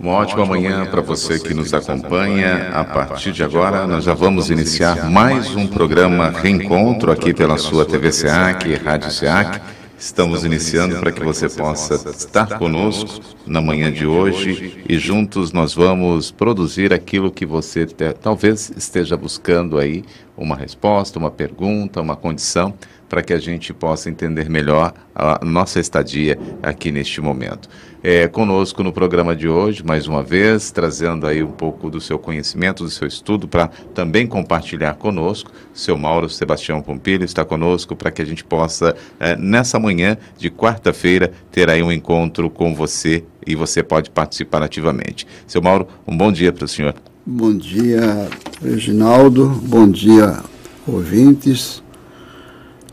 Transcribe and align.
Uma 0.00 0.14
ótima 0.14 0.46
manhã 0.46 0.86
para 0.86 1.02
você 1.02 1.38
que 1.38 1.52
nos 1.52 1.74
acompanha. 1.74 2.70
A 2.72 2.82
partir 2.82 3.32
de 3.32 3.44
agora, 3.44 3.86
nós 3.86 4.04
já 4.04 4.14
vamos 4.14 4.48
iniciar 4.48 5.10
mais 5.10 5.54
um 5.54 5.66
programa 5.66 6.30
Reencontro 6.30 7.12
aqui 7.12 7.34
pela 7.34 7.58
sua 7.58 7.84
TV 7.84 8.10
SEAC, 8.10 8.76
Rádio 8.76 9.10
SEAC. 9.10 9.60
Estamos 9.98 10.42
iniciando 10.42 10.98
para 10.98 11.12
que 11.12 11.22
você 11.22 11.50
possa 11.50 11.96
estar 12.12 12.56
conosco 12.58 13.20
na 13.46 13.60
manhã 13.60 13.92
de 13.92 14.06
hoje 14.06 14.82
e 14.88 14.98
juntos 14.98 15.52
nós 15.52 15.74
vamos 15.74 16.30
produzir 16.30 16.94
aquilo 16.94 17.30
que 17.30 17.44
você 17.44 17.84
te, 17.84 18.14
talvez 18.14 18.72
esteja 18.74 19.18
buscando 19.18 19.78
aí, 19.78 20.02
uma 20.34 20.56
resposta, 20.56 21.18
uma 21.18 21.30
pergunta, 21.30 22.00
uma 22.00 22.16
condição 22.16 22.72
para 23.10 23.22
que 23.22 23.32
a 23.32 23.38
gente 23.38 23.74
possa 23.74 24.08
entender 24.08 24.48
melhor 24.48 24.94
a 25.12 25.44
nossa 25.44 25.80
estadia 25.80 26.38
aqui 26.62 26.92
neste 26.92 27.20
momento. 27.20 27.68
É, 28.02 28.28
conosco 28.28 28.82
no 28.84 28.92
programa 28.92 29.34
de 29.34 29.48
hoje, 29.48 29.84
mais 29.84 30.06
uma 30.06 30.22
vez, 30.22 30.70
trazendo 30.70 31.26
aí 31.26 31.42
um 31.42 31.50
pouco 31.50 31.90
do 31.90 32.00
seu 32.00 32.18
conhecimento, 32.18 32.84
do 32.84 32.88
seu 32.88 33.06
estudo, 33.06 33.48
para 33.48 33.66
também 33.92 34.26
compartilhar 34.26 34.94
conosco. 34.94 35.50
Seu 35.74 35.98
Mauro 35.98 36.30
Sebastião 36.30 36.80
Pompilho 36.80 37.24
está 37.24 37.44
conosco 37.44 37.96
para 37.96 38.12
que 38.12 38.22
a 38.22 38.24
gente 38.24 38.44
possa, 38.44 38.94
é, 39.18 39.36
nessa 39.36 39.78
manhã 39.78 40.16
de 40.38 40.48
quarta-feira, 40.48 41.32
ter 41.50 41.68
aí 41.68 41.82
um 41.82 41.92
encontro 41.92 42.48
com 42.48 42.74
você 42.74 43.24
e 43.44 43.56
você 43.56 43.82
pode 43.82 44.08
participar 44.08 44.62
ativamente. 44.62 45.26
Seu 45.48 45.60
Mauro, 45.60 45.88
um 46.06 46.16
bom 46.16 46.30
dia 46.30 46.52
para 46.52 46.64
o 46.64 46.68
senhor. 46.68 46.94
Bom 47.26 47.54
dia, 47.54 48.28
Reginaldo. 48.62 49.48
Bom 49.48 49.90
dia, 49.90 50.38
ouvintes. 50.86 51.82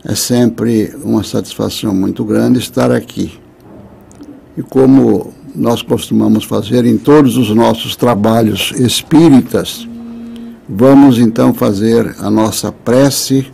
É 0.08 0.14
sempre 0.14 0.96
uma 1.04 1.22
satisfação 1.22 1.94
muito 1.94 2.24
grande 2.24 2.58
estar 2.58 2.90
aqui. 2.90 3.38
E 4.56 4.62
como 4.62 5.34
nós 5.54 5.82
costumamos 5.82 6.44
fazer 6.44 6.86
em 6.86 6.96
todos 6.96 7.36
os 7.36 7.54
nossos 7.54 7.94
trabalhos 7.94 8.72
espíritas, 8.76 9.86
vamos 10.66 11.18
então 11.18 11.52
fazer 11.52 12.16
a 12.20 12.30
nossa 12.30 12.72
prece 12.72 13.46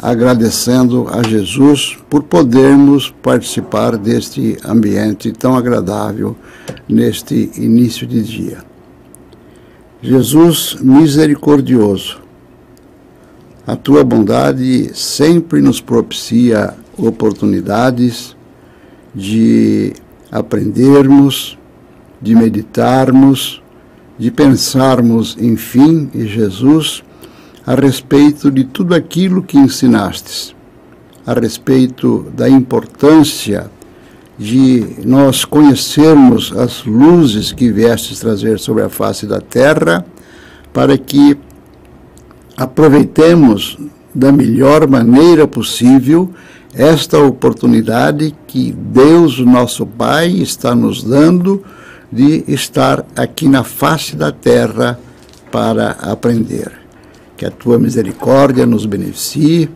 agradecendo 0.00 1.08
a 1.10 1.24
Jesus 1.24 1.98
por 2.08 2.22
podermos 2.22 3.12
participar 3.20 3.98
deste 3.98 4.56
ambiente 4.64 5.32
tão 5.32 5.56
agradável 5.56 6.36
neste 6.88 7.50
início 7.56 8.06
de 8.06 8.22
dia. 8.22 8.58
Jesus 10.00 10.76
misericordioso, 10.80 12.21
a 13.66 13.76
tua 13.76 14.02
bondade 14.02 14.90
sempre 14.94 15.60
nos 15.60 15.80
propicia 15.80 16.74
oportunidades 16.96 18.36
de 19.14 19.92
aprendermos, 20.30 21.58
de 22.20 22.34
meditarmos, 22.34 23.62
de 24.18 24.30
pensarmos, 24.30 25.36
enfim, 25.38 26.10
em 26.14 26.26
Jesus, 26.26 27.02
a 27.64 27.74
respeito 27.74 28.50
de 28.50 28.64
tudo 28.64 28.94
aquilo 28.94 29.42
que 29.42 29.58
ensinastes, 29.58 30.54
a 31.24 31.32
respeito 31.32 32.26
da 32.34 32.48
importância 32.48 33.70
de 34.38 34.96
nós 35.04 35.44
conhecermos 35.44 36.52
as 36.56 36.84
luzes 36.84 37.52
que 37.52 37.70
viestes 37.70 38.18
trazer 38.18 38.58
sobre 38.58 38.82
a 38.82 38.88
face 38.88 39.26
da 39.26 39.40
terra, 39.40 40.04
para 40.72 40.98
que 40.98 41.36
aproveitemos 42.56 43.78
da 44.14 44.30
melhor 44.30 44.88
maneira 44.88 45.46
possível 45.46 46.30
esta 46.74 47.18
oportunidade 47.18 48.34
que 48.46 48.72
Deus, 48.72 49.38
nosso 49.40 49.86
Pai, 49.86 50.30
está 50.30 50.74
nos 50.74 51.02
dando 51.02 51.62
de 52.10 52.44
estar 52.48 53.04
aqui 53.16 53.48
na 53.48 53.64
face 53.64 54.16
da 54.16 54.32
terra 54.32 54.98
para 55.50 55.92
aprender. 55.92 56.72
Que 57.36 57.44
a 57.44 57.50
tua 57.50 57.78
misericórdia 57.78 58.64
nos 58.64 58.86
beneficie, 58.86 59.68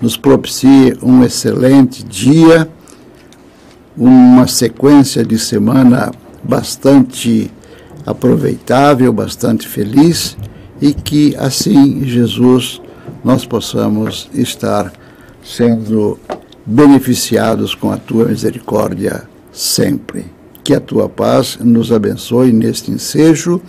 nos 0.00 0.16
propicie 0.16 0.96
um 1.02 1.22
excelente 1.22 2.02
dia, 2.02 2.68
uma 3.96 4.46
sequência 4.46 5.24
de 5.24 5.38
semana 5.38 6.10
bastante 6.42 7.50
aproveitável, 8.04 9.12
bastante 9.12 9.68
feliz 9.68 10.36
e 10.82 10.92
que 10.92 11.36
assim, 11.36 12.04
Jesus, 12.04 12.82
nós 13.22 13.46
possamos 13.46 14.28
estar 14.34 14.92
sendo 15.44 16.18
beneficiados 16.66 17.72
com 17.72 17.92
a 17.92 17.96
tua 17.96 18.24
misericórdia 18.24 19.22
sempre. 19.52 20.26
Que 20.64 20.74
a 20.74 20.80
tua 20.80 21.08
paz 21.08 21.56
nos 21.60 21.92
abençoe 21.92 22.52
neste 22.52 22.90
ensejo, 22.90 23.62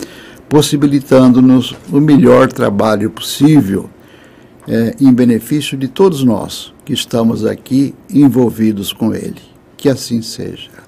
possibilitando-nos 0.50 1.76
o 1.92 2.00
melhor 2.00 2.52
trabalho 2.52 3.12
possível 3.12 3.88
é, 4.68 4.96
em 5.00 5.14
benefício 5.14 5.78
de 5.78 5.88
todos 5.88 6.24
nós 6.24 6.74
que 6.84 6.94
estamos 6.94 7.46
aqui 7.46 7.94
envolvidos 8.10 8.92
com 8.92 9.14
ele. 9.14 9.42
Que 9.78 9.88
assim 9.88 10.22
seja 10.24 10.83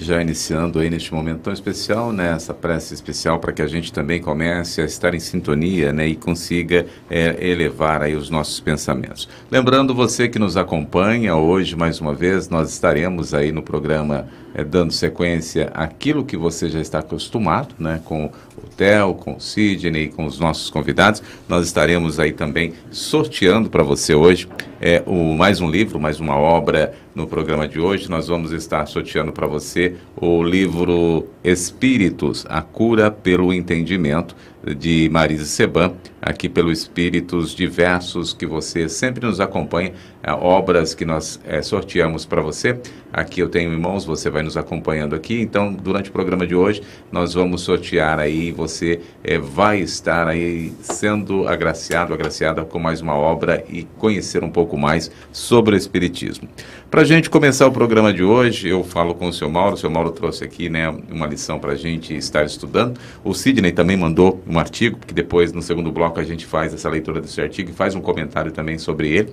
já 0.00 0.20
iniciando 0.20 0.78
aí 0.78 0.90
neste 0.90 1.12
momento 1.12 1.40
tão 1.40 1.52
especial, 1.52 2.12
né, 2.12 2.32
essa 2.32 2.54
prece 2.54 2.94
especial 2.94 3.38
para 3.38 3.52
que 3.52 3.62
a 3.62 3.66
gente 3.66 3.92
também 3.92 4.20
comece 4.20 4.80
a 4.80 4.84
estar 4.84 5.14
em 5.14 5.20
sintonia, 5.20 5.92
né, 5.92 6.06
e 6.06 6.16
consiga 6.16 6.86
é, 7.08 7.36
elevar 7.40 8.02
aí 8.02 8.14
os 8.14 8.30
nossos 8.30 8.60
pensamentos. 8.60 9.28
Lembrando 9.50 9.94
você 9.94 10.28
que 10.28 10.38
nos 10.38 10.56
acompanha 10.56 11.36
hoje 11.36 11.76
mais 11.76 12.00
uma 12.00 12.14
vez, 12.14 12.48
nós 12.48 12.70
estaremos 12.70 13.34
aí 13.34 13.52
no 13.52 13.62
programa 13.62 14.26
é, 14.54 14.64
dando 14.64 14.92
sequência 14.92 15.70
àquilo 15.74 16.24
que 16.24 16.36
você 16.36 16.68
já 16.68 16.80
está 16.80 16.98
acostumado, 16.98 17.74
né, 17.78 18.00
com 18.04 18.30
o 18.64 18.68
Theo, 18.68 19.14
com 19.14 19.34
o 19.36 19.40
Sidney, 19.40 20.08
com 20.08 20.24
os 20.24 20.38
nossos 20.38 20.70
convidados. 20.70 21.22
Nós 21.48 21.66
estaremos 21.66 22.18
aí 22.18 22.32
também 22.32 22.72
sorteando 22.90 23.68
para 23.68 23.82
você 23.82 24.14
hoje 24.14 24.48
é, 24.80 25.02
o, 25.06 25.34
mais 25.34 25.60
um 25.60 25.70
livro, 25.70 26.00
mais 26.00 26.20
uma 26.20 26.36
obra 26.36 26.94
no 27.14 27.26
programa 27.26 27.68
de 27.68 27.78
hoje. 27.78 28.10
Nós 28.10 28.28
vamos 28.28 28.52
estar 28.52 28.86
sorteando 28.86 29.32
para 29.32 29.46
você 29.46 29.96
o 30.16 30.42
livro 30.42 31.26
Espíritos, 31.44 32.46
a 32.48 32.62
cura 32.62 33.10
pelo 33.10 33.52
entendimento 33.52 34.34
de 34.76 35.08
Marisa 35.10 35.44
Seban, 35.44 35.92
aqui 36.20 36.48
pelo 36.48 36.70
Espíritos 36.70 37.54
Diversos, 37.54 38.32
que 38.32 38.46
você 38.46 38.88
sempre 38.88 39.26
nos 39.26 39.40
acompanha, 39.40 39.92
é, 40.22 40.32
obras 40.32 40.94
que 40.94 41.04
nós 41.04 41.40
é, 41.46 41.62
sorteamos 41.62 42.26
para 42.26 42.42
você. 42.42 42.78
Aqui 43.12 43.40
eu 43.40 43.48
tenho 43.48 43.72
em 43.72 43.78
mãos, 43.78 44.04
você 44.04 44.30
vai 44.30 44.42
nos 44.42 44.56
acompanhando 44.56 45.16
aqui. 45.16 45.40
Então, 45.40 45.72
durante 45.72 46.10
o 46.10 46.12
programa 46.12 46.46
de 46.46 46.54
hoje, 46.54 46.82
nós 47.10 47.34
vamos 47.34 47.62
sortear 47.62 48.18
aí, 48.18 48.52
você 48.52 49.00
é, 49.24 49.38
vai 49.38 49.80
estar 49.80 50.28
aí 50.28 50.72
sendo 50.80 51.48
agraciado, 51.48 52.12
agraciada 52.12 52.64
com 52.64 52.78
mais 52.78 53.00
uma 53.00 53.14
obra 53.14 53.64
e 53.68 53.84
conhecer 53.98 54.44
um 54.44 54.50
pouco 54.50 54.76
mais 54.76 55.10
sobre 55.32 55.74
o 55.74 55.78
Espiritismo. 55.78 56.48
Para 56.90 57.02
a 57.02 57.04
gente 57.04 57.30
começar 57.30 57.68
o 57.68 57.72
programa 57.72 58.12
de 58.12 58.24
hoje, 58.24 58.68
eu 58.68 58.82
falo 58.82 59.14
com 59.14 59.28
o 59.28 59.32
seu 59.32 59.48
Mauro. 59.48 59.74
O 59.74 59.78
seu 59.78 59.88
Mauro 59.88 60.10
trouxe 60.10 60.42
aqui 60.42 60.68
né, 60.68 60.92
uma 61.08 61.24
lição 61.24 61.56
para 61.56 61.72
a 61.72 61.76
gente 61.76 62.16
estar 62.16 62.44
estudando. 62.44 62.98
O 63.22 63.32
Sidney 63.32 63.70
também 63.70 63.96
mandou 63.96 64.42
um 64.44 64.58
artigo, 64.58 64.98
que 65.06 65.14
depois, 65.14 65.52
no 65.52 65.62
segundo 65.62 65.92
bloco, 65.92 66.09
a 66.18 66.24
gente 66.24 66.46
faz 66.46 66.74
essa 66.74 66.88
leitura 66.88 67.20
desse 67.20 67.40
artigo 67.40 67.70
e 67.70 67.72
faz 67.72 67.94
um 67.94 68.00
comentário 68.00 68.50
também 68.50 68.78
sobre 68.78 69.08
ele. 69.10 69.32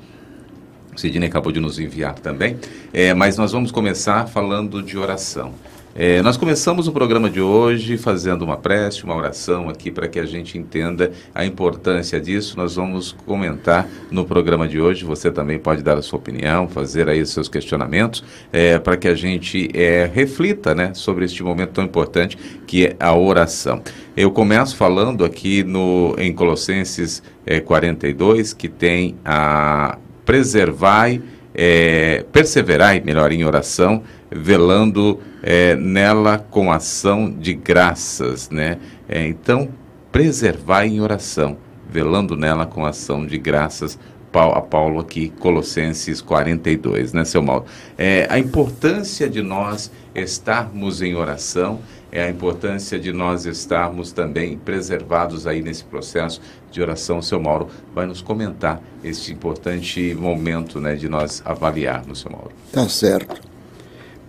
O 0.95 0.99
Sidney 0.99 1.27
acabou 1.27 1.51
de 1.51 1.59
nos 1.59 1.79
enviar 1.79 2.15
também. 2.15 2.57
É, 2.93 3.13
mas 3.13 3.37
nós 3.37 3.51
vamos 3.51 3.71
começar 3.71 4.27
falando 4.27 4.83
de 4.83 4.97
oração. 4.97 5.53
É, 5.99 6.21
nós 6.21 6.37
começamos 6.37 6.87
o 6.87 6.91
programa 6.91 7.27
de 7.27 7.41
hoje 7.41 7.97
fazendo 7.97 8.43
uma 8.43 8.55
prece, 8.55 9.03
uma 9.03 9.15
oração 9.15 9.67
aqui 9.67 9.89
para 9.89 10.07
que 10.07 10.19
a 10.19 10.27
gente 10.27 10.55
entenda 10.55 11.11
a 11.33 11.43
importância 11.43 12.21
disso. 12.21 12.55
Nós 12.55 12.75
vamos 12.75 13.13
comentar 13.25 13.89
no 14.11 14.23
programa 14.23 14.67
de 14.67 14.79
hoje. 14.79 15.03
Você 15.03 15.31
também 15.31 15.57
pode 15.57 15.81
dar 15.81 15.97
a 15.97 16.01
sua 16.03 16.19
opinião, 16.19 16.67
fazer 16.67 17.09
aí 17.09 17.19
os 17.19 17.31
seus 17.31 17.49
questionamentos, 17.49 18.23
é, 18.53 18.77
para 18.77 18.95
que 18.95 19.07
a 19.07 19.15
gente 19.15 19.71
é, 19.73 20.07
reflita 20.13 20.75
né, 20.75 20.93
sobre 20.93 21.25
este 21.25 21.41
momento 21.41 21.71
tão 21.71 21.85
importante 21.85 22.37
que 22.67 22.85
é 22.85 22.95
a 22.99 23.17
oração. 23.17 23.81
Eu 24.15 24.29
começo 24.29 24.77
falando 24.77 25.25
aqui 25.25 25.63
no, 25.63 26.13
em 26.19 26.31
Colossenses 26.31 27.23
é, 27.43 27.59
42, 27.59 28.53
que 28.53 28.69
tem 28.69 29.15
a 29.25 29.97
preservai, 30.23 31.23
é, 31.57 32.23
perseverai, 32.31 33.01
melhor, 33.01 33.31
em 33.31 33.43
oração, 33.43 34.03
velando 34.29 35.19
é, 35.41 35.75
nela 35.75 36.37
com 36.37 36.71
ação 36.71 37.31
de 37.31 37.55
graças, 37.55 38.51
né? 38.51 38.77
É, 39.09 39.25
então, 39.27 39.69
preservai 40.11 40.87
em 40.87 41.01
oração, 41.01 41.57
velando 41.89 42.37
nela 42.37 42.67
com 42.67 42.85
ação 42.85 43.25
de 43.25 43.39
graças 43.39 43.97
a 44.33 44.61
Paulo 44.61 44.99
aqui, 44.99 45.29
Colossenses 45.39 46.21
42, 46.21 47.11
né, 47.11 47.25
seu 47.25 47.41
Mauro? 47.41 47.65
É, 47.97 48.27
a 48.29 48.37
importância 48.37 49.27
de 49.27 49.41
nós 49.41 49.91
estarmos 50.13 51.01
em 51.01 51.15
oração, 51.15 51.79
é 52.11 52.23
a 52.23 52.29
importância 52.29 52.99
de 52.99 53.11
nós 53.11 53.45
estarmos 53.45 54.11
também 54.11 54.57
preservados 54.57 55.47
aí 55.47 55.61
nesse 55.61 55.83
processo 55.83 56.39
de 56.77 56.81
oração. 56.81 57.17
O 57.17 57.23
seu 57.23 57.41
Mauro 57.41 57.67
vai 57.93 58.05
nos 58.05 58.21
comentar 58.21 58.81
este 59.03 59.33
importante 59.33 60.13
momento 60.13 60.79
né, 60.79 60.95
de 60.95 61.09
nós 61.09 61.41
avaliarmos, 61.43 62.19
seu 62.19 62.31
Mauro. 62.31 62.51
Tá 62.71 62.87
certo. 62.87 63.41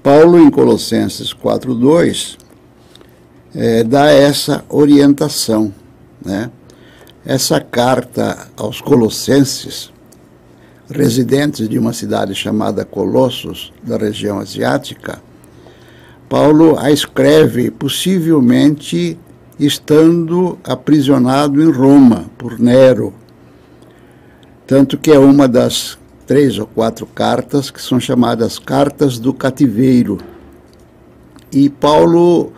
Paulo, 0.02 0.40
em 0.40 0.50
Colossenses 0.50 1.34
4,2, 1.34 2.38
é, 3.54 3.84
dá 3.84 4.06
essa 4.10 4.64
orientação. 4.68 5.72
Né? 6.24 6.50
Essa 7.24 7.60
carta 7.60 8.48
aos 8.56 8.80
Colossenses, 8.80 9.92
residentes 10.90 11.68
de 11.68 11.78
uma 11.78 11.92
cidade 11.92 12.34
chamada 12.34 12.84
Colossos, 12.84 13.72
da 13.82 13.98
região 13.98 14.38
asiática, 14.38 15.20
Paulo 16.28 16.78
a 16.78 16.90
escreve 16.90 17.70
possivelmente 17.70 19.18
estando 19.58 20.58
aprisionado 20.62 21.62
em 21.62 21.70
Roma 21.70 22.26
por 22.38 22.58
Nero. 22.58 23.12
Tanto 24.66 24.99
que 24.99 25.10
é 25.10 25.19
uma 25.19 25.49
das 25.49 25.99
três 26.26 26.58
ou 26.58 26.66
quatro 26.66 27.06
cartas 27.06 27.70
que 27.70 27.81
são 27.81 27.99
chamadas 27.99 28.58
cartas 28.58 29.19
do 29.19 29.32
cativeiro. 29.32 30.19
E 31.50 31.70
Paulo 31.70 32.52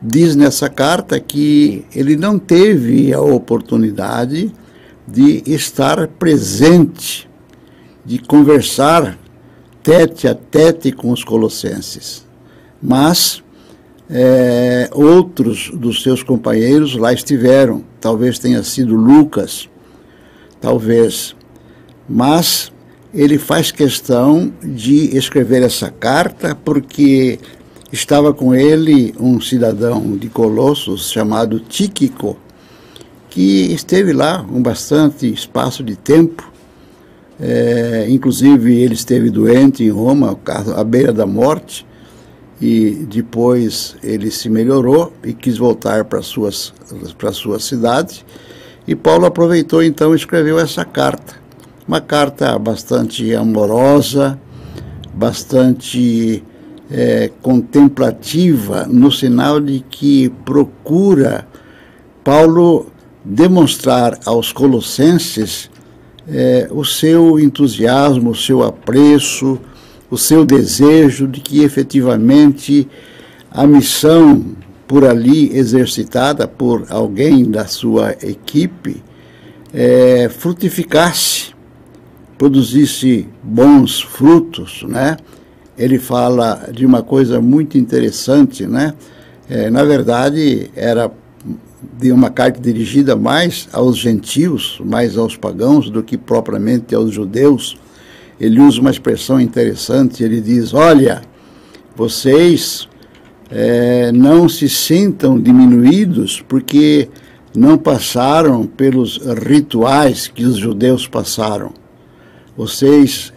diz 0.00 0.36
nessa 0.36 0.68
carta 0.68 1.18
que 1.18 1.84
ele 1.94 2.16
não 2.16 2.38
teve 2.38 3.12
a 3.12 3.20
oportunidade 3.20 4.52
de 5.06 5.42
estar 5.46 6.06
presente, 6.06 7.28
de 8.04 8.18
conversar 8.18 9.18
tete 9.82 10.28
a 10.28 10.34
tete 10.34 10.92
com 10.92 11.10
os 11.10 11.24
colossenses. 11.24 12.26
Mas 12.80 13.42
é, 14.10 14.88
outros 14.92 15.70
dos 15.74 16.02
seus 16.02 16.22
companheiros 16.22 16.96
lá 16.96 17.12
estiveram, 17.12 17.84
talvez 18.00 18.38
tenha 18.38 18.62
sido 18.62 18.96
Lucas, 18.96 19.68
talvez. 20.60 21.36
Mas 22.08 22.72
ele 23.12 23.38
faz 23.38 23.70
questão 23.70 24.52
de 24.62 25.16
escrever 25.16 25.62
essa 25.62 25.90
carta 25.90 26.54
porque 26.54 27.38
estava 27.92 28.32
com 28.32 28.54
ele 28.54 29.14
um 29.18 29.40
cidadão 29.40 30.16
de 30.16 30.28
Colossos 30.28 31.10
chamado 31.10 31.60
Tíquico, 31.60 32.38
que 33.28 33.72
esteve 33.72 34.12
lá 34.12 34.44
um 34.50 34.62
bastante 34.62 35.30
espaço 35.30 35.82
de 35.82 35.96
tempo. 35.96 36.50
É, 37.40 38.06
inclusive, 38.08 38.74
ele 38.74 38.94
esteve 38.94 39.30
doente 39.30 39.84
em 39.84 39.90
Roma, 39.90 40.36
à 40.74 40.82
beira 40.82 41.12
da 41.12 41.26
morte, 41.26 41.86
e 42.60 43.06
depois 43.08 43.96
ele 44.02 44.30
se 44.30 44.48
melhorou 44.48 45.12
e 45.24 45.32
quis 45.32 45.58
voltar 45.58 46.04
para 46.04 46.22
suas 46.22 46.72
para 47.16 47.32
sua 47.32 47.60
cidade. 47.60 48.24
E 48.86 48.94
Paulo 48.94 49.26
aproveitou 49.26 49.82
então 49.82 50.12
e 50.12 50.16
escreveu 50.16 50.58
essa 50.58 50.84
carta 50.84 51.38
uma 51.88 52.02
carta 52.02 52.58
bastante 52.58 53.34
amorosa, 53.34 54.38
bastante 55.14 56.44
é, 56.90 57.30
contemplativa, 57.40 58.86
no 58.86 59.10
sinal 59.10 59.58
de 59.58 59.80
que 59.80 60.28
procura 60.44 61.48
Paulo 62.22 62.92
demonstrar 63.24 64.18
aos 64.26 64.52
colossenses 64.52 65.70
é, 66.28 66.68
o 66.70 66.84
seu 66.84 67.40
entusiasmo, 67.40 68.30
o 68.30 68.36
seu 68.36 68.62
apreço, 68.62 69.58
o 70.10 70.16
seu 70.16 70.44
desejo 70.44 71.26
de 71.26 71.40
que 71.40 71.62
efetivamente 71.62 72.88
a 73.50 73.66
missão 73.66 74.56
por 74.86 75.04
ali 75.04 75.54
exercitada 75.56 76.48
por 76.48 76.86
alguém 76.88 77.50
da 77.50 77.66
sua 77.66 78.12
equipe 78.22 79.02
é, 79.72 80.28
frutificasse 80.30 81.52
produzisse 82.38 83.28
bons 83.42 84.00
frutos, 84.00 84.84
né? 84.88 85.16
Ele 85.76 85.98
fala 85.98 86.70
de 86.72 86.86
uma 86.86 87.02
coisa 87.02 87.40
muito 87.40 87.76
interessante, 87.76 88.66
né? 88.66 88.94
É, 89.50 89.68
na 89.70 89.84
verdade, 89.84 90.70
era 90.74 91.10
de 91.98 92.12
uma 92.12 92.30
carta 92.30 92.60
dirigida 92.60 93.16
mais 93.16 93.68
aos 93.72 93.96
gentios, 93.96 94.80
mais 94.84 95.16
aos 95.16 95.36
pagãos, 95.36 95.90
do 95.90 96.02
que 96.02 96.16
propriamente 96.16 96.94
aos 96.94 97.12
judeus. 97.12 97.78
Ele 98.40 98.60
usa 98.60 98.80
uma 98.80 98.90
expressão 98.90 99.40
interessante, 99.40 100.22
ele 100.22 100.40
diz, 100.40 100.72
olha, 100.72 101.22
vocês 101.96 102.88
é, 103.50 104.12
não 104.12 104.48
se 104.48 104.68
sintam 104.68 105.40
diminuídos 105.40 106.42
porque 106.46 107.08
não 107.56 107.76
passaram 107.76 108.66
pelos 108.66 109.18
rituais 109.44 110.28
que 110.28 110.44
os 110.44 110.56
judeus 110.56 111.08
passaram 111.08 111.72
vocês, 112.58 113.32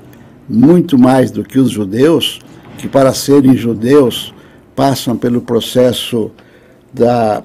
muito 0.50 0.98
mais 0.98 1.30
do 1.30 1.44
que 1.44 1.60
os 1.60 1.70
judeus, 1.70 2.40
que 2.80 2.88
para 2.88 3.14
serem 3.14 3.56
judeus 3.56 4.34
passam 4.76 5.16
pelo 5.16 5.42
processo 5.42 6.32
da, 6.92 7.44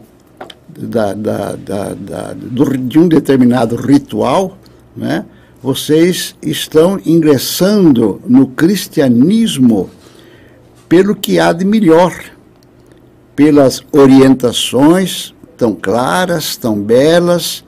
da, 0.74 1.12
da, 1.12 1.54
da, 1.54 1.94
da 1.94 2.32
do, 2.32 2.78
de 2.78 2.98
um 2.98 3.06
determinado 3.06 3.76
ritual, 3.76 4.56
né? 4.96 5.26
Vocês 5.66 6.36
estão 6.40 7.00
ingressando 7.04 8.22
no 8.24 8.46
cristianismo 8.46 9.90
pelo 10.88 11.16
que 11.16 11.40
há 11.40 11.52
de 11.52 11.64
melhor, 11.64 12.14
pelas 13.34 13.82
orientações 13.90 15.34
tão 15.56 15.74
claras, 15.74 16.56
tão 16.56 16.80
belas, 16.80 17.64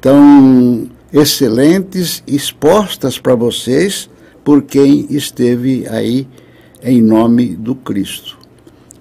tão 0.00 0.90
excelentes 1.12 2.20
expostas 2.26 3.16
para 3.16 3.36
vocês 3.36 4.10
por 4.42 4.62
quem 4.62 5.06
esteve 5.08 5.86
aí 5.88 6.26
em 6.82 7.00
nome 7.00 7.54
do 7.54 7.76
Cristo. 7.76 8.40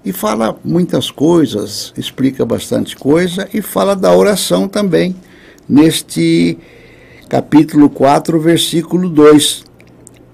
E 0.05 0.13
fala 0.13 0.55
muitas 0.63 1.09
coisas, 1.09 1.91
explica 1.97 2.45
bastante 2.45 2.95
coisa 2.95 3.49
e 3.51 3.59
fala 3.59 3.95
da 3.95 4.15
oração 4.15 4.67
também, 4.67 5.15
neste 5.67 6.59
capítulo 7.29 7.91
4, 7.91 8.39
versículo 8.39 9.07
2. 9.07 9.63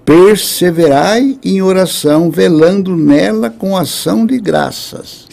Perseverai 0.02 1.38
em 1.44 1.60
oração, 1.60 2.30
velando 2.30 2.96
nela 2.96 3.50
com 3.50 3.76
ação 3.76 4.24
de 4.24 4.40
graças. 4.40 5.26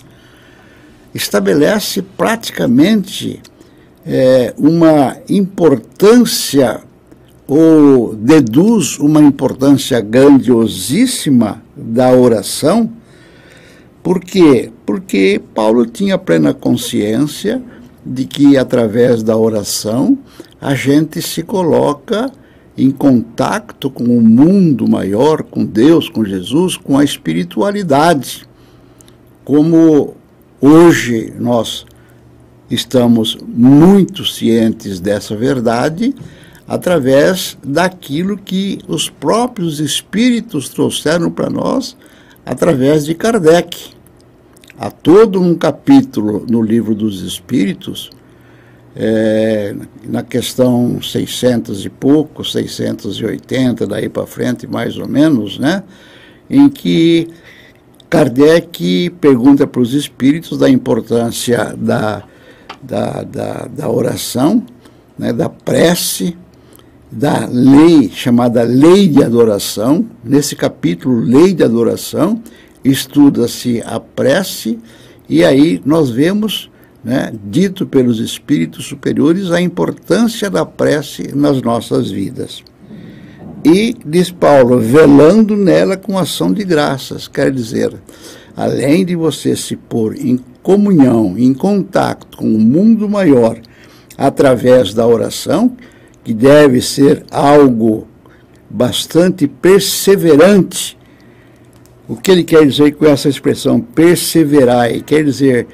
Estabelece 1.15 2.01
praticamente 2.01 3.41
é, 4.05 4.53
uma 4.57 5.15
importância 5.29 6.81
ou 7.47 8.13
deduz 8.13 8.99
uma 8.99 9.21
importância 9.21 10.01
grandiosíssima 10.01 11.63
da 11.77 12.11
oração. 12.11 12.91
Por 14.01 14.19
quê? 14.19 14.69
Porque 14.85 15.39
Paulo 15.53 15.85
tinha 15.85 16.17
plena 16.17 16.53
consciência 16.53 17.61
de 18.05 18.25
que 18.25 18.57
através 18.57 19.23
da 19.23 19.37
oração 19.37 20.17
a 20.63 20.75
gente 20.75 21.21
se 21.21 21.43
coloca 21.43 22.31
em 22.77 22.89
contato 22.89 23.89
com 23.89 24.05
o 24.05 24.21
mundo 24.21 24.87
maior, 24.87 25.43
com 25.43 25.65
Deus, 25.65 26.07
com 26.07 26.23
Jesus, 26.23 26.77
com 26.77 26.97
a 26.97 27.03
espiritualidade. 27.03 28.47
Como 29.43 30.15
hoje 30.61 31.33
nós 31.37 31.85
estamos 32.71 33.37
muito 33.45 34.23
cientes 34.23 35.01
dessa 35.01 35.35
verdade 35.35 36.15
através 36.65 37.57
daquilo 37.61 38.37
que 38.37 38.79
os 38.87 39.09
próprios 39.09 39.81
espíritos 39.81 40.69
trouxeram 40.69 41.29
para 41.29 41.49
nós 41.49 41.97
através 42.45 43.03
de 43.03 43.13
Kardec. 43.13 43.91
Há 44.79 44.89
todo 44.89 45.41
um 45.41 45.55
capítulo 45.55 46.45
no 46.49 46.61
livro 46.61 46.95
dos 46.95 47.21
Espíritos, 47.21 48.09
é, 48.95 49.75
na 50.07 50.23
questão 50.23 51.01
600 51.01 51.85
e 51.85 51.89
pouco, 51.89 52.43
680, 52.43 53.87
daí 53.87 54.07
para 54.07 54.25
frente, 54.25 54.67
mais 54.67 54.97
ou 54.97 55.07
menos, 55.07 55.57
né? 55.57 55.83
em 56.49 56.69
que 56.69 57.27
Kardec 58.09 59.09
pergunta 59.19 59.65
para 59.65 59.81
os 59.81 59.93
espíritos 59.93 60.57
da 60.57 60.69
importância 60.69 61.73
da 61.75 62.23
da, 62.83 63.23
da, 63.23 63.67
da 63.67 63.89
oração, 63.89 64.63
né, 65.17 65.31
da 65.31 65.47
prece, 65.47 66.35
da 67.09 67.45
lei 67.45 68.09
chamada 68.13 68.63
Lei 68.63 69.07
de 69.07 69.23
Adoração. 69.23 70.05
Nesse 70.23 70.55
capítulo, 70.55 71.19
Lei 71.19 71.53
de 71.53 71.63
Adoração, 71.63 72.41
estuda-se 72.83 73.81
a 73.85 73.99
prece 73.99 74.79
e 75.29 75.43
aí 75.43 75.81
nós 75.85 76.09
vemos, 76.09 76.69
né, 77.03 77.33
dito 77.43 77.85
pelos 77.85 78.19
espíritos 78.19 78.85
superiores, 78.85 79.51
a 79.51 79.59
importância 79.59 80.49
da 80.49 80.65
prece 80.65 81.35
nas 81.35 81.61
nossas 81.61 82.09
vidas. 82.09 82.63
E, 83.65 83.95
diz 84.05 84.31
Paulo, 84.31 84.79
velando 84.79 85.55
nela 85.55 85.97
com 85.97 86.17
ação 86.17 86.51
de 86.51 86.63
graças, 86.63 87.27
quer 87.27 87.51
dizer, 87.51 87.93
além 88.55 89.05
de 89.05 89.15
você 89.15 89.55
se 89.55 89.75
pôr 89.75 90.15
em 90.17 90.39
comunhão, 90.61 91.37
em 91.37 91.53
contato 91.53 92.37
com 92.37 92.45
o 92.45 92.59
mundo 92.59 93.09
maior 93.09 93.57
através 94.17 94.93
da 94.93 95.07
oração, 95.07 95.75
que 96.23 96.33
deve 96.33 96.81
ser 96.81 97.23
algo 97.31 98.07
bastante 98.69 99.47
perseverante, 99.47 100.97
O 102.07 102.17
que 102.17 102.31
ele 102.31 102.43
quer 102.43 102.65
dizer 102.67 102.91
com 102.95 103.05
essa 103.05 103.29
expressão 103.29 103.79
perseverai? 103.79 105.01
Quer 105.01 105.23
dizer, 105.23 105.67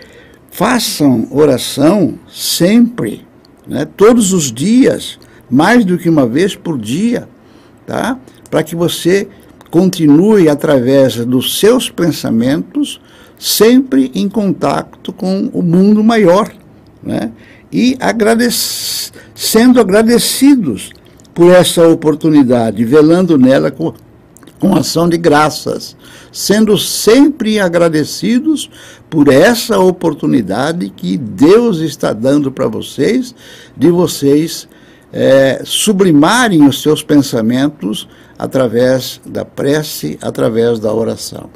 façam 0.51 1.27
oração 1.31 2.15
sempre, 2.27 3.25
né? 3.67 3.85
todos 3.85 4.33
os 4.33 4.51
dias, 4.51 5.19
mais 5.49 5.85
do 5.85 5.97
que 5.97 6.09
uma 6.09 6.27
vez 6.27 6.55
por 6.55 6.77
dia, 6.77 7.27
tá? 7.85 8.17
para 8.49 8.63
que 8.63 8.75
você 8.75 9.27
continue 9.69 10.49
através 10.49 11.15
dos 11.25 11.59
seus 11.59 11.89
pensamentos 11.89 12.99
sempre 13.37 14.11
em 14.13 14.27
contato 14.27 15.13
com 15.13 15.49
o 15.53 15.61
mundo 15.61 16.03
maior, 16.03 16.51
né? 17.01 17.31
E 17.71 17.95
agradec 17.99 18.53
sendo 19.33 19.79
agradecidos 19.79 20.89
por 21.33 21.51
essa 21.51 21.87
oportunidade, 21.87 22.83
velando 22.83 23.37
nela 23.37 23.71
com, 23.71 23.93
com 24.59 24.75
ação 24.75 25.07
de 25.07 25.17
graças, 25.17 25.95
sendo 26.31 26.77
sempre 26.77 27.59
agradecidos 27.59 28.69
por 29.09 29.27
essa 29.27 29.79
oportunidade 29.79 30.89
que 30.89 31.17
Deus 31.17 31.79
está 31.79 32.13
dando 32.13 32.51
para 32.51 32.67
vocês, 32.67 33.33
de 33.75 33.89
vocês 33.89 34.67
é, 35.11 35.61
sublimarem 35.65 36.67
os 36.67 36.81
seus 36.81 37.01
pensamentos 37.01 38.07
através 38.37 39.19
da 39.25 39.43
prece, 39.43 40.17
através 40.21 40.79
da 40.79 40.93
oração. 40.93 41.49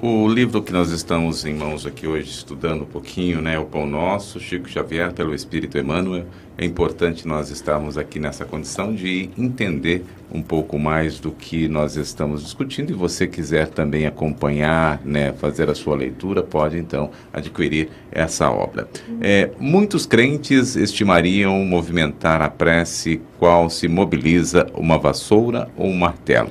O 0.00 0.28
livro 0.28 0.62
que 0.62 0.72
nós 0.72 0.92
estamos 0.92 1.44
em 1.44 1.52
mãos 1.52 1.84
aqui 1.84 2.06
hoje 2.06 2.30
estudando 2.30 2.82
um 2.82 2.86
pouquinho, 2.86 3.42
né, 3.42 3.58
o 3.58 3.64
Pão 3.64 3.84
Nosso, 3.84 4.38
Chico 4.38 4.68
Xavier 4.68 5.12
pelo 5.12 5.34
Espírito 5.34 5.76
Emmanuel, 5.76 6.24
é 6.58 6.64
importante 6.64 7.26
nós 7.26 7.50
estarmos 7.50 7.96
aqui 7.96 8.18
nessa 8.18 8.44
condição 8.44 8.92
de 8.92 9.30
entender 9.38 10.04
um 10.30 10.42
pouco 10.42 10.76
mais 10.76 11.20
do 11.20 11.30
que 11.30 11.68
nós 11.68 11.94
estamos 11.94 12.42
discutindo 12.42 12.90
e 12.90 12.94
você 12.94 13.28
quiser 13.28 13.68
também 13.68 14.06
acompanhar, 14.06 15.00
né, 15.04 15.32
fazer 15.34 15.70
a 15.70 15.74
sua 15.74 15.94
leitura, 15.94 16.42
pode 16.42 16.76
então 16.76 17.12
adquirir 17.32 17.88
essa 18.10 18.50
obra. 18.50 18.88
É, 19.20 19.50
muitos 19.60 20.04
crentes 20.04 20.74
estimariam 20.74 21.64
movimentar 21.64 22.42
a 22.42 22.50
prece 22.50 23.20
qual 23.38 23.70
se 23.70 23.86
mobiliza 23.86 24.66
uma 24.74 24.98
vassoura 24.98 25.68
ou 25.76 25.86
um 25.86 25.96
martelo 25.96 26.50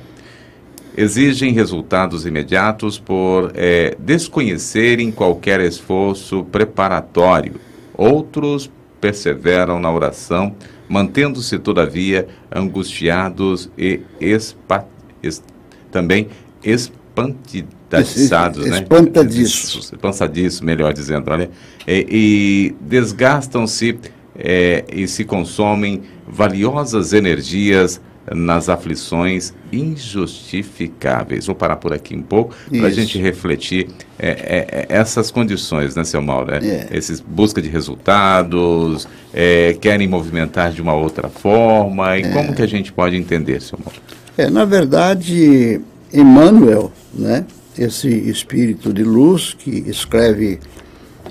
exigem 0.96 1.52
resultados 1.52 2.26
imediatos 2.26 2.98
por 2.98 3.52
é, 3.54 3.94
desconhecerem 4.00 5.12
qualquer 5.12 5.60
esforço 5.60 6.42
preparatório. 6.50 7.60
Outros 7.96 8.68
perseveram 9.00 9.80
na 9.80 9.90
oração, 9.90 10.54
mantendo-se, 10.88 11.58
todavia, 11.58 12.28
angustiados 12.50 13.70
e 13.76 14.00
espa, 14.20 14.86
es, 15.22 15.42
também 15.90 16.28
espantadizados, 16.62 18.66
né? 18.66 18.80
Espantadiços. 18.80 19.92
Espantadiços, 19.92 20.60
melhor 20.60 20.92
dizendo, 20.92 21.30
olha. 21.30 21.50
E, 21.86 22.06
e 22.10 22.76
desgastam-se 22.80 23.98
é, 24.36 24.84
e 24.92 25.08
se 25.08 25.24
consomem 25.24 26.02
valiosas 26.26 27.12
energias 27.12 28.00
nas 28.34 28.68
aflições 28.68 29.52
injustificáveis. 29.72 31.46
Vou 31.46 31.54
parar 31.54 31.76
por 31.76 31.92
aqui 31.92 32.14
um 32.16 32.22
pouco 32.22 32.54
para 32.70 32.86
a 32.86 32.90
gente 32.90 33.18
refletir 33.18 33.88
é, 34.18 34.28
é, 34.28 34.66
é, 34.70 34.86
essas 34.88 35.30
condições, 35.30 35.94
né, 35.94 36.04
seu 36.04 36.20
Mauro? 36.20 36.54
É. 36.54 36.88
Esses 36.90 37.20
busca 37.20 37.62
de 37.62 37.68
resultados, 37.68 39.06
é, 39.32 39.76
querem 39.80 40.08
movimentar 40.08 40.72
de 40.72 40.82
uma 40.82 40.94
outra 40.94 41.28
forma, 41.28 42.16
e 42.18 42.22
é. 42.22 42.28
como 42.30 42.54
que 42.54 42.62
a 42.62 42.66
gente 42.66 42.92
pode 42.92 43.16
entender, 43.16 43.60
seu 43.62 43.78
Mauro? 43.78 44.00
É, 44.36 44.48
na 44.50 44.64
verdade, 44.64 45.80
Emmanuel, 46.12 46.92
né, 47.12 47.44
esse 47.76 48.08
espírito 48.08 48.92
de 48.92 49.04
luz 49.04 49.54
que 49.56 49.84
escreve 49.86 50.58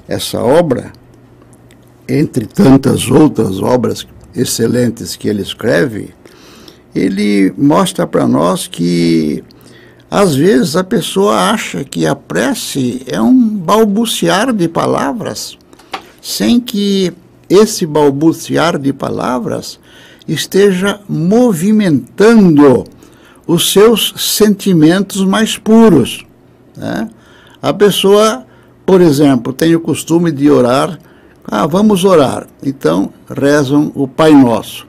essa 0.08 0.42
obra, 0.42 0.94
entre 2.08 2.46
tantas 2.46 3.12
outras 3.12 3.60
obras 3.60 4.08
excelentes 4.34 5.16
que 5.16 5.28
ele 5.28 5.42
escreve, 5.42 6.12
ele 6.98 7.54
mostra 7.58 8.08
para 8.08 8.28
nós 8.28 8.68
que 8.68 9.44
às 10.10 10.36
vezes 10.36 10.76
a 10.76 10.84
pessoa 10.84 11.52
acha 11.52 11.84
que 11.84 12.06
a 12.06 12.16
prece 12.16 13.04
é 13.08 13.22
um 13.22 13.34
balbuciar 13.34 14.54
de 14.54 14.68
palavras, 14.68 15.58
sem 16.22 16.60
que 16.60 17.14
esse 17.50 17.86
balbuciar 17.86 18.78
de 18.78 18.94
palavras 18.94 19.80
esteja 20.28 21.00
movimentando 21.08 22.86
os 23.46 23.72
seus 23.72 24.14
sentimentos 24.18 25.24
mais 25.24 25.58
puros. 25.58 26.26
Né? 26.76 27.10
A 27.62 27.74
pessoa, 27.74 28.46
por 28.86 29.02
exemplo, 29.02 29.54
tem 29.54 29.76
o 29.76 29.80
costume 29.80 30.32
de 30.32 30.50
orar, 30.50 31.00
ah, 31.46 31.66
vamos 31.66 32.04
orar, 32.04 32.48
então 32.62 33.12
rezam 33.30 33.92
o 33.96 34.08
Pai 34.08 34.32
Nosso. 34.32 34.86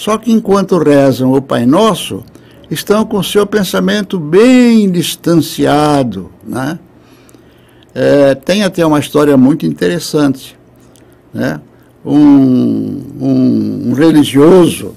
Só 0.00 0.16
que 0.16 0.32
enquanto 0.32 0.78
rezam 0.78 1.34
o 1.34 1.42
Pai 1.42 1.66
Nosso, 1.66 2.24
estão 2.70 3.04
com 3.04 3.22
seu 3.22 3.46
pensamento 3.46 4.18
bem 4.18 4.90
distanciado. 4.90 6.30
Né? 6.42 6.78
É, 7.94 8.34
tem 8.34 8.62
até 8.62 8.84
uma 8.86 8.98
história 8.98 9.36
muito 9.36 9.66
interessante. 9.66 10.58
Né? 11.34 11.60
Um, 12.02 13.02
um, 13.20 13.90
um 13.90 13.92
religioso 13.92 14.94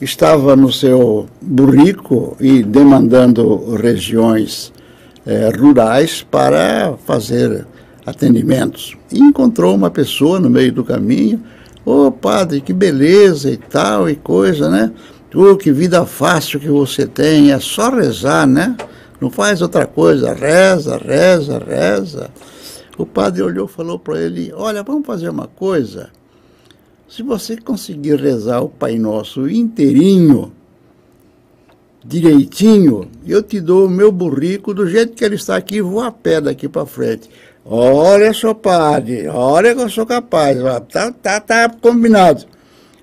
estava 0.00 0.54
no 0.54 0.72
seu 0.72 1.26
burrico 1.42 2.36
e 2.38 2.62
demandando 2.62 3.74
regiões 3.74 4.72
é, 5.26 5.50
rurais 5.58 6.24
para 6.30 6.94
fazer 7.04 7.66
atendimentos. 8.06 8.96
E 9.10 9.18
encontrou 9.18 9.74
uma 9.74 9.90
pessoa 9.90 10.38
no 10.38 10.48
meio 10.48 10.70
do 10.70 10.84
caminho 10.84 11.42
Ô 11.86 12.06
oh, 12.06 12.10
padre, 12.10 12.60
que 12.60 12.72
beleza 12.72 13.48
e 13.48 13.56
tal 13.56 14.10
e 14.10 14.16
coisa, 14.16 14.68
né? 14.68 14.92
Oh, 15.32 15.56
que 15.56 15.70
vida 15.70 16.04
fácil 16.04 16.58
que 16.58 16.68
você 16.68 17.06
tem, 17.06 17.52
é 17.52 17.60
só 17.60 17.90
rezar, 17.90 18.44
né? 18.44 18.76
Não 19.20 19.30
faz 19.30 19.62
outra 19.62 19.86
coisa, 19.86 20.34
reza, 20.34 20.96
reza, 20.98 21.58
reza. 21.64 22.30
O 22.98 23.06
padre 23.06 23.40
olhou 23.40 23.66
e 23.66 23.70
falou 23.70 24.00
para 24.00 24.20
ele: 24.20 24.52
Olha, 24.52 24.82
vamos 24.82 25.06
fazer 25.06 25.28
uma 25.28 25.46
coisa. 25.46 26.10
Se 27.08 27.22
você 27.22 27.56
conseguir 27.56 28.16
rezar 28.16 28.62
o 28.62 28.68
Pai 28.68 28.98
Nosso 28.98 29.48
inteirinho, 29.48 30.52
direitinho, 32.04 33.08
eu 33.24 33.44
te 33.44 33.60
dou 33.60 33.86
o 33.86 33.90
meu 33.90 34.10
burrico 34.10 34.74
do 34.74 34.88
jeito 34.88 35.14
que 35.14 35.24
ele 35.24 35.36
está 35.36 35.56
aqui, 35.56 35.80
vou 35.80 36.00
a 36.00 36.10
pé 36.10 36.40
daqui 36.40 36.68
para 36.68 36.84
frente. 36.84 37.30
Olha, 37.68 38.32
seu 38.32 38.54
padre, 38.54 39.26
olha 39.26 39.74
que 39.74 39.80
eu 39.80 39.90
sou 39.90 40.06
capaz. 40.06 40.56
Tá, 40.92 41.10
tá, 41.10 41.40
tá 41.40 41.68
combinado. 41.68 42.44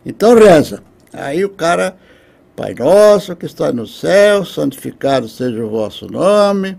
Então 0.06 0.36
reza. 0.36 0.82
Aí 1.12 1.44
o 1.44 1.50
cara, 1.50 1.98
Pai 2.56 2.74
nosso 2.74 3.36
que 3.36 3.46
está 3.46 3.74
no 3.74 3.86
céu, 3.86 4.46
santificado 4.46 5.28
seja 5.28 5.62
o 5.62 5.70
vosso 5.70 6.08
nome, 6.08 6.78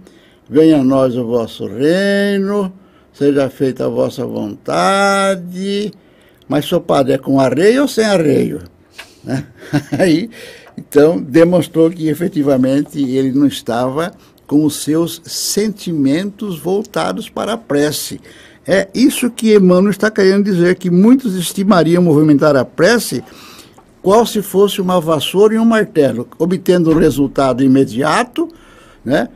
venha 0.48 0.78
a 0.80 0.84
nós 0.84 1.14
o 1.14 1.26
vosso 1.26 1.66
reino, 1.66 2.72
seja 3.12 3.50
feita 3.50 3.84
a 3.84 3.88
vossa 3.88 4.24
vontade. 4.24 5.92
Mas, 6.48 6.66
seu 6.66 6.80
padre, 6.80 7.12
é 7.12 7.18
com 7.18 7.38
arreio 7.38 7.82
ou 7.82 7.88
sem 7.88 8.04
arreio? 8.04 8.62
Né? 9.22 9.46
Aí, 9.98 10.30
então, 10.78 11.20
demonstrou 11.20 11.90
que 11.90 12.08
efetivamente 12.08 12.98
ele 12.98 13.32
não 13.32 13.46
estava 13.46 14.10
com 14.46 14.64
os 14.64 14.82
seus 14.82 15.20
sentimentos 15.24 16.58
voltados 16.58 17.28
para 17.28 17.54
a 17.54 17.58
prece. 17.58 18.20
É 18.66 18.88
isso 18.94 19.30
que 19.30 19.54
Emmanuel 19.54 19.90
está 19.90 20.10
querendo 20.10 20.44
dizer, 20.44 20.76
que 20.76 20.90
muitos 20.90 21.34
estimariam 21.36 22.02
movimentar 22.02 22.56
a 22.56 22.64
prece 22.64 23.22
qual 24.02 24.26
se 24.26 24.42
fosse 24.42 24.80
uma 24.80 25.00
vassoura 25.00 25.54
e 25.54 25.58
um 25.58 25.64
martelo, 25.64 26.28
obtendo 26.38 26.90
um 26.90 26.98
resultado 26.98 27.64
imediato, 27.64 28.48
né, 29.02 29.28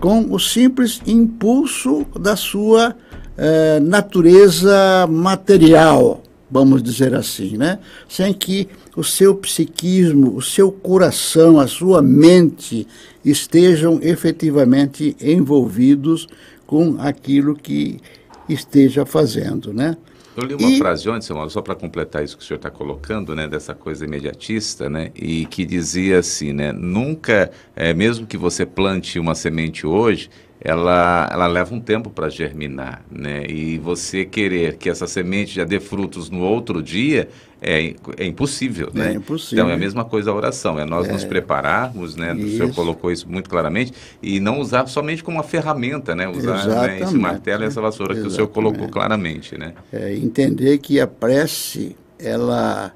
com 0.00 0.32
o 0.32 0.38
simples 0.38 1.00
impulso 1.06 2.06
da 2.18 2.34
sua 2.34 2.96
eh, 3.36 3.80
natureza 3.80 5.06
material, 5.08 6.22
vamos 6.50 6.82
dizer 6.82 7.14
assim, 7.14 7.56
né, 7.58 7.78
sem 8.08 8.32
que 8.32 8.68
o 8.96 9.02
seu 9.02 9.34
psiquismo, 9.34 10.36
o 10.36 10.42
seu 10.42 10.70
coração, 10.70 11.58
a 11.58 11.66
sua 11.66 12.00
mente 12.00 12.86
estejam 13.24 13.98
efetivamente 14.02 15.16
envolvidos 15.20 16.28
com 16.66 16.96
aquilo 17.00 17.54
que 17.54 18.00
esteja 18.48 19.04
fazendo, 19.04 19.72
né? 19.72 19.96
Eu 20.36 20.44
li 20.44 20.54
uma 20.54 20.68
e... 20.68 20.78
frase 20.78 21.08
ontem, 21.08 21.22
Samuel, 21.22 21.48
só 21.48 21.62
para 21.62 21.76
completar 21.76 22.24
isso 22.24 22.36
que 22.36 22.42
o 22.42 22.46
senhor 22.46 22.56
está 22.56 22.70
colocando, 22.70 23.36
né, 23.36 23.46
dessa 23.46 23.72
coisa 23.72 24.04
imediatista, 24.04 24.90
né, 24.90 25.12
e 25.14 25.46
que 25.46 25.64
dizia 25.64 26.18
assim, 26.18 26.52
né, 26.52 26.72
nunca, 26.72 27.52
é, 27.76 27.94
mesmo 27.94 28.26
que 28.26 28.36
você 28.36 28.66
plante 28.66 29.18
uma 29.18 29.34
semente 29.34 29.86
hoje, 29.86 30.28
ela, 30.64 31.28
ela 31.30 31.46
leva 31.46 31.74
um 31.74 31.80
tempo 31.80 32.08
para 32.08 32.30
germinar, 32.30 33.04
né? 33.10 33.44
E 33.46 33.76
você 33.76 34.24
querer 34.24 34.78
que 34.78 34.88
essa 34.88 35.06
semente 35.06 35.54
já 35.54 35.62
dê 35.62 35.78
frutos 35.78 36.30
no 36.30 36.40
outro 36.40 36.82
dia 36.82 37.28
é, 37.60 37.94
é 38.16 38.24
impossível, 38.24 38.90
né? 38.94 39.10
É 39.10 39.14
impossível. 39.14 39.62
Então 39.62 39.70
é 39.70 39.74
a 39.74 39.76
mesma 39.76 40.06
coisa 40.06 40.30
a 40.30 40.34
oração, 40.34 40.78
é 40.78 40.86
nós 40.86 41.06
é. 41.06 41.12
nos 41.12 41.22
prepararmos, 41.22 42.16
né? 42.16 42.34
Isso. 42.34 42.46
O 42.46 42.56
senhor 42.56 42.74
colocou 42.74 43.12
isso 43.12 43.28
muito 43.28 43.50
claramente 43.50 43.92
e 44.22 44.40
não 44.40 44.58
usar 44.58 44.86
somente 44.86 45.22
como 45.22 45.36
uma 45.36 45.44
ferramenta, 45.44 46.14
né? 46.14 46.26
Usar 46.26 46.66
né, 46.66 46.98
esse 46.98 47.14
martelo 47.14 47.62
e 47.62 47.66
essa 47.66 47.82
vassoura 47.82 48.14
Exatamente. 48.14 48.22
que 48.22 48.32
o 48.32 48.34
senhor 48.34 48.48
colocou 48.48 48.88
claramente, 48.88 49.58
né? 49.58 49.74
É, 49.92 50.14
entender 50.14 50.78
que 50.78 50.98
a 50.98 51.06
prece, 51.06 51.94
ela, 52.18 52.90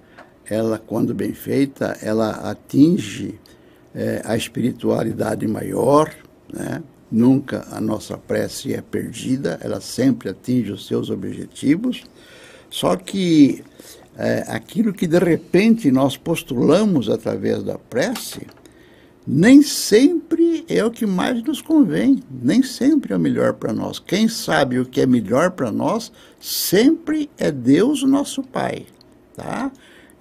ela 0.49 0.79
quando 0.79 1.13
bem 1.13 1.35
feita, 1.35 1.99
ela 2.01 2.31
atinge 2.51 3.39
é, 3.95 4.23
a 4.25 4.35
espiritualidade 4.35 5.47
maior, 5.47 6.11
né? 6.51 6.83
Nunca 7.11 7.67
a 7.71 7.81
nossa 7.81 8.19
prece 8.19 8.75
é 8.75 8.83
perdida, 8.83 9.59
ela 9.63 9.81
sempre 9.81 10.29
atinge 10.29 10.73
os 10.73 10.87
seus 10.87 11.09
objetivos. 11.09 12.05
Só 12.69 12.97
que 12.97 13.65
é, 14.17 14.45
aquilo 14.49 14.93
que 14.93 15.07
de 15.07 15.19
repente 15.19 15.91
nós 15.91 16.19
postulamos 16.19 17.09
através 17.09 17.63
da 17.63 17.79
prece, 17.79 18.47
nem 19.27 19.63
sempre 19.63 20.65
é 20.69 20.85
o 20.85 20.91
que 20.91 21.07
mais 21.07 21.43
nos 21.43 21.63
convém, 21.63 22.23
nem 22.31 22.63
sempre 22.63 23.15
é 23.15 23.17
o 23.17 23.21
melhor 23.21 23.55
para 23.55 23.73
nós. 23.73 23.99
Quem 23.99 24.29
sabe 24.29 24.79
o 24.79 24.85
que 24.85 25.01
é 25.01 25.07
melhor 25.07 25.53
para 25.53 25.73
nós 25.73 26.13
sempre 26.39 27.31
é 27.39 27.51
Deus, 27.51 28.03
nosso 28.03 28.43
Pai, 28.43 28.85
tá? 29.35 29.73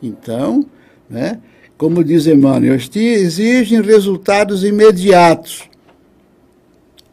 Então, 0.02 0.66
né, 1.10 1.42
como 1.78 2.04
diz 2.04 2.28
Emmanuel, 2.28 2.76
exigem 2.76 3.82
resultados 3.82 4.64
imediatos 4.64 5.70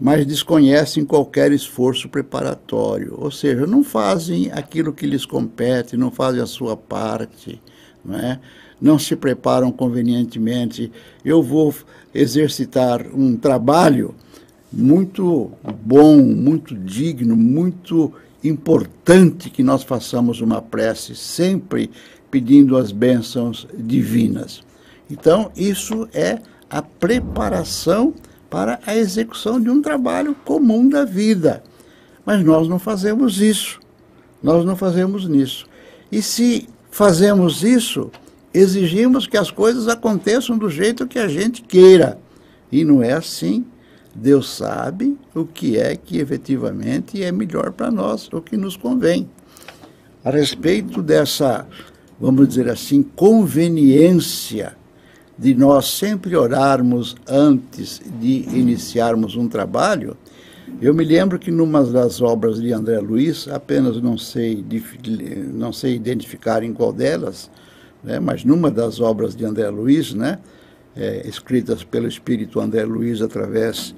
mas 0.01 0.27
desconhecem 0.27 1.05
qualquer 1.05 1.53
esforço 1.53 2.09
preparatório, 2.09 3.15
ou 3.17 3.31
seja, 3.31 3.67
não 3.67 3.85
fazem 3.85 4.51
aquilo 4.53 4.93
que 4.93 5.07
lhes 5.07 5.25
compete, 5.25 5.97
não 5.97 6.11
fazem 6.11 6.41
a 6.41 6.47
sua 6.47 6.77
parte, 6.77 7.61
não, 8.05 8.19
é? 8.19 8.41
não 8.81 8.99
se 8.99 9.15
preparam 9.15 9.71
convenientemente. 9.71 10.91
Eu 11.25 11.43
vou 11.43 11.75
exercitar 12.13 13.07
um 13.15 13.37
trabalho 13.37 14.15
muito 14.73 15.53
bom, 15.85 16.19
muito 16.19 16.75
digno, 16.75 17.37
muito 17.37 18.13
importante 18.43 19.49
que 19.49 19.63
nós 19.63 19.85
façamos 19.85 20.41
uma 20.41 20.61
prece 20.61 21.15
sempre 21.15 21.91
pedindo 22.31 22.77
as 22.77 22.91
bênçãos 22.91 23.67
divinas. 23.73 24.63
Então, 25.09 25.51
isso 25.57 26.09
é 26.13 26.41
a 26.69 26.83
preparação 26.83 28.13
para 28.55 28.79
a 28.87 28.97
execução 28.97 29.61
de 29.61 29.69
um 29.69 29.83
trabalho 29.83 30.33
comum 30.45 30.89
da 30.89 31.05
vida. 31.05 31.61
Mas 32.25 32.45
nós 32.45 32.69
não 32.69 32.79
fazemos 32.79 33.41
isso. 33.41 33.81
Nós 34.41 34.65
não 34.65 34.77
fazemos 34.77 35.27
nisso. 35.27 35.67
E 36.11 36.23
se 36.23 36.69
fazemos 36.89 37.65
isso, 37.65 38.13
exigimos 38.55 39.27
que 39.27 39.37
as 39.37 39.51
coisas 39.51 39.89
aconteçam 39.89 40.57
do 40.57 40.71
jeito 40.71 41.05
que 41.05 41.19
a 41.19 41.27
gente 41.27 41.63
queira. 41.63 42.17
E 42.71 42.85
não 42.85 43.03
é 43.03 43.15
assim. 43.15 43.65
Deus 44.15 44.49
sabe 44.49 45.19
o 45.35 45.45
que 45.45 45.77
é 45.77 45.97
que 45.97 46.19
efetivamente 46.19 47.21
é 47.21 47.33
melhor 47.33 47.73
para 47.73 47.91
nós, 47.91 48.29
o 48.33 48.41
que 48.41 48.57
nos 48.57 48.77
convém. 48.77 49.29
A 50.25 50.31
respeito 50.31 51.03
dessa, 51.03 51.67
vamos 52.21 52.47
dizer 52.47 52.69
assim, 52.69 53.03
conveniência 53.03 54.77
de 55.39 55.55
nós 55.55 55.87
sempre 55.87 56.37
orarmos 56.37 57.17
antes 57.29 58.01
de 58.21 58.47
iniciarmos 58.57 59.37
um 59.37 59.49
trabalho, 59.49 60.17
eu 60.81 60.95
me 60.95 61.05
lembro 61.05 61.39
que 61.39 61.51
numa 61.51 61.85
das 61.85 62.21
obras 62.21 62.61
de 62.61 62.73
André 62.73 62.99
Luiz, 62.99 63.49
apenas 63.49 64.01
não 64.01 64.17
sei, 64.17 64.65
não 65.53 65.73
sei 65.73 65.95
identificar 65.95 66.63
em 66.63 66.73
qual 66.73 66.93
delas, 66.93 67.51
né, 68.03 68.19
mas 68.19 68.45
numa 68.45 68.71
das 68.71 69.01
obras 69.01 69.35
de 69.35 69.45
André 69.45 69.69
Luiz, 69.71 70.15
né, 70.15 70.39
é, 70.97 71.27
escritas 71.27 71.83
pelo 71.83 72.07
espírito 72.07 72.61
André 72.61 72.85
Luiz 72.85 73.21
através 73.21 73.95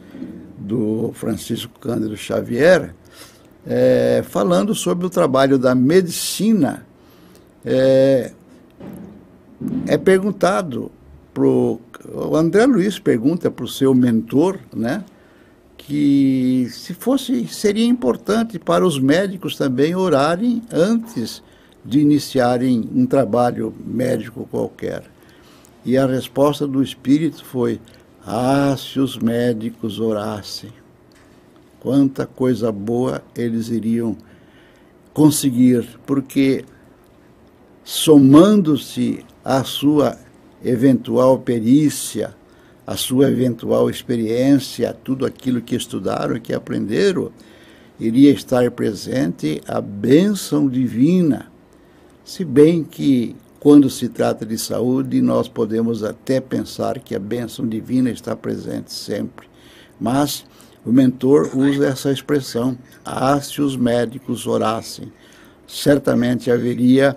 do 0.59 1.13
Francisco 1.15 1.79
Cândido 1.79 2.17
Xavier, 2.17 2.95
é, 3.67 4.23
falando 4.27 4.75
sobre 4.75 5.07
o 5.07 5.11
trabalho 5.11 5.59
da 5.59 5.75
medicina, 5.75 6.87
é, 7.65 8.33
é 9.87 9.99
perguntado 9.99 10.91
pro 11.37 11.79
o 12.15 12.35
André 12.35 12.65
Luiz 12.65 12.99
pergunta 12.99 13.51
para 13.51 13.65
o 13.67 13.69
seu 13.69 13.93
mentor, 13.93 14.59
né, 14.75 15.05
que 15.77 16.67
se 16.71 16.95
fosse 16.95 17.47
seria 17.47 17.85
importante 17.85 18.59
para 18.59 18.87
os 18.87 18.99
médicos 18.99 19.55
também 19.55 19.95
orarem 19.95 20.63
antes 20.73 21.43
de 21.85 22.01
iniciarem 22.01 22.89
um 22.95 23.05
trabalho 23.05 23.75
médico 23.85 24.49
qualquer. 24.51 25.05
E 25.85 25.99
a 25.99 26.07
resposta 26.07 26.67
do 26.67 26.83
espírito 26.83 27.45
foi: 27.45 27.83
"Ah, 28.27 28.75
se 28.79 28.99
os 28.99 29.19
médicos 29.19 30.01
orassem, 30.01 30.73
quanta 31.81 32.27
coisa 32.27 32.73
boa 32.73 33.23
eles 33.37 33.69
iriam 33.69 34.17
conseguir, 35.13 35.87
porque 36.07 36.65
somando-se 37.85 39.23
à 39.45 39.63
sua 39.63 40.26
eventual 40.65 41.39
perícia, 41.39 42.35
a 42.87 42.97
sua 42.97 43.29
eventual 43.29 43.91
experiência, 43.91 44.97
tudo 45.05 45.27
aquilo 45.27 45.61
que 45.61 45.75
estudaram, 45.75 46.39
que 46.39 46.55
aprenderam, 46.55 47.33
iria 47.99 48.31
estar 48.31 48.71
presente 48.71 49.61
a 49.67 49.81
bênção 49.81 50.69
divina. 50.69 51.51
Se 52.25 52.45
bem 52.45 52.85
que, 52.85 53.35
quando 53.59 53.91
se 53.91 54.09
trata 54.09 54.47
de 54.47 54.57
saúde, 54.57 55.21
nós 55.21 55.49
podemos 55.49 56.05
até 56.05 56.41
pensar 56.41 57.01
que 57.01 57.15
a 57.15 57.19
bênção 57.19 57.67
divina 57.67 58.11
está 58.11 58.37
presente 58.37 58.93
sempre. 58.93 59.49
Mas 60.01 60.45
o 60.85 60.93
mentor 60.93 61.51
usa 61.57 61.89
essa 61.89 62.13
expressão: 62.13 62.79
ah, 63.05 63.41
se 63.41 63.61
os 63.61 63.77
médicos 63.77 64.47
orassem. 64.47 65.13
Certamente 65.67 66.49
haveria 66.49 67.17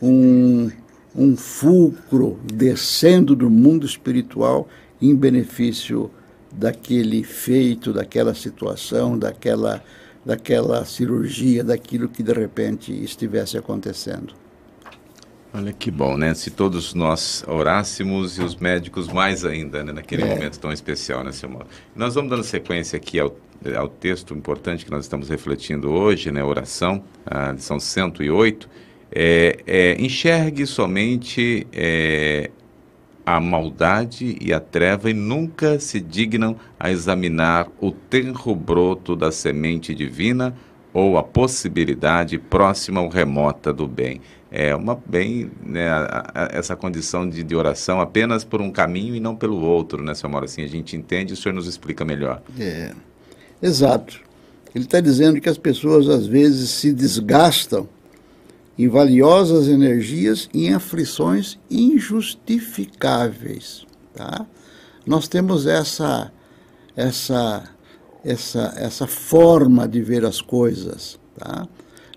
um 0.00 0.70
um 1.14 1.36
fulcro 1.36 2.38
descendo 2.44 3.34
do 3.34 3.50
mundo 3.50 3.84
espiritual 3.84 4.68
em 5.00 5.14
benefício 5.14 6.10
daquele 6.52 7.22
feito, 7.22 7.92
daquela 7.92 8.34
situação, 8.34 9.18
daquela, 9.18 9.82
daquela 10.24 10.84
cirurgia, 10.84 11.64
daquilo 11.64 12.08
que 12.08 12.22
de 12.22 12.32
repente 12.32 12.92
estivesse 12.92 13.56
acontecendo. 13.56 14.34
Olha 15.52 15.72
que 15.72 15.90
bom, 15.90 16.16
né? 16.16 16.32
Se 16.32 16.48
todos 16.48 16.94
nós 16.94 17.42
orássemos 17.46 18.38
e 18.38 18.42
os 18.42 18.54
médicos 18.54 19.08
mais 19.08 19.44
ainda, 19.44 19.82
né? 19.82 19.92
naquele 19.92 20.22
é. 20.22 20.26
momento 20.26 20.60
tão 20.60 20.72
especial, 20.72 21.24
né, 21.24 21.32
seu 21.32 21.48
Mauro? 21.48 21.66
Nós 21.94 22.14
vamos 22.14 22.30
dando 22.30 22.44
sequência 22.44 22.96
aqui 22.96 23.18
ao, 23.18 23.36
ao 23.76 23.88
texto 23.88 24.32
importante 24.32 24.84
que 24.84 24.90
nós 24.92 25.06
estamos 25.06 25.28
refletindo 25.28 25.90
hoje, 25.90 26.30
né? 26.30 26.44
Oração, 26.44 27.02
a 27.26 27.50
lição 27.50 27.80
108 27.80 28.68
é, 29.12 29.58
é, 29.66 29.96
enxergue 30.00 30.66
somente 30.66 31.66
é, 31.72 32.50
a 33.26 33.40
maldade 33.40 34.36
e 34.40 34.52
a 34.52 34.60
treva 34.60 35.10
e 35.10 35.14
nunca 35.14 35.78
se 35.78 36.00
dignam 36.00 36.56
a 36.78 36.90
examinar 36.90 37.68
o 37.80 37.90
tenro 37.90 38.54
broto 38.54 39.14
da 39.14 39.30
semente 39.30 39.94
divina 39.94 40.54
ou 40.92 41.16
a 41.16 41.22
possibilidade 41.22 42.38
próxima 42.38 43.00
ou 43.00 43.08
remota 43.08 43.72
do 43.72 43.86
bem. 43.86 44.20
É 44.50 44.74
uma 44.74 45.00
bem 45.06 45.48
né, 45.64 45.88
a, 45.88 46.32
a, 46.34 46.48
essa 46.50 46.74
condição 46.74 47.28
de, 47.28 47.44
de, 47.44 47.54
oração 47.54 48.00
apenas 48.00 48.42
por 48.42 48.60
um 48.60 48.70
caminho 48.72 49.14
e 49.14 49.20
não 49.20 49.36
pelo 49.36 49.60
outro, 49.60 50.02
né, 50.02 50.12
senhor 50.12 50.30
Mauro? 50.32 50.46
Assim 50.46 50.64
a 50.64 50.66
gente 50.66 50.96
entende 50.96 51.32
o 51.32 51.36
senhor 51.36 51.54
nos 51.54 51.68
explica 51.68 52.04
melhor. 52.04 52.42
É, 52.58 52.90
exato. 53.62 54.20
Ele 54.74 54.84
está 54.84 55.00
dizendo 55.00 55.40
que 55.40 55.48
as 55.48 55.58
pessoas 55.58 56.08
às 56.08 56.26
vezes 56.26 56.70
se 56.70 56.92
desgastam 56.92 57.88
em 58.80 58.88
valiosas 58.88 59.68
energias 59.68 60.48
e 60.54 60.68
em 60.68 60.72
aflições 60.72 61.58
injustificáveis. 61.70 63.84
Tá? 64.14 64.46
Nós 65.04 65.28
temos 65.28 65.66
essa, 65.66 66.32
essa, 66.96 67.68
essa, 68.24 68.72
essa 68.78 69.06
forma 69.06 69.86
de 69.86 70.00
ver 70.00 70.24
as 70.24 70.40
coisas. 70.40 71.20
Tá? 71.36 71.68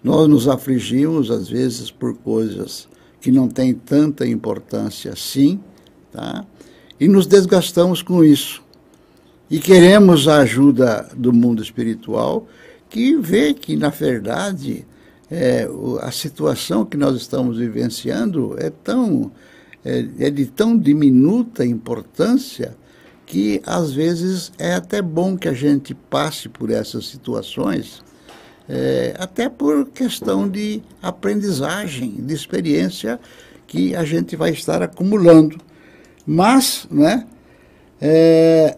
Nós 0.02 0.30
nos 0.30 0.48
afligimos, 0.48 1.30
às 1.30 1.50
vezes, 1.50 1.92
por 1.92 2.16
coisas 2.16 2.88
que 3.20 3.30
não 3.30 3.50
têm 3.50 3.74
tanta 3.74 4.26
importância 4.26 5.12
assim, 5.12 5.60
tá? 6.14 6.46
e 6.98 7.10
nos 7.10 7.28
desgastamos 7.28 8.02
com 8.02 8.24
isso. 8.24 8.64
E 9.52 9.60
queremos 9.60 10.30
a 10.30 10.38
ajuda 10.38 11.10
do 11.14 11.34
mundo 11.34 11.62
espiritual, 11.62 12.48
que 12.90 13.18
vê 13.18 13.54
que, 13.54 13.76
na 13.76 13.90
verdade, 13.90 14.88
é, 15.36 15.68
a 16.02 16.12
situação 16.12 16.86
que 16.86 16.96
nós 16.96 17.16
estamos 17.16 17.58
vivenciando 17.58 18.56
é 18.60 18.70
tão 18.70 19.32
é, 19.84 20.06
é, 20.20 20.30
de 20.30 20.46
tão 20.46 20.78
diminuta 20.78 21.66
importância 21.66 22.78
que 23.26 23.60
às 23.66 23.92
vezes 23.92 24.52
é 24.60 24.76
até 24.76 25.02
bom 25.02 25.36
que 25.36 25.48
a 25.48 25.54
gente 25.54 25.96
passe 25.96 26.48
por 26.48 26.70
essas 26.70 27.08
situações, 27.08 28.04
é, 28.70 29.16
até 29.18 29.50
por 29.50 29.88
questão 29.88 30.48
de 30.48 30.84
aprendizagem, 31.02 32.12
de 32.12 32.34
experiência 32.34 33.20
que 33.66 33.96
a 33.96 34.04
gente 34.04 34.36
vai 34.36 34.52
estar 34.52 34.84
acumulando. 34.84 35.58
Mas, 36.28 36.88
né, 36.92 37.26
é, 38.00 38.78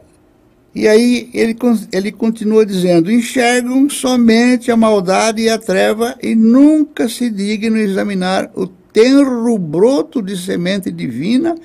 e 0.75 0.89
aí 0.89 1.29
ele, 1.33 1.55
ele 1.93 2.11
continua 2.11 2.65
dizendo: 2.65 3.09
enxergam 3.09 3.89
somente 3.89 4.69
a 4.69 4.75
maldade 4.75 5.43
e 5.43 5.49
a 5.49 5.57
treva 5.57 6.17
e 6.21 6.35
nunca 6.35 7.07
se 7.07 7.29
dignam 7.29 7.77
examinar 7.77 8.51
o 8.53 8.67
tenro 8.67 9.57
broto 9.57 10.21
de 10.21 10.37
semente 10.37 10.91
divina 10.91 11.55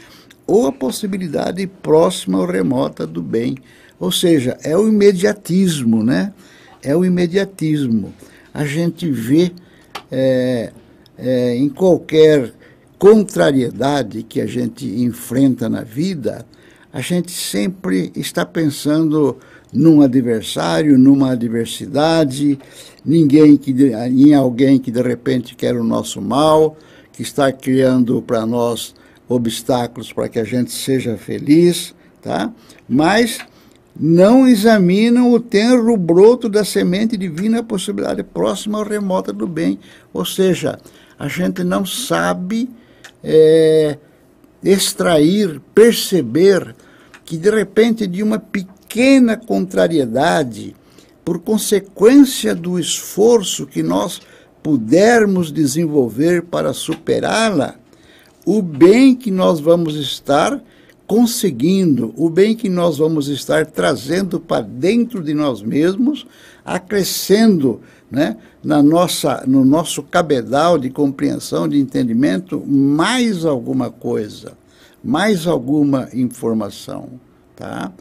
ou 0.47 0.69
a 0.69 0.73
possibilidade 0.73 1.67
próxima 1.67 2.39
ou 2.39 2.47
remota 2.47 3.05
do 3.05 3.21
bem. 3.21 3.57
Ou 3.99 4.13
seja, 4.13 4.57
é 4.63 4.77
o 4.77 4.89
imediatismo, 4.89 6.05
né? 6.05 6.33
É 6.81 6.95
o 6.97 7.05
imediatismo. 7.05 8.15
A 8.55 8.65
gente 8.65 9.11
vê 9.11 9.53
é, 10.11 10.73
é, 11.19 11.57
em 11.57 11.69
qualquer 11.69 12.53
contrariedade 12.99 14.23
que 14.23 14.41
a 14.41 14.47
gente 14.47 14.87
enfrenta 14.87 15.69
na 15.69 15.83
vida, 15.83 16.47
a 16.93 17.01
gente 17.01 17.31
sempre 17.31 18.13
está 18.17 18.45
pensando 18.45 19.39
num 19.73 20.03
adversário, 20.03 20.99
numa 20.99 21.33
adversidade, 21.33 22.59
ninguém 23.05 23.57
que 23.57 23.73
em 23.73 24.35
alguém 24.35 24.79
que 24.79 24.91
de 24.91 25.01
repente 25.01 25.55
quer 25.55 25.77
o 25.77 25.85
nosso 25.85 26.21
mal, 26.21 26.77
que 27.13 27.23
está 27.23 27.53
criando 27.53 28.21
para 28.23 28.45
nós 28.45 28.95
obstáculos 29.29 30.13
para 30.13 30.29
que 30.29 30.41
a 30.41 30.45
gente 30.45 30.73
seja 30.73 31.17
feliz, 31.17 31.95
tá? 32.21 32.53
Mas 32.89 33.39
não 33.99 34.49
examinam 34.49 35.31
o 35.31 35.39
tenro 35.39 35.97
broto 35.97 36.49
da 36.49 36.65
semente 36.65 37.17
divina, 37.17 37.61
a 37.61 37.63
possibilidade 37.63 38.25
próxima 38.25 38.79
ou 38.79 38.85
remota 38.85 39.33
do 39.33 39.47
bem. 39.47 39.79
Ou 40.13 40.25
seja, 40.25 40.79
a 41.17 41.29
gente 41.29 41.63
não 41.63 41.87
sabe 41.87 42.69
é, 43.23 43.99
extrair, 44.63 45.61
perceber 45.75 46.75
que 47.25 47.37
de 47.37 47.51
repente 47.51 48.07
de 48.07 48.23
uma 48.23 48.39
pequena 48.39 49.37
contrariedade, 49.37 50.75
por 51.25 51.39
consequência 51.39 52.55
do 52.55 52.79
esforço 52.79 53.67
que 53.67 53.83
nós 53.83 54.21
pudermos 54.63 55.53
desenvolver 55.53 56.43
para 56.43 56.73
superá-la, 56.73 57.77
o 58.45 58.61
bem 58.61 59.15
que 59.15 59.31
nós 59.31 59.61
vamos 59.61 59.95
estar 59.95 60.61
conseguindo, 61.07 62.15
o 62.17 62.31
bem 62.31 62.55
que 62.55 62.69
nós 62.69 62.99
vamos 62.99 63.29
estar 63.29 63.67
trazendo 63.67 64.39
para 64.39 64.63
dentro 64.63 65.23
de 65.23 65.35
nós 65.35 65.63
mesmos, 65.63 66.27
acrescendo 66.65 67.81
né, 68.11 68.37
na 68.63 68.83
nossa, 68.83 69.45
no 69.47 69.65
nosso 69.65 70.03
cabedal 70.03 70.79
de 70.79 70.91
compreensão, 70.91 71.69
de 71.69 71.79
entendimento, 71.79 72.63
mais 72.67 73.45
alguma 73.45 73.91
coisa, 73.91 74.53
mais 75.03 75.47
alguma 75.47 76.09
informação. 76.13 77.09
Tá? 77.55 77.93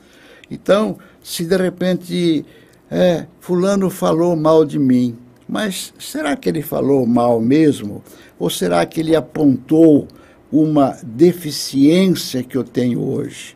Então, 0.49 0.97
se 1.21 1.45
de 1.45 1.55
repente 1.55 2.45
é, 2.89 3.25
fulano 3.39 3.89
falou 3.89 4.35
mal 4.35 4.65
de 4.65 4.79
mim, 4.79 5.15
mas 5.47 5.93
será 5.99 6.35
que 6.35 6.49
ele 6.49 6.61
falou 6.61 7.05
mal 7.05 7.39
mesmo? 7.39 8.03
Ou 8.37 8.49
será 8.49 8.85
que 8.85 8.99
ele 8.99 9.15
apontou 9.15 10.07
uma 10.51 10.97
deficiência 11.03 12.43
que 12.43 12.55
eu 12.55 12.63
tenho 12.63 13.01
hoje? 13.01 13.55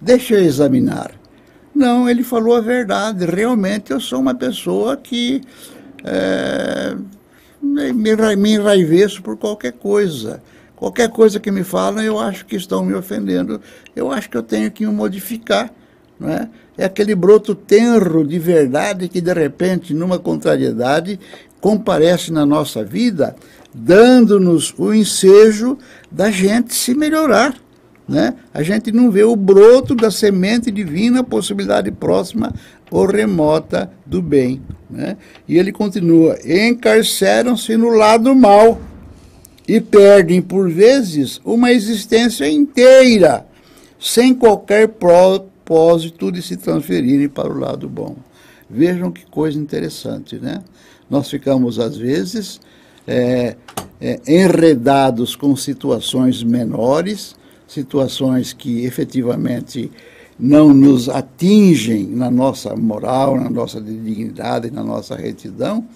Deixa 0.00 0.34
eu 0.34 0.42
examinar. 0.42 1.12
Não, 1.74 2.08
ele 2.08 2.24
falou 2.24 2.56
a 2.56 2.60
verdade. 2.60 3.24
Realmente 3.24 3.92
eu 3.92 4.00
sou 4.00 4.20
uma 4.20 4.34
pessoa 4.34 4.96
que 4.96 5.40
é, 6.04 6.96
me, 7.62 7.92
me 8.36 8.54
enraiveço 8.54 9.22
por 9.22 9.36
qualquer 9.36 9.72
coisa. 9.72 10.42
Qualquer 10.76 11.08
coisa 11.08 11.40
que 11.40 11.50
me 11.50 11.64
falam, 11.64 12.04
eu 12.04 12.18
acho 12.18 12.46
que 12.46 12.54
estão 12.54 12.84
me 12.84 12.94
ofendendo. 12.94 13.60
Eu 13.96 14.12
acho 14.12 14.30
que 14.30 14.36
eu 14.36 14.42
tenho 14.42 14.70
que 14.70 14.86
modificar. 14.86 15.72
Não 16.18 16.30
é? 16.30 16.48
é 16.76 16.84
aquele 16.84 17.14
broto 17.14 17.54
tenro 17.54 18.24
de 18.24 18.38
verdade 18.38 19.08
que, 19.08 19.20
de 19.20 19.32
repente, 19.32 19.92
numa 19.92 20.18
contrariedade, 20.18 21.18
comparece 21.60 22.32
na 22.32 22.46
nossa 22.46 22.84
vida, 22.84 23.34
dando-nos 23.74 24.72
o 24.78 24.94
ensejo 24.94 25.76
da 26.10 26.30
gente 26.30 26.74
se 26.74 26.94
melhorar. 26.94 27.54
Né? 28.08 28.34
A 28.54 28.62
gente 28.62 28.90
não 28.90 29.10
vê 29.10 29.22
o 29.22 29.36
broto 29.36 29.94
da 29.94 30.10
semente 30.10 30.70
divina, 30.70 31.22
possibilidade 31.22 31.90
próxima 31.90 32.54
ou 32.90 33.04
remota 33.06 33.90
do 34.06 34.22
bem. 34.22 34.62
Né? 34.88 35.18
E 35.46 35.58
ele 35.58 35.70
continua: 35.70 36.38
encarceram-se 36.42 37.76
no 37.76 37.90
lado 37.90 38.34
mal 38.34 38.80
e 39.66 39.78
perdem, 39.80 40.40
por 40.40 40.70
vezes, 40.70 41.38
uma 41.44 41.70
existência 41.70 42.48
inteira, 42.48 43.46
sem 44.00 44.34
qualquer 44.34 44.88
propósito 44.88 46.32
de 46.32 46.40
se 46.40 46.56
transferirem 46.56 47.28
para 47.28 47.52
o 47.52 47.58
lado 47.58 47.86
bom. 47.86 48.16
Vejam 48.70 49.12
que 49.12 49.26
coisa 49.26 49.58
interessante, 49.58 50.36
né? 50.36 50.62
Nós 51.10 51.28
ficamos, 51.28 51.78
às 51.78 51.96
vezes, 51.96 52.60
é, 53.06 53.56
é, 54.00 54.20
enredados 54.26 55.36
com 55.36 55.54
situações 55.56 56.42
menores, 56.42 57.34
situações 57.68 58.52
que 58.52 58.84
efetivamente 58.84 59.90
não 60.38 60.72
nos 60.72 61.08
atingem 61.08 62.06
na 62.06 62.30
nossa 62.30 62.74
moral, 62.74 63.36
na 63.36 63.50
nossa 63.50 63.80
dignidade, 63.80 64.70
na 64.70 64.82
nossa 64.82 65.14
retidão, 65.14 65.86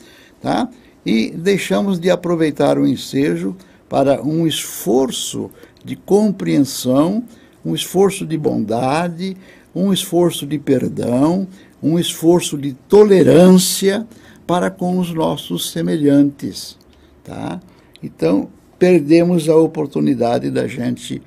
tá? 0.40 0.68
E 1.04 1.30
deixamos 1.30 1.98
de 1.98 2.10
aproveitar 2.10 2.78
o 2.78 2.86
ensejo 2.86 3.56
para 3.88 4.22
um 4.22 4.46
esforço 4.46 5.50
de 5.84 5.96
compreensão, 5.96 7.24
um 7.64 7.74
esforço 7.74 8.26
de 8.26 8.36
bondade, 8.36 9.36
um 9.74 9.92
esforço 9.92 10.46
de 10.46 10.58
perdão, 10.58 11.46
um 11.82 11.98
esforço 11.98 12.58
de 12.58 12.72
tolerância 12.88 14.06
para 14.46 14.70
com 14.70 14.98
os 14.98 15.12
nossos 15.12 15.70
semelhantes, 15.70 16.76
tá? 17.24 17.60
Então, 18.02 18.48
perdemos 18.78 19.48
a 19.48 19.56
oportunidade 19.56 20.50
da 20.50 20.66
gente 20.66 21.22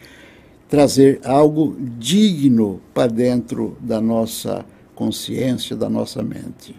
trazer 0.67 1.19
algo 1.23 1.75
digno 1.79 2.81
para 2.93 3.07
dentro 3.07 3.77
da 3.79 4.01
nossa 4.01 4.65
consciência, 4.93 5.75
da 5.75 5.89
nossa 5.89 6.23
mente. 6.23 6.75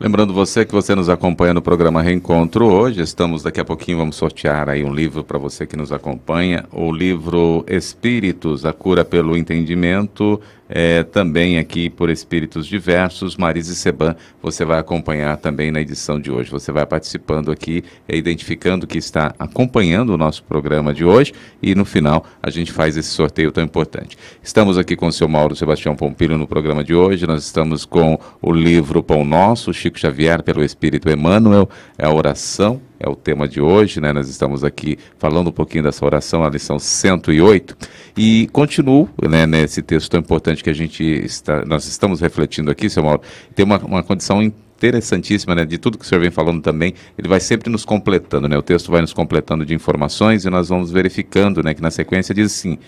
Lembrando 0.00 0.32
você 0.32 0.64
que 0.64 0.72
você 0.72 0.94
nos 0.94 1.08
acompanha 1.08 1.52
no 1.52 1.60
programa 1.60 2.00
Reencontro 2.00 2.66
hoje, 2.66 3.00
estamos 3.00 3.42
daqui 3.42 3.58
a 3.58 3.64
pouquinho, 3.64 3.98
vamos 3.98 4.14
sortear 4.14 4.68
aí 4.68 4.84
um 4.84 4.94
livro 4.94 5.24
para 5.24 5.38
você 5.38 5.66
que 5.66 5.76
nos 5.76 5.90
acompanha, 5.90 6.66
o 6.70 6.92
livro 6.92 7.64
Espíritos, 7.66 8.64
a 8.64 8.72
cura 8.72 9.04
pelo 9.04 9.36
entendimento, 9.36 10.40
é, 10.68 11.02
também 11.02 11.58
aqui 11.58 11.88
por 11.88 12.10
Espíritos 12.10 12.66
Diversos, 12.66 13.36
Marise 13.36 13.74
Seban, 13.74 14.14
você 14.42 14.64
vai 14.64 14.78
acompanhar 14.78 15.36
também 15.36 15.70
na 15.70 15.80
edição 15.80 16.20
de 16.20 16.30
hoje. 16.30 16.50
Você 16.50 16.70
vai 16.70 16.84
participando 16.84 17.50
aqui, 17.50 17.82
é, 18.08 18.16
identificando 18.16 18.86
que 18.86 18.98
está 18.98 19.34
acompanhando 19.38 20.10
o 20.10 20.18
nosso 20.18 20.42
programa 20.44 20.92
de 20.92 21.04
hoje 21.04 21.32
e 21.62 21.74
no 21.74 21.84
final 21.84 22.24
a 22.42 22.50
gente 22.50 22.72
faz 22.72 22.96
esse 22.96 23.08
sorteio 23.08 23.50
tão 23.50 23.64
importante. 23.64 24.16
Estamos 24.42 24.76
aqui 24.76 24.94
com 24.96 25.06
o 25.06 25.12
seu 25.12 25.28
Mauro 25.28 25.56
Sebastião 25.56 25.96
Pompilho 25.96 26.36
no 26.36 26.46
programa 26.46 26.84
de 26.84 26.94
hoje, 26.94 27.26
nós 27.26 27.44
estamos 27.44 27.84
com 27.84 28.18
o 28.42 28.52
livro 28.52 29.02
Pão 29.02 29.24
Nosso, 29.24 29.72
Chico 29.72 29.98
Xavier 29.98 30.42
pelo 30.42 30.62
Espírito 30.62 31.10
Emmanuel, 31.10 31.68
é 31.96 32.06
a 32.06 32.12
oração 32.12 32.80
é 32.98 33.08
o 33.08 33.14
tema 33.14 33.46
de 33.46 33.60
hoje, 33.60 34.00
né? 34.00 34.12
Nós 34.12 34.28
estamos 34.28 34.64
aqui 34.64 34.98
falando 35.18 35.48
um 35.48 35.52
pouquinho 35.52 35.84
dessa 35.84 36.04
oração, 36.04 36.44
a 36.44 36.50
lição 36.50 36.78
108, 36.78 37.76
e 38.16 38.48
continuo 38.52 39.08
né, 39.28 39.46
nesse 39.46 39.82
texto 39.82 40.10
tão 40.10 40.20
importante 40.20 40.62
que 40.62 40.70
a 40.70 40.74
gente 40.74 41.04
está, 41.04 41.64
nós 41.64 41.86
estamos 41.86 42.20
refletindo 42.20 42.70
aqui, 42.70 42.90
seu 42.90 43.02
Mauro, 43.02 43.22
tem 43.54 43.64
uma, 43.64 43.78
uma 43.78 44.02
condição 44.02 44.42
interessantíssima, 44.42 45.54
né, 45.54 45.64
de 45.64 45.76
tudo 45.76 45.98
que 45.98 46.04
o 46.04 46.08
senhor 46.08 46.20
vem 46.20 46.30
falando 46.30 46.62
também, 46.62 46.94
ele 47.16 47.28
vai 47.28 47.40
sempre 47.40 47.68
nos 47.68 47.84
completando, 47.84 48.48
né, 48.48 48.56
o 48.56 48.62
texto 48.62 48.90
vai 48.90 49.00
nos 49.00 49.12
completando 49.12 49.66
de 49.66 49.74
informações 49.74 50.44
e 50.44 50.50
nós 50.50 50.68
vamos 50.68 50.90
verificando, 50.90 51.62
né, 51.62 51.74
que 51.74 51.82
na 51.82 51.90
sequência 51.90 52.34
diz 52.34 52.46
assim, 52.46 52.78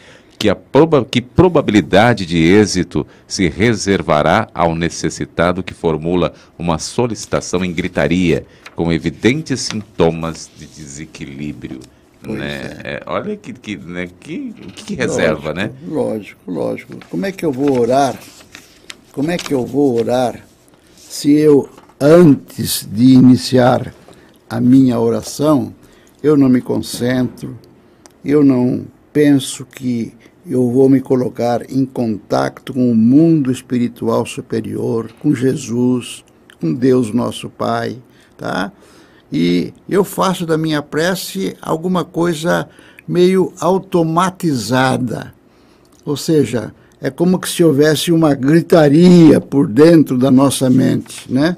que, 0.41 0.49
a 0.49 0.57
proba 0.57 1.05
que 1.05 1.21
probabilidade 1.21 2.25
de 2.25 2.39
êxito 2.39 3.07
se 3.29 3.47
reservará 3.47 4.49
ao 4.55 4.75
necessitado 4.75 5.63
que 5.63 5.75
formula 5.75 6.33
uma 6.59 6.79
solicitação 6.79 7.63
em 7.63 7.71
gritaria, 7.71 8.47
com 8.75 8.91
evidentes 8.91 9.61
sintomas 9.61 10.51
de 10.57 10.65
desequilíbrio. 10.65 11.81
né? 12.23 12.81
É. 12.83 12.95
É, 12.95 13.03
olha 13.05 13.37
que, 13.37 13.53
que, 13.53 13.77
né, 13.77 14.09
que, 14.19 14.55
que 14.75 14.95
reserva, 14.95 15.51
lógico, 15.51 15.53
né? 15.53 15.71
Lógico, 15.87 16.51
lógico. 16.51 16.97
Como 17.11 17.27
é 17.27 17.33
que 17.33 17.45
eu 17.45 17.53
vou 17.53 17.79
orar? 17.79 18.19
Como 19.13 19.31
é 19.31 19.37
que 19.37 19.53
eu 19.53 19.67
vou 19.67 20.01
orar 20.01 20.43
se 20.97 21.33
eu, 21.33 21.69
antes 22.01 22.89
de 22.91 23.13
iniciar 23.13 23.95
a 24.49 24.59
minha 24.59 24.99
oração, 24.99 25.75
eu 26.23 26.35
não 26.35 26.49
me 26.49 26.63
concentro, 26.63 27.59
eu 28.25 28.43
não 28.43 28.87
penso 29.13 29.67
que 29.67 30.15
eu 30.47 30.71
vou 30.71 30.89
me 30.89 31.01
colocar 31.01 31.71
em 31.71 31.85
contato 31.85 32.73
com 32.73 32.91
o 32.91 32.95
mundo 32.95 33.51
espiritual 33.51 34.25
superior, 34.25 35.11
com 35.21 35.35
Jesus, 35.35 36.25
com 36.61 36.73
Deus 36.73 37.13
nosso 37.13 37.49
Pai, 37.51 37.99
tá? 38.37 38.73
E 39.33 39.73
eu 39.89 40.03
faço 40.03 40.47
da 40.47 40.59
minha 40.59 40.83
prece 40.83 41.57
alguma 41.61 42.05
coisa 42.05 42.69
meio 43.07 43.53
automatizada. 43.61 45.33
Ou 46.05 46.17
seja, 46.17 46.73
é 47.01 47.11
como 47.11 47.39
que 47.39 47.49
se 47.49 47.63
houvesse 47.63 48.11
uma 48.11 48.35
gritaria 48.35 49.41
por 49.41 49.67
dentro 49.67 50.19
da 50.19 50.31
nossa 50.31 50.69
mente, 50.69 51.31
né? 51.33 51.55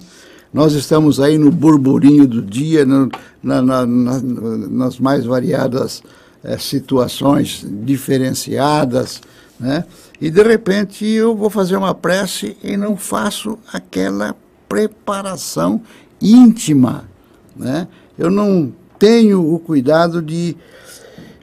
Nós 0.53 0.75
estamos 0.75 1.18
aí 1.18 1.38
no 1.38 1.51
burburinho 1.51 2.27
do 2.27 2.42
dia, 2.42 2.85
no, 2.85 3.09
na, 3.42 3.62
na, 3.62 3.87
na, 3.87 4.21
nas 4.21 4.99
mais 4.99 5.25
variadas 5.25 6.03
é, 6.44 6.59
situações 6.59 7.64
diferenciadas, 7.85 9.20
né? 9.59 9.85
E 10.20 10.31
de 10.31 10.42
repente 10.42 11.05
eu 11.05 11.35
vou 11.37 11.50
fazer 11.50 11.76
uma 11.76 11.94
prece 11.94 12.57
e 12.62 12.76
não 12.76 12.96
faço 12.96 13.59
aquela 13.72 14.37
preparação 14.68 15.81
íntima, 16.20 17.05
né? 17.57 17.88
Eu 18.18 18.31
não 18.31 18.72
tenho 18.98 19.52
o 19.52 19.59
cuidado 19.59 20.22
de 20.22 20.57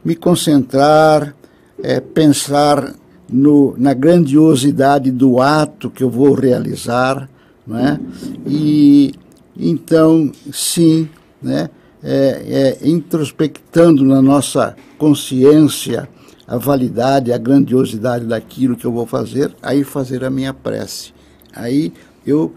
me 0.04 0.16
concentrar, 0.16 1.36
é, 1.84 2.00
pensar 2.00 2.94
no, 3.30 3.76
na 3.78 3.94
grandiosidade 3.94 5.12
do 5.12 5.42
ato 5.42 5.90
que 5.90 6.04
eu 6.04 6.10
vou 6.10 6.34
realizar, 6.34 7.30
né? 7.68 8.00
E 8.48 9.14
então, 9.58 10.32
sim, 10.54 11.10
né? 11.42 11.70
É, 12.02 12.78
é, 12.82 12.88
introspectando 12.88 14.06
na 14.06 14.22
nossa 14.22 14.76
consciência 14.98 16.08
a 16.48 16.58
validade, 16.58 17.32
a 17.32 17.38
grandiosidade 17.38 18.26
daquilo 18.26 18.76
que 18.76 18.86
eu 18.86 18.92
vou 18.92 19.06
fazer, 19.06 19.54
aí 19.62 19.84
fazer 19.84 20.24
a 20.24 20.30
minha 20.30 20.54
prece. 20.54 21.14
Aí 21.54 21.94
eu 22.26 22.56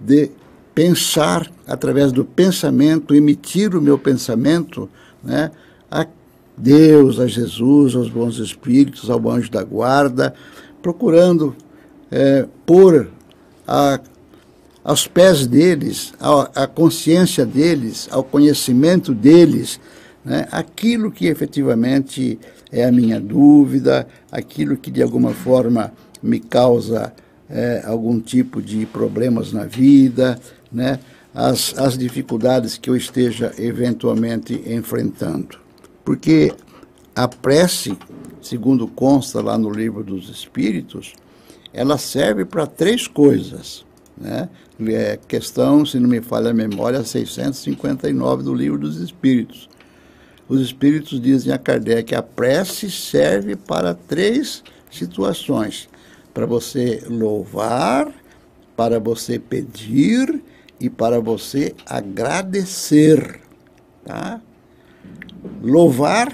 de 0.00 0.30
pensar 0.74 1.50
através 1.66 2.12
do 2.12 2.24
pensamento, 2.24 3.14
emitir 3.14 3.74
o 3.74 3.82
meu 3.82 3.98
pensamento, 3.98 4.88
né, 5.22 5.50
a 5.90 6.06
Deus, 6.56 7.20
a 7.20 7.26
Jesus, 7.26 7.94
aos 7.94 8.08
bons 8.08 8.38
espíritos, 8.38 9.10
ao 9.10 9.28
anjo 9.28 9.50
da 9.50 9.62
guarda, 9.62 10.32
procurando 10.80 11.54
é, 12.10 12.46
pôr 12.64 13.10
a, 13.66 14.00
aos 14.88 15.06
pés 15.06 15.46
deles, 15.46 16.14
a 16.54 16.66
consciência 16.66 17.44
deles, 17.44 18.08
ao 18.10 18.24
conhecimento 18.24 19.12
deles, 19.12 19.78
né, 20.24 20.48
aquilo 20.50 21.12
que 21.12 21.26
efetivamente 21.26 22.40
é 22.72 22.86
a 22.86 22.90
minha 22.90 23.20
dúvida, 23.20 24.08
aquilo 24.32 24.78
que 24.78 24.90
de 24.90 25.02
alguma 25.02 25.34
forma 25.34 25.92
me 26.22 26.40
causa 26.40 27.12
é, 27.50 27.82
algum 27.84 28.18
tipo 28.18 28.62
de 28.62 28.86
problemas 28.86 29.52
na 29.52 29.64
vida, 29.64 30.40
né, 30.72 30.98
as, 31.34 31.78
as 31.78 31.98
dificuldades 31.98 32.78
que 32.78 32.88
eu 32.88 32.96
esteja 32.96 33.52
eventualmente 33.58 34.54
enfrentando. 34.72 35.58
Porque 36.02 36.50
a 37.14 37.28
prece, 37.28 37.94
segundo 38.40 38.88
consta 38.88 39.42
lá 39.42 39.58
no 39.58 39.68
livro 39.68 40.02
dos 40.02 40.30
Espíritos, 40.30 41.12
ela 41.74 41.98
serve 41.98 42.46
para 42.46 42.66
três 42.66 43.06
coisas. 43.06 43.86
Né? 44.20 44.48
É 44.80 45.18
questão, 45.28 45.86
se 45.86 45.98
não 46.00 46.08
me 46.08 46.20
falha 46.20 46.50
a 46.50 46.54
memória, 46.54 47.04
659 47.04 48.42
do 48.42 48.54
livro 48.54 48.78
dos 48.78 48.96
Espíritos 48.96 49.68
os 50.48 50.62
espíritos 50.62 51.20
dizem 51.20 51.52
a 51.52 51.58
Kardec: 51.58 52.14
a 52.14 52.22
prece 52.22 52.90
serve 52.90 53.54
para 53.54 53.92
três 53.92 54.64
situações: 54.90 55.88
para 56.32 56.46
você 56.46 57.02
louvar, 57.06 58.10
para 58.74 58.98
você 58.98 59.38
pedir 59.38 60.42
e 60.80 60.88
para 60.88 61.20
você 61.20 61.74
agradecer. 61.84 63.40
Tá? 64.04 64.40
Louvar, 65.62 66.32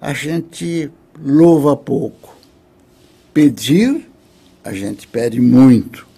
a 0.00 0.14
gente 0.14 0.90
louva 1.22 1.76
pouco. 1.76 2.34
Pedir, 3.34 4.08
a 4.64 4.72
gente 4.72 5.06
pede 5.06 5.40
muito. 5.40 6.08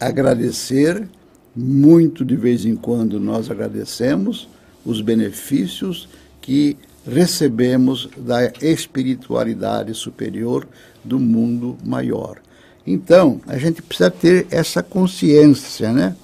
Agradecer, 0.00 1.08
muito 1.56 2.24
de 2.24 2.36
vez 2.36 2.64
em 2.64 2.76
quando 2.76 3.18
nós 3.18 3.50
agradecemos 3.50 4.48
os 4.84 5.00
benefícios 5.00 6.08
que 6.40 6.76
recebemos 7.04 8.08
da 8.16 8.46
espiritualidade 8.62 9.92
superior 9.94 10.66
do 11.04 11.18
mundo 11.18 11.76
maior. 11.84 12.38
Então, 12.86 13.40
a 13.46 13.58
gente 13.58 13.82
precisa 13.82 14.10
ter 14.10 14.46
essa 14.50 14.82
consciência, 14.82 15.92
né? 15.92 16.16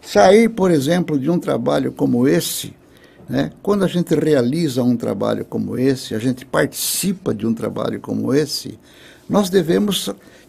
Sair, 0.00 0.48
por 0.48 0.70
exemplo, 0.70 1.18
de 1.18 1.28
um 1.28 1.38
trabalho 1.38 1.90
como 1.90 2.28
esse, 2.28 2.72
né? 3.28 3.50
quando 3.62 3.84
a 3.84 3.88
gente 3.88 4.14
realiza 4.14 4.82
um 4.82 4.96
trabalho 4.96 5.44
como 5.44 5.76
esse, 5.76 6.14
a 6.14 6.18
gente 6.20 6.46
participa 6.46 7.34
de 7.34 7.44
um 7.44 7.52
trabalho 7.52 7.98
como 7.98 8.32
esse, 8.32 8.78
nós 9.28 9.50
devemos 9.50 10.08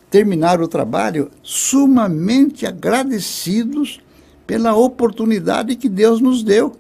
terminar 0.10 0.62
o 0.62 0.68
trabalho 0.68 1.30
sumamente 1.44 2.66
agradecidos 2.66 4.00
pela 4.46 4.76
oportunidade 4.76 5.76
que 5.76 5.90
Deus 5.90 6.22
nos 6.22 6.44
deu 6.44 6.74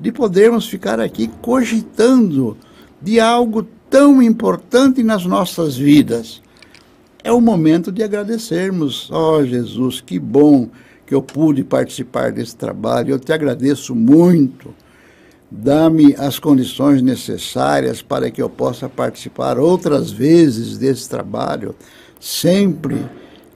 de 0.00 0.10
podermos 0.10 0.66
ficar 0.66 0.98
aqui 0.98 1.30
cogitando 1.40 2.56
de 3.00 3.20
algo 3.20 3.66
tão 3.88 4.20
importante 4.20 5.02
nas 5.02 5.24
nossas 5.24 5.76
vidas. 5.76 6.42
É 7.22 7.30
o 7.30 7.40
momento 7.40 7.92
de 7.92 8.02
agradecermos. 8.02 9.08
Ó 9.10 9.38
oh, 9.38 9.44
Jesus, 9.44 10.00
que 10.00 10.18
bom 10.18 10.68
que 11.06 11.14
eu 11.14 11.22
pude 11.22 11.62
participar 11.62 12.32
desse 12.32 12.56
trabalho. 12.56 13.12
Eu 13.12 13.18
te 13.18 13.32
agradeço 13.32 13.94
muito. 13.94 14.74
Dá-me 15.50 16.14
as 16.18 16.38
condições 16.38 17.00
necessárias 17.00 18.02
para 18.02 18.30
que 18.30 18.42
eu 18.42 18.50
possa 18.50 18.88
participar 18.88 19.58
outras 19.58 20.10
vezes 20.10 20.76
desse 20.76 21.08
trabalho, 21.08 21.76
sempre 22.24 23.04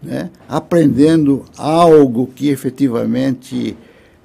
né, 0.03 0.29
aprendendo 0.47 1.47
algo 1.57 2.27
que 2.27 2.51
efetivamente 2.51 3.75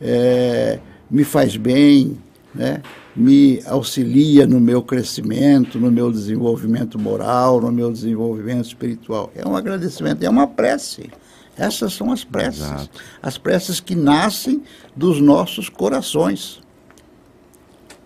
é, 0.02 0.80
me 1.10 1.24
faz 1.24 1.56
bem, 1.56 2.18
né? 2.54 2.82
me 3.16 3.62
auxilia 3.66 4.46
no 4.46 4.60
meu 4.60 4.82
crescimento, 4.82 5.80
no 5.80 5.90
meu 5.90 6.12
desenvolvimento 6.12 7.00
moral, 7.00 7.62
no 7.62 7.72
meu 7.72 7.90
desenvolvimento 7.90 8.66
espiritual. 8.66 9.32
É 9.34 9.48
um 9.48 9.56
agradecimento, 9.56 10.24
é 10.24 10.30
uma 10.30 10.46
prece. 10.46 11.10
Essas 11.58 11.94
são 11.94 12.12
as 12.12 12.26
preces. 12.26 12.64
Exato. 12.64 13.00
As 13.22 13.38
preces 13.38 13.80
que 13.80 13.96
nascem 13.96 14.62
dos 14.94 15.22
nossos 15.22 15.70
corações. 15.70 16.60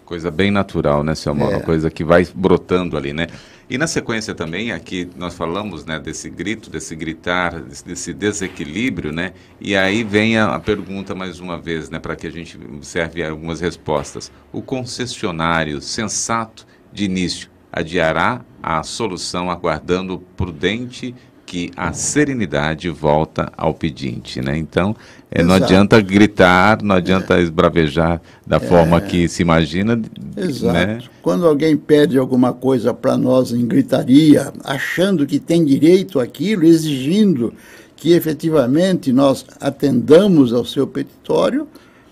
Coisa 0.07 0.31
bem 0.31 0.51
natural, 0.51 1.03
né, 1.03 1.13
seu? 1.13 1.33
É. 1.33 1.35
Uma 1.35 1.59
coisa 1.59 1.91
que 1.91 2.01
vai 2.01 2.25
brotando 2.33 2.95
ali, 2.95 3.11
né? 3.11 3.27
E 3.69 3.77
na 3.77 3.87
sequência 3.87 4.33
também, 4.33 4.71
aqui 4.71 5.09
nós 5.17 5.35
falamos 5.35 5.83
né, 5.83 5.99
desse 5.99 6.29
grito, 6.29 6.69
desse 6.69 6.95
gritar, 6.95 7.59
desse 7.59 8.13
desequilíbrio, 8.13 9.11
né? 9.11 9.33
E 9.59 9.75
aí 9.75 10.05
vem 10.05 10.37
a, 10.37 10.55
a 10.55 10.59
pergunta 10.61 11.13
mais 11.13 11.41
uma 11.41 11.57
vez, 11.57 11.89
né, 11.89 11.99
para 11.99 12.15
que 12.15 12.25
a 12.25 12.31
gente 12.31 12.57
observe 12.57 13.21
algumas 13.21 13.59
respostas. 13.59 14.31
O 14.53 14.61
concessionário 14.61 15.81
sensato 15.81 16.65
de 16.93 17.03
início 17.03 17.49
adiará 17.69 18.45
a 18.63 18.83
solução 18.83 19.51
aguardando 19.51 20.19
prudente 20.37 21.13
que 21.47 21.71
a 21.77 21.93
serenidade 21.93 22.89
volta 22.89 23.49
ao 23.55 23.73
pedinte, 23.73 24.41
né? 24.41 24.57
Então, 24.57 24.93
é, 25.31 25.41
não 25.41 25.55
adianta 25.55 25.99
gritar, 26.01 26.83
não 26.83 26.93
adianta 26.93 27.37
é. 27.37 27.41
esbravejar 27.41 28.21
da 28.45 28.57
é. 28.57 28.59
forma 28.59 28.99
que 28.99 29.29
se 29.29 29.43
imagina. 29.43 29.99
Exato. 30.35 30.73
Né? 30.73 30.99
Quando 31.21 31.47
alguém 31.47 31.77
pede 31.77 32.17
alguma 32.17 32.51
coisa 32.51 32.93
para 32.93 33.17
nós 33.17 33.53
em 33.53 33.65
gritaria, 33.65 34.51
achando 34.61 35.25
que 35.25 35.39
tem 35.39 35.63
direito 35.63 36.19
àquilo, 36.19 36.65
exigindo 36.65 37.53
que 37.95 38.11
efetivamente 38.11 39.13
nós 39.13 39.45
atendamos 39.61 40.53
ao 40.53 40.65
seu 40.65 40.85
petitório, 40.85 41.65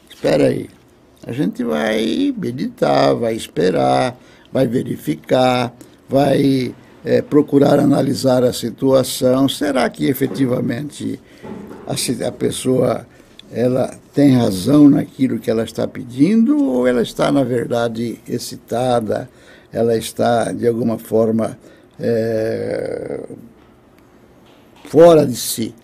espera 0.09 0.47
aí. 0.47 0.69
A 1.27 1.33
gente 1.33 1.61
vai 1.61 2.33
meditar, 2.37 3.13
vai 3.13 3.35
esperar, 3.35 4.17
vai 4.51 4.65
verificar, 4.65 5.75
vai 6.07 6.73
é, 7.05 7.21
procurar 7.21 7.79
analisar 7.79 8.43
a 8.43 8.51
situação. 8.51 9.47
Será 9.47 9.87
que 9.89 10.07
efetivamente 10.07 11.19
a, 11.85 12.27
a 12.27 12.31
pessoa 12.31 13.05
ela 13.51 13.95
tem 14.13 14.35
razão 14.35 14.89
naquilo 14.89 15.39
que 15.39 15.51
ela 15.51 15.63
está 15.63 15.87
pedindo 15.87 16.65
ou 16.65 16.87
ela 16.87 17.03
está, 17.03 17.31
na 17.31 17.43
verdade, 17.43 18.19
excitada, 18.27 19.29
ela 19.71 19.95
está, 19.95 20.51
de 20.51 20.67
alguma 20.67 20.97
forma, 20.97 21.57
é, 21.99 23.21
fora 24.85 25.25
de 25.27 25.35
si? 25.35 25.75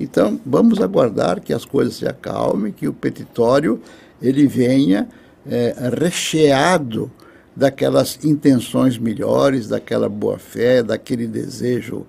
Então, 0.00 0.38
vamos 0.44 0.80
aguardar 0.80 1.40
que 1.40 1.54
as 1.54 1.64
coisas 1.64 1.94
se 1.94 2.06
acalmem, 2.06 2.72
que 2.72 2.88
o 2.88 2.92
petitório 2.92 3.80
ele 4.20 4.46
venha 4.46 5.08
é, 5.48 5.74
recheado 5.98 7.10
daquelas 7.56 8.22
intenções 8.22 8.98
melhores, 8.98 9.66
daquela 9.66 10.08
boa 10.08 10.38
fé, 10.38 10.82
daquele 10.82 11.26
desejo 11.26 12.06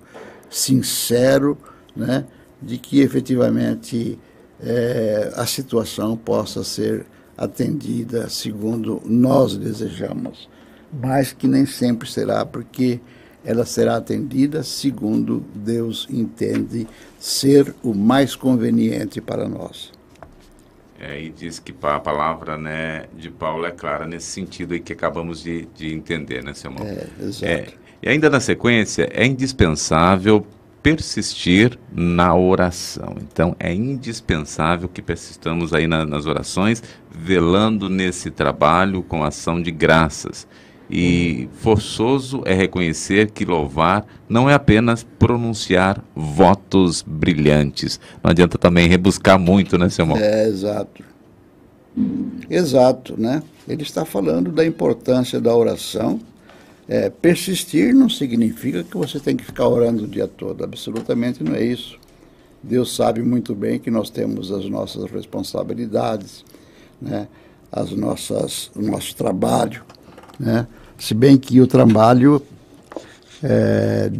sincero, 0.50 1.56
né, 1.96 2.26
de 2.60 2.76
que 2.76 3.00
efetivamente 3.00 4.18
é, 4.60 5.32
a 5.34 5.46
situação 5.46 6.16
possa 6.16 6.62
ser 6.62 7.06
atendida 7.36 8.28
segundo 8.28 9.00
nós 9.06 9.56
desejamos, 9.56 10.48
mas 10.92 11.32
que 11.32 11.46
nem 11.46 11.64
sempre 11.64 12.10
será, 12.10 12.44
porque 12.44 13.00
ela 13.44 13.64
será 13.64 13.96
atendida 13.96 14.62
segundo 14.62 15.42
Deus 15.54 16.06
entende 16.10 16.86
ser 17.18 17.74
o 17.82 17.94
mais 17.94 18.34
conveniente 18.34 19.20
para 19.20 19.48
nós. 19.48 19.92
É, 21.00 21.20
e 21.20 21.30
diz 21.30 21.60
que 21.60 21.72
a 21.82 22.00
palavra 22.00 22.58
né, 22.58 23.04
de 23.16 23.30
Paulo 23.30 23.64
é 23.64 23.70
clara 23.70 24.04
nesse 24.04 24.26
sentido 24.26 24.74
aí 24.74 24.80
que 24.80 24.92
acabamos 24.92 25.42
de, 25.42 25.66
de 25.74 25.94
entender, 25.94 26.42
né, 26.42 26.52
seu 26.54 26.72
irmão? 26.72 26.86
É, 26.86 27.06
exato. 27.20 27.44
É, 27.46 27.66
e 28.02 28.08
ainda 28.08 28.28
na 28.28 28.40
sequência, 28.40 29.08
é 29.12 29.24
indispensável 29.24 30.44
persistir 30.82 31.78
na 31.92 32.34
oração. 32.34 33.16
Então, 33.20 33.54
é 33.58 33.72
indispensável 33.72 34.88
que 34.88 35.02
persistamos 35.02 35.72
aí 35.74 35.86
na, 35.86 36.04
nas 36.04 36.26
orações, 36.26 36.82
velando 37.10 37.88
nesse 37.88 38.30
trabalho 38.30 39.02
com 39.02 39.22
ação 39.22 39.60
de 39.60 39.70
graças. 39.70 40.46
E 40.90 41.48
forçoso 41.52 42.42
é 42.46 42.54
reconhecer 42.54 43.30
que 43.30 43.44
louvar 43.44 44.06
não 44.28 44.48
é 44.48 44.54
apenas 44.54 45.04
pronunciar 45.18 46.02
votos 46.14 47.02
brilhantes. 47.06 48.00
Não 48.22 48.30
adianta 48.30 48.56
também 48.56 48.88
rebuscar 48.88 49.38
muito, 49.38 49.76
né, 49.76 49.90
seu 49.90 50.04
irmão? 50.04 50.16
É, 50.16 50.48
exato. 50.48 51.04
Exato, 52.48 53.20
né? 53.20 53.42
Ele 53.68 53.82
está 53.82 54.04
falando 54.04 54.50
da 54.50 54.64
importância 54.64 55.40
da 55.40 55.54
oração. 55.54 56.20
É, 56.88 57.10
persistir 57.10 57.94
não 57.94 58.08
significa 58.08 58.82
que 58.82 58.96
você 58.96 59.20
tem 59.20 59.36
que 59.36 59.44
ficar 59.44 59.68
orando 59.68 60.04
o 60.04 60.08
dia 60.08 60.26
todo. 60.26 60.64
Absolutamente 60.64 61.44
não 61.44 61.54
é 61.54 61.62
isso. 61.62 61.98
Deus 62.62 62.96
sabe 62.96 63.22
muito 63.22 63.54
bem 63.54 63.78
que 63.78 63.90
nós 63.90 64.08
temos 64.08 64.50
as 64.50 64.68
nossas 64.68 65.10
responsabilidades, 65.10 66.44
né? 67.00 67.28
as 67.70 67.90
nossas, 67.90 68.70
o 68.74 68.80
nosso 68.80 69.14
trabalho, 69.14 69.84
né? 70.40 70.66
Se 70.98 71.14
bem 71.14 71.38
que 71.38 71.60
o 71.60 71.66
trabalho 71.66 72.42
é, 73.42 74.10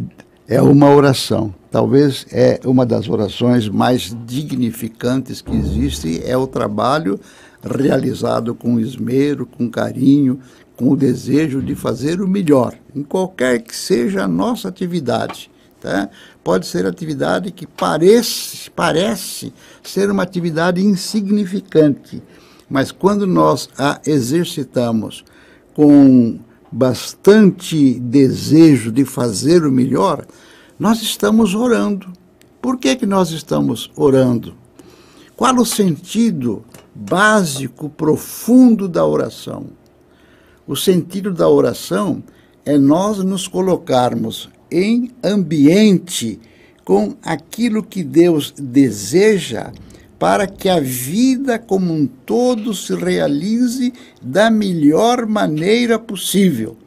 é 0.47 0.61
uma 0.61 0.89
oração. 0.89 1.53
Talvez 1.69 2.25
é 2.31 2.59
uma 2.65 2.85
das 2.85 3.07
orações 3.07 3.69
mais 3.69 4.15
dignificantes 4.25 5.41
que 5.41 5.55
existe, 5.55 6.21
é 6.25 6.35
o 6.35 6.47
trabalho 6.47 7.19
realizado 7.61 8.55
com 8.55 8.79
esmero, 8.79 9.45
com 9.45 9.69
carinho, 9.69 10.39
com 10.75 10.89
o 10.89 10.95
desejo 10.95 11.61
de 11.61 11.75
fazer 11.75 12.21
o 12.21 12.27
melhor, 12.27 12.73
em 12.95 13.03
qualquer 13.03 13.61
que 13.61 13.75
seja 13.75 14.23
a 14.23 14.27
nossa 14.27 14.69
atividade. 14.69 15.51
Tá? 15.79 16.09
Pode 16.43 16.65
ser 16.65 16.85
atividade 16.85 17.51
que 17.51 17.67
parece, 17.67 18.71
parece 18.71 19.53
ser 19.83 20.09
uma 20.09 20.23
atividade 20.23 20.83
insignificante, 20.83 22.23
mas 22.69 22.91
quando 22.91 23.27
nós 23.27 23.69
a 23.77 23.99
exercitamos 24.05 25.23
com 25.73 26.39
bastante 26.71 27.99
desejo 27.99 28.91
de 28.91 29.05
fazer 29.05 29.65
o 29.65 29.71
melhor, 29.71 30.25
nós 30.77 31.01
estamos 31.01 31.55
orando. 31.55 32.11
Por 32.61 32.77
que, 32.77 32.95
que 32.95 33.05
nós 33.05 33.31
estamos 33.31 33.91
orando? 33.95 34.53
Qual 35.35 35.55
o 35.55 35.65
sentido 35.65 36.63
básico, 36.93 37.89
profundo 37.89 38.87
da 38.87 39.05
oração? 39.05 39.67
O 40.67 40.75
sentido 40.75 41.33
da 41.33 41.47
oração 41.47 42.21
é 42.65 42.77
nós 42.77 43.19
nos 43.19 43.47
colocarmos 43.47 44.49
em 44.71 45.11
ambiente 45.23 46.39
com 46.85 47.15
aquilo 47.23 47.81
que 47.81 48.03
Deus 48.03 48.53
deseja 48.57 49.71
para 50.19 50.45
que 50.45 50.67
a 50.67 50.81
vida 50.81 51.57
como 51.57 51.93
um 51.93 52.05
todo 52.05 52.73
se 52.73 52.93
realize 52.93 53.93
da 54.21 54.51
melhor 54.51 55.25
maneira 55.25 55.97
possível. 55.97 56.77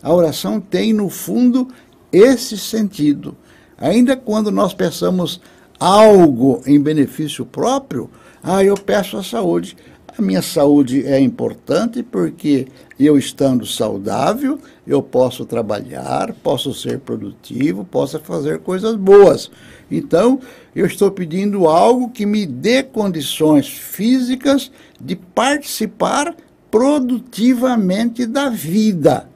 A 0.00 0.14
oração 0.14 0.60
tem, 0.60 0.92
no 0.92 1.10
fundo, 1.10 1.66
esse 2.12 2.56
sentido. 2.56 3.36
Ainda 3.76 4.16
quando 4.16 4.52
nós 4.52 4.72
peçamos 4.72 5.40
algo 5.80 6.62
em 6.64 6.80
benefício 6.80 7.44
próprio, 7.44 8.08
ah, 8.40 8.62
eu 8.62 8.76
peço 8.76 9.16
a 9.16 9.22
saúde. 9.24 9.76
A 10.18 10.22
minha 10.22 10.40
saúde 10.40 11.04
é 11.04 11.20
importante 11.20 12.02
porque 12.02 12.68
eu 12.98 13.18
estando 13.18 13.66
saudável, 13.66 14.58
eu 14.86 15.02
posso 15.02 15.44
trabalhar, 15.44 16.32
posso 16.42 16.72
ser 16.72 17.00
produtivo, 17.00 17.84
posso 17.84 18.18
fazer 18.20 18.60
coisas 18.60 18.96
boas. 18.96 19.50
Então, 19.90 20.40
eu 20.74 20.86
estou 20.86 21.10
pedindo 21.10 21.66
algo 21.66 22.08
que 22.08 22.24
me 22.24 22.46
dê 22.46 22.82
condições 22.82 23.68
físicas 23.68 24.72
de 24.98 25.16
participar 25.16 26.34
produtivamente 26.70 28.24
da 28.24 28.48
vida, 28.48 29.28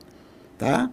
tá? 0.56 0.90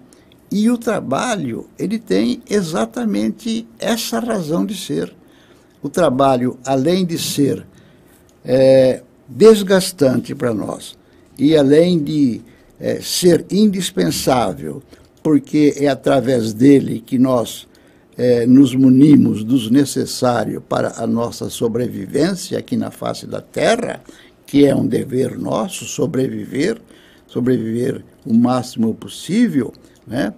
E 0.52 0.69
o 0.69 0.78
trabalho, 0.78 1.69
ele 1.80 1.97
tem 1.97 2.41
exatamente 2.50 3.65
essa 3.80 4.19
razão 4.19 4.65
de 4.65 4.76
ser. 4.76 5.15
O 5.82 5.88
trabalho, 5.88 6.60
além 6.65 7.06
de 7.06 7.17
ser 7.17 7.65
é, 8.43 9.04
desgastante 9.27 10.33
para 10.33 10.53
nós 10.53 10.97
e 11.37 11.55
além 11.55 11.99
de 11.99 12.41
é, 12.79 12.99
ser 13.01 13.45
indispensável, 13.51 14.81
porque 15.21 15.73
é 15.77 15.87
através 15.87 16.53
dele 16.53 17.03
que 17.05 17.17
nós 17.17 17.67
é, 18.17 18.47
nos 18.47 18.73
munimos 18.73 19.43
dos 19.43 19.69
necessários 19.69 20.63
para 20.67 20.93
a 20.97 21.05
nossa 21.05 21.49
sobrevivência 21.49 22.57
aqui 22.57 22.75
na 22.75 22.89
face 22.89 23.27
da 23.27 23.41
Terra, 23.41 24.01
que 24.45 24.65
é 24.65 24.75
um 24.75 24.87
dever 24.87 25.37
nosso 25.37 25.85
sobreviver, 25.85 26.81
sobreviver 27.27 28.03
o 28.25 28.33
máximo 28.33 28.93
possível, 28.95 29.73
né? 30.05 30.33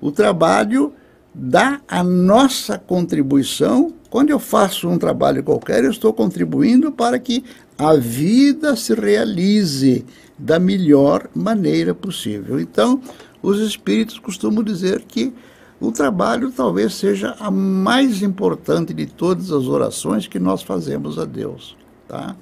O 0.00 0.10
trabalho 0.10 0.92
dá 1.34 1.80
a 1.86 2.02
nossa 2.02 2.78
contribuição. 2.78 3.92
Quando 4.08 4.30
eu 4.30 4.38
faço 4.38 4.88
um 4.88 4.98
trabalho 4.98 5.44
qualquer, 5.44 5.84
eu 5.84 5.90
estou 5.90 6.12
contribuindo 6.12 6.90
para 6.90 7.18
que 7.18 7.44
a 7.80 7.96
vida 7.96 8.76
se 8.76 8.92
realize 8.92 10.04
da 10.38 10.58
melhor 10.58 11.28
maneira 11.34 11.94
possível. 11.94 12.60
Então, 12.60 13.00
os 13.42 13.58
espíritos 13.58 14.18
costumam 14.18 14.62
dizer 14.62 15.02
que 15.08 15.32
o 15.80 15.90
trabalho 15.90 16.52
talvez 16.52 16.92
seja 16.94 17.34
a 17.40 17.50
mais 17.50 18.22
importante 18.22 18.92
de 18.92 19.06
todas 19.06 19.50
as 19.50 19.64
orações 19.66 20.26
que 20.26 20.38
nós 20.38 20.62
fazemos 20.62 21.18
a 21.18 21.24
Deus, 21.24 21.74
tá? 22.06 22.36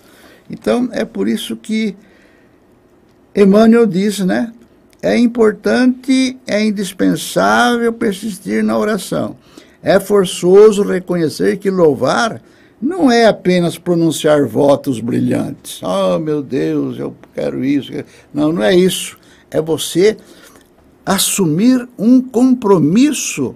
Então, 0.51 0.89
é 0.91 1.05
por 1.05 1.29
isso 1.29 1.55
que 1.57 1.95
Emmanuel 3.33 3.87
diz, 3.87 4.19
né? 4.19 4.53
É 5.01 5.17
importante, 5.17 6.37
é 6.49 6.65
indispensável 6.65 7.93
persistir 7.93 8.65
na 8.65 8.77
oração. 8.77 9.37
É 9.81 10.01
forçoso 10.01 10.83
reconhecer 10.83 11.59
que 11.59 11.71
louvar 11.71 12.43
não 12.81 13.11
é 13.11 13.27
apenas 13.27 13.77
pronunciar 13.77 14.47
votos 14.47 15.01
brilhantes. 15.01 15.81
Oh, 15.83 16.19
meu 16.19 16.43
Deus, 16.43 16.99
eu 16.99 17.15
quero 17.35 17.65
isso. 17.65 17.93
Não, 18.33 18.53
não 18.53 18.63
é 18.63 18.75
isso. 18.75 19.19
É 19.51 19.61
você 19.61 20.17
assumir 21.05 21.89
um 21.99 22.21
compromisso 22.21 23.55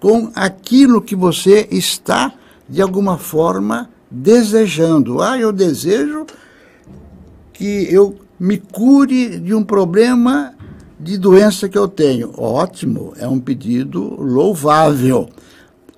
com 0.00 0.30
aquilo 0.34 1.02
que 1.02 1.16
você 1.16 1.68
está, 1.70 2.32
de 2.68 2.80
alguma 2.80 3.18
forma, 3.18 3.90
desejando. 4.10 5.20
Ah, 5.20 5.38
eu 5.38 5.52
desejo 5.52 6.26
que 7.52 7.88
eu 7.90 8.16
me 8.38 8.58
cure 8.58 9.38
de 9.38 9.54
um 9.54 9.62
problema 9.62 10.54
de 10.98 11.18
doença 11.18 11.68
que 11.68 11.78
eu 11.78 11.88
tenho. 11.88 12.32
Ótimo, 12.36 13.12
é 13.18 13.26
um 13.28 13.40
pedido 13.40 14.00
louvável. 14.20 15.28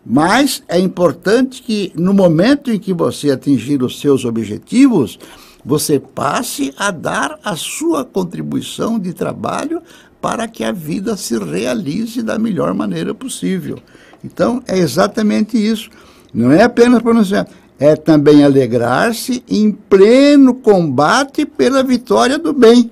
Mas 0.08 0.62
é 0.68 0.78
importante 0.78 1.60
que 1.60 1.92
no 1.96 2.14
momento 2.14 2.70
em 2.70 2.78
que 2.78 2.92
você 2.92 3.32
atingir 3.32 3.82
os 3.82 3.98
seus 4.00 4.24
objetivos, 4.24 5.18
você 5.64 5.98
passe 5.98 6.72
a 6.78 6.92
dar 6.92 7.40
a 7.42 7.56
sua 7.56 8.04
contribuição 8.04 9.00
de 9.00 9.12
trabalho 9.12 9.82
para 10.20 10.46
que 10.46 10.62
a 10.62 10.70
vida 10.70 11.16
se 11.16 11.36
realize 11.36 12.22
da 12.22 12.38
melhor 12.38 12.72
maneira 12.72 13.12
possível. 13.12 13.78
Então, 14.24 14.62
é 14.68 14.78
exatamente 14.78 15.58
isso. 15.58 15.90
Não 16.32 16.52
é 16.52 16.62
apenas 16.62 17.02
pronunciar, 17.02 17.48
é 17.76 17.96
também 17.96 18.44
alegrar-se 18.44 19.42
em 19.48 19.72
pleno 19.72 20.54
combate 20.54 21.44
pela 21.44 21.82
vitória 21.82 22.38
do 22.38 22.52
bem 22.52 22.90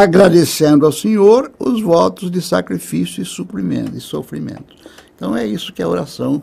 agradecendo 0.00 0.86
ao 0.86 0.92
Senhor 0.92 1.52
os 1.58 1.82
votos 1.82 2.30
de 2.30 2.40
sacrifício 2.40 3.22
e 3.22 3.26
suprimento 3.26 4.00
sofrimento. 4.00 4.74
Então 5.14 5.36
é 5.36 5.46
isso 5.46 5.72
que 5.72 5.82
é 5.82 5.84
a 5.84 5.88
oração, 5.88 6.42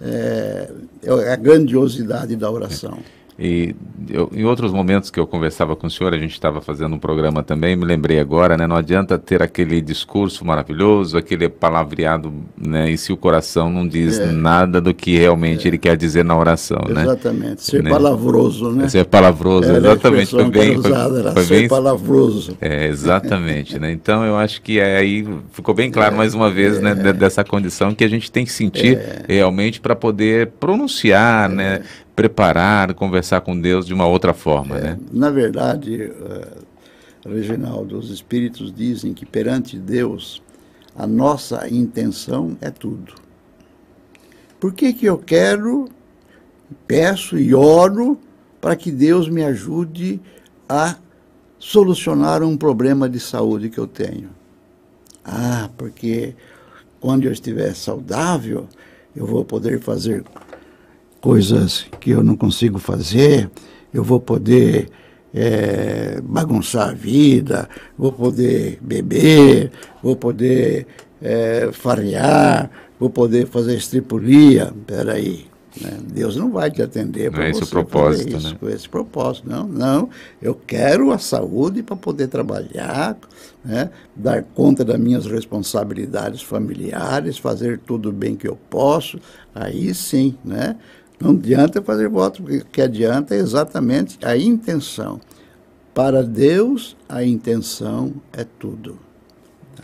é, 0.00 0.70
é 1.02 1.32
a 1.32 1.36
grandiosidade 1.36 2.34
da 2.34 2.50
oração. 2.50 2.98
E 3.38 3.72
eu, 4.10 4.28
em 4.34 4.44
outros 4.44 4.72
momentos 4.72 5.12
que 5.12 5.20
eu 5.20 5.26
conversava 5.26 5.76
com 5.76 5.86
o 5.86 5.90
senhor, 5.90 6.12
a 6.12 6.18
gente 6.18 6.32
estava 6.32 6.60
fazendo 6.60 6.96
um 6.96 6.98
programa 6.98 7.40
também, 7.40 7.76
me 7.76 7.84
lembrei 7.84 8.18
agora, 8.18 8.56
né? 8.56 8.66
Não 8.66 8.74
adianta 8.74 9.16
ter 9.16 9.40
aquele 9.40 9.80
discurso 9.80 10.44
maravilhoso, 10.44 11.16
aquele 11.16 11.48
palavreado, 11.48 12.32
né? 12.56 12.90
E 12.90 12.98
se 12.98 13.12
o 13.12 13.16
coração 13.16 13.70
não 13.70 13.86
diz 13.86 14.18
é. 14.18 14.32
nada 14.32 14.80
do 14.80 14.92
que 14.92 15.16
realmente 15.16 15.66
é. 15.66 15.70
ele 15.70 15.78
quer 15.78 15.96
dizer 15.96 16.24
na 16.24 16.36
oração, 16.36 16.78
exatamente. 16.78 16.96
né? 16.96 17.12
Exatamente, 17.12 17.62
ser 17.62 17.82
né? 17.84 17.90
palavroso, 17.90 18.72
né? 18.72 18.88
Ser 18.88 19.04
palavroso, 19.04 19.68
era 19.68 19.78
exatamente. 19.78 20.30
Foi 20.30 20.50
bem, 20.50 20.76
usada, 20.76 21.22
foi, 21.22 21.32
foi 21.32 21.44
ser 21.44 21.58
bem, 21.60 21.68
palavroso. 21.68 22.56
É, 22.60 22.88
exatamente, 22.88 23.78
né? 23.78 23.92
Então 23.92 24.24
eu 24.24 24.36
acho 24.36 24.60
que 24.62 24.80
é, 24.80 24.96
aí 24.96 25.24
ficou 25.52 25.74
bem 25.74 25.92
claro 25.92 26.14
é, 26.14 26.18
mais 26.18 26.34
uma 26.34 26.50
vez, 26.50 26.80
né? 26.80 26.90
É. 26.90 27.12
Dessa 27.12 27.44
condição 27.44 27.94
que 27.94 28.02
a 28.02 28.08
gente 28.08 28.32
tem 28.32 28.44
que 28.44 28.52
sentir 28.52 28.96
é. 28.96 29.22
realmente 29.28 29.80
para 29.80 29.94
poder 29.94 30.48
pronunciar, 30.58 31.48
né? 31.48 31.82
Preparar, 32.18 32.94
conversar 32.94 33.42
com 33.42 33.58
Deus 33.60 33.86
de 33.86 33.94
uma 33.94 34.04
outra 34.04 34.34
forma, 34.34 34.76
é, 34.76 34.82
né? 34.82 34.98
Na 35.12 35.30
verdade, 35.30 36.10
uh, 36.10 36.66
Reginaldo, 37.24 37.96
os 37.96 38.10
espíritos 38.10 38.74
dizem 38.74 39.14
que 39.14 39.24
perante 39.24 39.78
Deus 39.78 40.42
a 40.96 41.06
nossa 41.06 41.68
intenção 41.68 42.58
é 42.60 42.70
tudo. 42.70 43.14
Por 44.58 44.74
que 44.74 44.92
que 44.92 45.06
eu 45.06 45.16
quero, 45.16 45.88
peço 46.88 47.38
e 47.38 47.54
oro 47.54 48.18
para 48.60 48.74
que 48.74 48.90
Deus 48.90 49.28
me 49.28 49.44
ajude 49.44 50.20
a 50.68 50.96
solucionar 51.56 52.42
um 52.42 52.56
problema 52.56 53.08
de 53.08 53.20
saúde 53.20 53.70
que 53.70 53.78
eu 53.78 53.86
tenho? 53.86 54.30
Ah, 55.24 55.70
porque 55.78 56.34
quando 56.98 57.26
eu 57.26 57.32
estiver 57.32 57.76
saudável, 57.76 58.66
eu 59.14 59.24
vou 59.24 59.44
poder 59.44 59.78
fazer 59.78 60.24
coisas 61.20 61.86
que 62.00 62.10
eu 62.10 62.22
não 62.22 62.36
consigo 62.36 62.78
fazer, 62.78 63.50
eu 63.92 64.02
vou 64.02 64.20
poder 64.20 64.88
é, 65.34 66.20
bagunçar 66.22 66.90
a 66.90 66.92
vida, 66.92 67.68
vou 67.96 68.12
poder 68.12 68.78
beber, 68.80 69.70
vou 70.02 70.16
poder 70.16 70.86
é, 71.20 71.70
farrear, 71.72 72.70
vou 72.98 73.10
poder 73.10 73.46
fazer 73.46 73.76
estripulia. 73.76 74.72
Peraí, 74.86 75.46
né? 75.80 75.98
Deus 76.12 76.36
não 76.36 76.50
vai 76.50 76.70
te 76.70 76.82
atender 76.82 77.30
para 77.30 77.46
é 77.46 77.50
esse 77.50 77.62
o 77.62 77.66
propósito, 77.66 78.36
isso, 78.36 78.48
né? 78.48 78.56
com 78.58 78.68
esse 78.68 78.88
propósito. 78.88 79.48
Não, 79.48 79.66
não. 79.66 80.10
Eu 80.40 80.54
quero 80.54 81.12
a 81.12 81.18
saúde 81.18 81.82
para 81.82 81.96
poder 81.96 82.28
trabalhar, 82.28 83.16
né? 83.64 83.90
dar 84.14 84.42
conta 84.42 84.84
das 84.84 84.98
minhas 84.98 85.26
responsabilidades 85.26 86.42
familiares, 86.42 87.38
fazer 87.38 87.80
tudo 87.86 88.12
bem 88.12 88.34
que 88.34 88.48
eu 88.48 88.56
posso. 88.68 89.18
Aí 89.54 89.94
sim, 89.94 90.36
né? 90.44 90.76
Não 91.20 91.32
adianta 91.32 91.82
fazer 91.82 92.08
voto, 92.08 92.42
porque 92.42 92.58
o 92.58 92.64
que 92.66 92.80
adianta 92.80 93.34
é 93.34 93.38
exatamente 93.38 94.18
a 94.24 94.36
intenção. 94.36 95.20
Para 95.92 96.22
Deus, 96.22 96.96
a 97.08 97.24
intenção 97.24 98.14
é 98.32 98.44
tudo. 98.44 98.98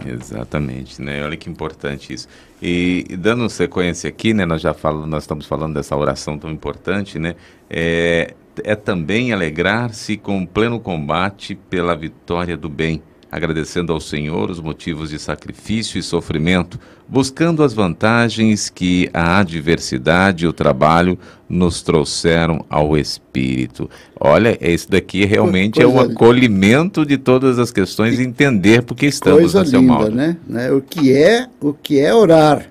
Exatamente, 0.05 1.01
né? 1.01 1.24
Olha 1.24 1.37
que 1.37 1.49
importante 1.49 2.12
isso. 2.12 2.28
E, 2.61 3.05
e 3.09 3.16
dando 3.16 3.49
sequência 3.49 4.09
aqui, 4.09 4.35
né? 4.35 4.45
Nós 4.45 4.61
já 4.61 4.74
falamos, 4.74 5.09
nós 5.09 5.22
estamos 5.22 5.47
falando 5.47 5.74
dessa 5.74 5.97
oração 5.97 6.39
tão 6.39 6.51
importante, 6.51 7.18
né? 7.18 7.35
É, 7.68 8.35
é 8.62 8.74
também 8.74 9.32
alegrar-se 9.32 10.16
com 10.16 10.45
pleno 10.47 10.80
combate 10.80 11.55
pela 11.55 11.97
vitória 11.97 12.57
do 12.57 12.68
bem 12.68 13.03
agradecendo 13.35 13.93
ao 13.93 13.99
Senhor 13.99 14.49
os 14.49 14.61
motivos 14.61 15.11
de 15.11 15.18
sacrifício 15.18 15.99
e 15.99 16.03
sofrimento, 16.05 16.78
buscando 17.09 17.64
as 17.64 17.74
vantagens 17.74 18.70
que 18.70 19.11
a 19.12 19.41
adversidade 19.41 20.45
e 20.45 20.47
o 20.47 20.53
trabalho 20.53 21.18
nos 21.49 21.82
trouxeram 21.82 22.64
ao 22.70 22.97
espírito. 22.97 23.91
Olha, 24.20 24.57
esse 24.61 24.89
daqui 24.89 25.24
realmente 25.24 25.80
é 25.80 25.85
coisa, 25.85 25.99
é 25.99 26.01
um 26.01 26.12
acolhimento 26.12 27.05
de 27.05 27.18
todas 27.18 27.59
as 27.59 27.72
questões, 27.72 28.20
entender 28.20 28.85
porque 28.85 29.07
estamos 29.07 29.41
coisa 29.41 29.64
no 29.64 29.66
seu 29.66 29.80
linda, 29.80 30.11
né? 30.11 30.37
né? 30.47 30.70
O 30.70 30.80
que 30.80 31.12
é, 31.12 31.49
o 31.61 31.72
que 31.72 31.99
é 31.99 32.14
orar? 32.14 32.70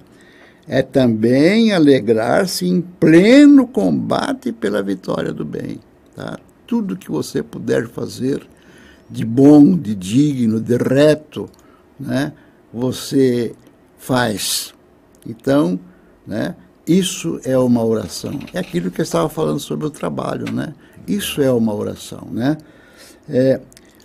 É 0.66 0.82
também 0.82 1.74
alegrar-se 1.74 2.66
em 2.66 2.80
pleno 2.80 3.68
combate 3.68 4.54
pela 4.54 4.82
vitória 4.82 5.34
do 5.34 5.44
bem, 5.44 5.82
tá? 6.16 6.40
Tudo 6.66 6.96
que 6.96 7.12
você 7.12 7.44
puder 7.44 7.90
fazer 7.90 8.48
de 9.10 9.26
bom, 9.26 9.78
de 9.78 9.96
digno, 9.96 10.60
de 10.60 10.78
reto, 10.78 11.50
né, 12.00 12.34
você 12.74 13.54
faz. 13.98 14.74
Então, 15.26 15.80
né, 16.26 16.56
isso 16.88 17.40
é 17.44 17.58
uma 17.58 17.84
oração. 17.84 18.40
É 18.54 18.60
aquilo 18.60 18.92
que 18.92 19.00
eu 19.00 19.04
estava 19.04 19.30
falando 19.30 19.60
sobre 19.60 19.86
o 19.88 19.90
trabalho, 19.90 20.52
né? 20.52 20.74
Isso 21.08 21.42
é 21.42 21.52
uma 21.52 21.74
oração, 21.74 22.28
né? 22.30 22.58
É, 23.30 23.62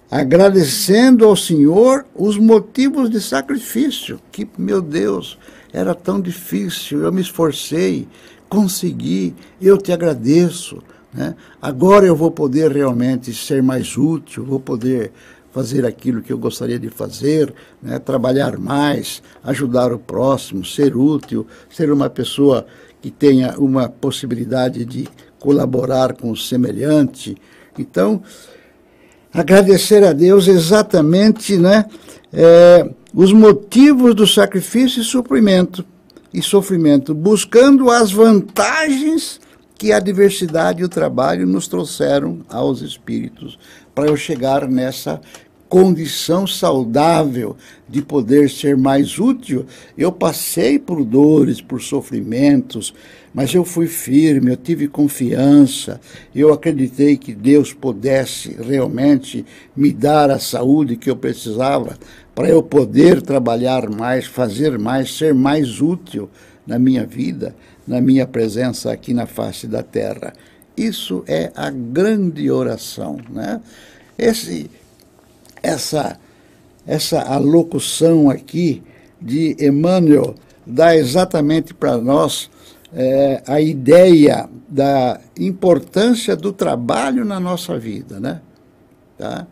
agradecendo 0.09 1.25
ao 1.25 1.37
Senhor 1.37 2.07
os 2.15 2.37
motivos 2.37 3.11
de 3.11 3.21
sacrifício, 3.21 4.21
que, 4.31 4.49
meu 4.57 4.81
Deus, 4.81 5.39
era 5.73 5.95
tão 5.95 6.21
difícil, 6.21 7.03
eu 7.03 7.13
me 7.13 7.21
esforcei, 7.21 8.07
consegui, 8.49 9.35
eu 9.61 9.77
te 9.77 9.93
agradeço. 9.93 10.83
Né? 11.13 11.35
Agora 11.61 12.07
eu 12.07 12.15
vou 12.15 12.31
poder 12.31 12.71
realmente 12.71 13.33
ser 13.33 13.63
mais 13.63 13.97
útil, 13.97 14.45
vou 14.45 14.61
poder 14.61 15.13
fazer 15.53 15.87
aquilo 15.87 16.23
que 16.23 16.33
eu 16.33 16.39
gostaria 16.39 16.79
de 16.79 16.89
fazer, 16.91 17.53
né? 17.83 17.99
trabalhar 17.99 18.59
mais, 18.59 19.23
ajudar 19.43 19.93
o 19.93 19.99
próximo, 19.99 20.65
ser 20.65 20.97
útil, 20.97 21.47
ser 21.71 21.91
uma 21.91 22.11
pessoa 22.11 22.67
que 23.01 23.11
tenha 23.11 23.59
uma 23.59 23.89
possibilidade 23.89 24.85
de 24.85 25.09
colaborar 25.39 26.15
com 26.15 26.31
o 26.31 26.37
semelhante. 26.37 27.37
Então, 27.79 28.23
agradecer 29.33 30.05
a 30.05 30.13
Deus 30.13 30.49
exatamente 30.49 31.57
né, 31.57 31.87
é, 32.33 32.89
os 33.15 33.33
motivos 33.33 34.15
do 34.15 34.27
sacrifício 34.27 35.01
e 35.01 35.85
e 36.35 36.43
sofrimento, 36.43 37.15
buscando 37.15 37.91
as 37.91 38.13
vantagens 38.13 39.41
que 39.79 39.93
a 39.93 40.01
diversidade 40.01 40.83
e 40.83 40.85
o 40.85 40.89
trabalho 40.89 41.47
nos 41.47 41.69
trouxeram 41.69 42.41
aos 42.49 42.83
espíritos, 42.83 43.57
para 43.95 44.09
eu 44.09 44.17
chegar 44.17 44.69
nessa 44.69 45.21
condição 45.69 46.47
saudável 46.47 47.57
de 47.89 48.01
poder 48.03 48.49
ser 48.49 48.77
mais 48.77 49.19
útil. 49.19 49.67
Eu 49.97 50.11
passei 50.11 50.79
por 50.79 51.05
dores, 51.05 51.61
por 51.61 51.81
sofrimentos, 51.81 52.95
mas 53.33 53.55
eu 53.55 53.65
fui 53.65 53.87
firme, 53.87 54.51
eu 54.51 54.57
tive 54.57 54.89
confiança, 54.89 56.01
eu 56.35 56.53
acreditei 56.53 57.17
que 57.17 57.35
Deus 57.35 57.73
pudesse 57.73 58.57
realmente 58.61 59.45
me 59.77 59.93
dar 59.93 60.31
a 60.31 60.39
saúde 60.39 60.97
que 60.97 61.11
eu 61.11 61.17
precisava 61.17 61.97
para 62.35 62.49
eu 62.49 62.63
poder 62.63 63.21
trabalhar 63.21 63.89
mais, 63.91 64.27
fazer 64.27 64.79
mais, 64.79 65.17
ser 65.17 65.35
mais 65.35 65.81
útil 65.81 66.29
na 66.67 66.79
minha 66.79 67.07
vida 67.07 67.55
na 67.89 68.01
minha 68.01 68.27
presença 68.27 68.93
aqui 68.93 69.15
na 69.15 69.27
face 69.27 69.67
da 69.67 69.83
terra. 69.83 70.35
Isso 70.77 71.25
é 71.27 71.51
a 71.57 71.71
grande 71.71 72.51
oração, 72.51 73.19
né? 73.31 73.61
Esse, 74.17 74.71
essa, 75.63 76.21
essa 76.87 77.23
alocução 77.23 78.29
aqui 78.29 78.83
de 79.21 79.57
Emmanuel 79.59 80.35
dá 80.67 80.95
exatamente 80.95 81.73
para 81.73 81.97
nós 81.97 82.51
é, 82.93 83.43
a 83.47 83.61
ideia 83.61 84.49
da 84.69 85.19
importância 85.39 86.37
do 86.37 86.53
trabalho 86.53 87.25
na 87.25 87.41
nossa 87.41 87.79
vida, 87.79 88.21
né? 88.21 88.43
Tá? 89.17 89.47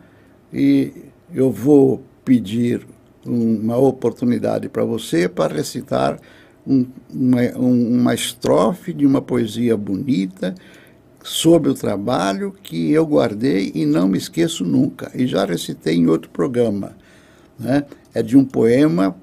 E 0.53 0.93
eu 1.33 1.51
vou 1.51 2.03
pedir 2.23 2.85
uma 3.25 3.77
oportunidade 3.77 4.69
para 4.69 4.85
você 4.85 5.27
para 5.27 5.55
recitar 5.55 6.19
um, 6.67 6.85
uma, 7.09 7.41
uma 7.55 8.13
estrofe 8.13 8.93
de 8.93 9.05
uma 9.05 9.21
poesia 9.21 9.77
bonita 9.77 10.53
sobre 11.23 11.69
o 11.69 11.73
trabalho 11.73 12.53
que 12.61 12.91
eu 12.91 13.05
guardei 13.05 13.71
e 13.73 13.85
não 13.85 14.07
me 14.07 14.17
esqueço 14.17 14.65
nunca. 14.65 15.09
E 15.15 15.25
já 15.25 15.45
recitei 15.45 15.95
em 15.95 16.07
outro 16.07 16.29
programa. 16.29 16.95
Né? 17.57 17.85
É 18.13 18.21
de 18.21 18.37
um 18.37 18.43
poema 18.43 19.15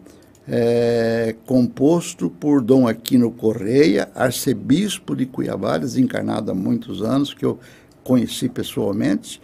é, 0.49 1.35
composto 1.47 2.31
por 2.31 2.61
Dom 2.63 2.89
Aquino 2.89 3.31
Correia, 3.31 4.09
arcebispo 4.15 5.15
de 5.15 5.27
Cuiabá, 5.27 5.79
desencarnado 5.79 6.51
há 6.51 6.55
muitos 6.55 7.03
anos, 7.03 7.33
que 7.33 7.45
eu 7.45 7.59
conheci 8.03 8.49
pessoalmente. 8.49 9.41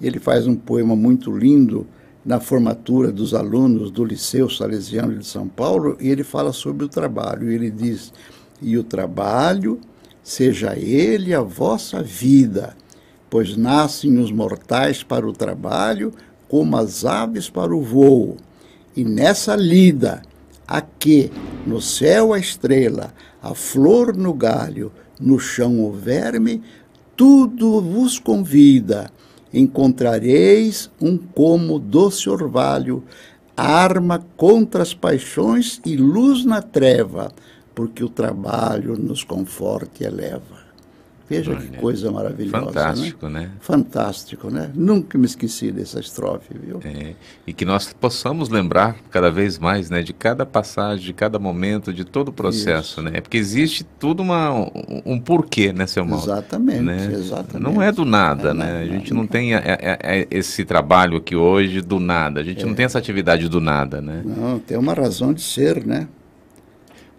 Ele 0.00 0.18
faz 0.20 0.46
um 0.46 0.54
poema 0.54 0.94
muito 0.94 1.36
lindo 1.36 1.86
na 2.24 2.40
formatura 2.40 3.10
dos 3.10 3.34
alunos 3.34 3.90
do 3.90 4.04
Liceu 4.04 4.50
Salesiano 4.50 5.16
de 5.16 5.26
São 5.26 5.48
Paulo, 5.48 5.96
e 6.00 6.08
ele 6.08 6.24
fala 6.24 6.52
sobre 6.52 6.84
o 6.84 6.88
trabalho. 6.88 7.50
Ele 7.50 7.70
diz: 7.70 8.12
E 8.60 8.76
o 8.76 8.84
trabalho, 8.84 9.80
seja 10.22 10.76
ele 10.78 11.34
a 11.34 11.40
vossa 11.40 12.02
vida, 12.02 12.76
pois 13.30 13.56
nascem 13.56 14.18
os 14.18 14.30
mortais 14.30 15.02
para 15.02 15.26
o 15.26 15.32
trabalho, 15.32 16.12
como 16.48 16.76
as 16.76 17.04
aves 17.04 17.48
para 17.48 17.74
o 17.74 17.82
voo. 17.82 18.36
E 18.96 19.04
nessa 19.04 19.54
lida, 19.54 20.22
a 20.66 20.80
que 20.80 21.30
no 21.66 21.80
céu 21.80 22.32
a 22.32 22.38
estrela, 22.38 23.14
a 23.42 23.54
flor 23.54 24.16
no 24.16 24.34
galho, 24.34 24.92
no 25.20 25.38
chão 25.38 25.80
o 25.80 25.92
verme, 25.92 26.62
tudo 27.16 27.80
vos 27.80 28.18
convida. 28.18 29.10
Encontrareis 29.52 30.90
um 31.00 31.16
como 31.16 31.78
doce 31.78 32.28
orvalho, 32.28 33.02
arma 33.56 34.24
contra 34.36 34.82
as 34.82 34.92
paixões 34.92 35.80
e 35.84 35.96
luz 35.96 36.44
na 36.44 36.62
treva, 36.62 37.32
porque 37.74 38.04
o 38.04 38.08
trabalho 38.08 38.96
nos 38.96 39.24
conforta 39.24 40.04
e 40.04 40.06
eleva. 40.06 40.67
Veja 41.28 41.50
Olha, 41.50 41.60
que 41.60 41.76
coisa 41.76 42.10
maravilhosa. 42.10 42.58
Né? 42.58 42.72
Fantástico, 42.72 43.28
né? 43.28 43.40
né? 43.40 43.50
Fantástico, 43.60 44.50
né? 44.50 44.70
Nunca 44.74 45.18
me 45.18 45.26
esqueci 45.26 45.70
dessa 45.70 46.00
estrofe, 46.00 46.54
viu? 46.54 46.80
É, 46.82 47.14
e 47.46 47.52
que 47.52 47.66
nós 47.66 47.92
possamos 47.92 48.48
lembrar 48.48 48.96
cada 49.10 49.30
vez 49.30 49.58
mais, 49.58 49.90
né? 49.90 50.02
De 50.02 50.14
cada 50.14 50.46
passagem, 50.46 51.04
de 51.04 51.12
cada 51.12 51.38
momento, 51.38 51.92
de 51.92 52.02
todo 52.02 52.28
o 52.28 52.32
processo, 52.32 53.00
Isso. 53.00 53.02
né? 53.02 53.20
Porque 53.20 53.36
existe 53.36 53.84
tudo 53.98 54.22
uma, 54.22 54.70
um, 55.04 55.20
porquê, 55.20 55.70
né, 55.70 55.86
seu 55.86 56.04
mal? 56.04 56.18
Exatamente, 56.18 56.80
né? 56.80 57.10
exatamente. 57.12 57.62
Não 57.62 57.82
é 57.82 57.92
do 57.92 58.06
nada, 58.06 58.50
é, 58.50 58.54
né? 58.54 58.72
Não, 58.72 58.80
a 58.80 58.98
gente 58.98 59.12
não, 59.12 59.20
não 59.20 59.26
tem 59.26 59.54
a, 59.54 59.58
a, 59.58 59.62
a, 59.62 60.26
esse 60.30 60.64
trabalho 60.64 61.18
aqui 61.18 61.36
hoje 61.36 61.82
do 61.82 62.00
nada. 62.00 62.40
A 62.40 62.44
gente 62.44 62.62
é. 62.62 62.66
não 62.66 62.74
tem 62.74 62.86
essa 62.86 62.98
atividade 62.98 63.50
do 63.50 63.60
nada, 63.60 64.00
né? 64.00 64.22
Não, 64.24 64.58
tem 64.58 64.78
uma 64.78 64.94
razão 64.94 65.34
de 65.34 65.42
ser, 65.42 65.84
né? 65.84 66.08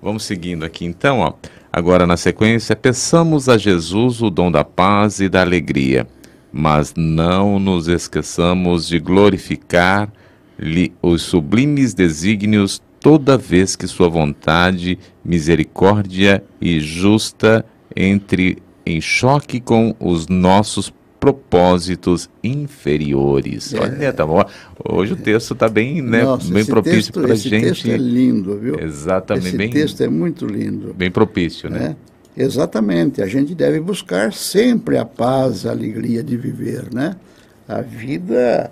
Vamos 0.02 0.24
seguindo 0.24 0.66
aqui 0.66 0.86
então, 0.86 1.20
ó. 1.20 1.34
Agora 1.72 2.08
na 2.08 2.18
sequência, 2.18 2.76
peçamos 2.76 3.48
a 3.48 3.58
Jesus 3.58 4.22
o 4.22 4.30
dom 4.30 4.52
da 4.52 4.64
paz 4.64 5.20
e 5.20 5.30
da 5.30 5.42
alegria, 5.42 6.08
mas 6.52 6.94
não 6.98 7.60
nos 7.60 7.88
esqueçamos 7.88 8.88
de 8.88 9.00
glorificar-lhe 9.00 10.94
os 11.02 11.22
sublimes 11.22 11.94
desígnios 11.94 12.82
toda 13.00 13.38
vez 13.38 13.76
que 13.76 13.88
sua 13.88 14.10
vontade, 14.10 14.98
misericórdia 15.24 16.44
e 16.60 16.80
justa 16.80 17.64
entre 17.96 18.58
em 18.86 19.00
choque 19.00 19.60
com 19.60 19.96
os 20.00 20.28
nossos 20.28 20.90
propósitos 21.20 22.30
inferiores. 22.44 23.74
É. 23.74 23.80
Olha, 23.80 24.14
tá 24.14 24.26
bom. 24.26 24.44
Hoje 24.88 25.14
o 25.14 25.16
texto 25.18 25.54
está 25.54 25.68
bem, 25.68 26.02
né, 26.02 26.24
Nossa, 26.24 26.52
bem 26.52 26.66
propício 26.66 27.12
para 27.12 27.34
a 27.34 27.36
gente. 27.36 27.56
Esse 27.56 27.84
texto 27.84 27.90
é 27.90 27.98
lindo, 27.98 28.58
viu? 28.58 28.80
Exatamente. 28.80 29.48
Esse 29.48 29.58
bem, 29.58 29.70
texto 29.70 30.02
é 30.02 30.08
muito 30.08 30.46
lindo. 30.46 30.94
Bem 30.94 31.12
propício, 31.12 31.70
né? 31.70 31.96
É, 32.38 32.44
exatamente. 32.44 33.22
A 33.22 33.28
gente 33.28 33.54
deve 33.54 33.80
buscar 33.80 34.32
sempre 34.32 34.98
a 34.98 35.06
paz, 35.06 35.66
a 35.66 35.72
alegria 35.72 36.24
de 36.24 36.38
viver, 36.38 36.94
né? 36.94 37.16
A 37.68 37.82
vida 37.82 38.72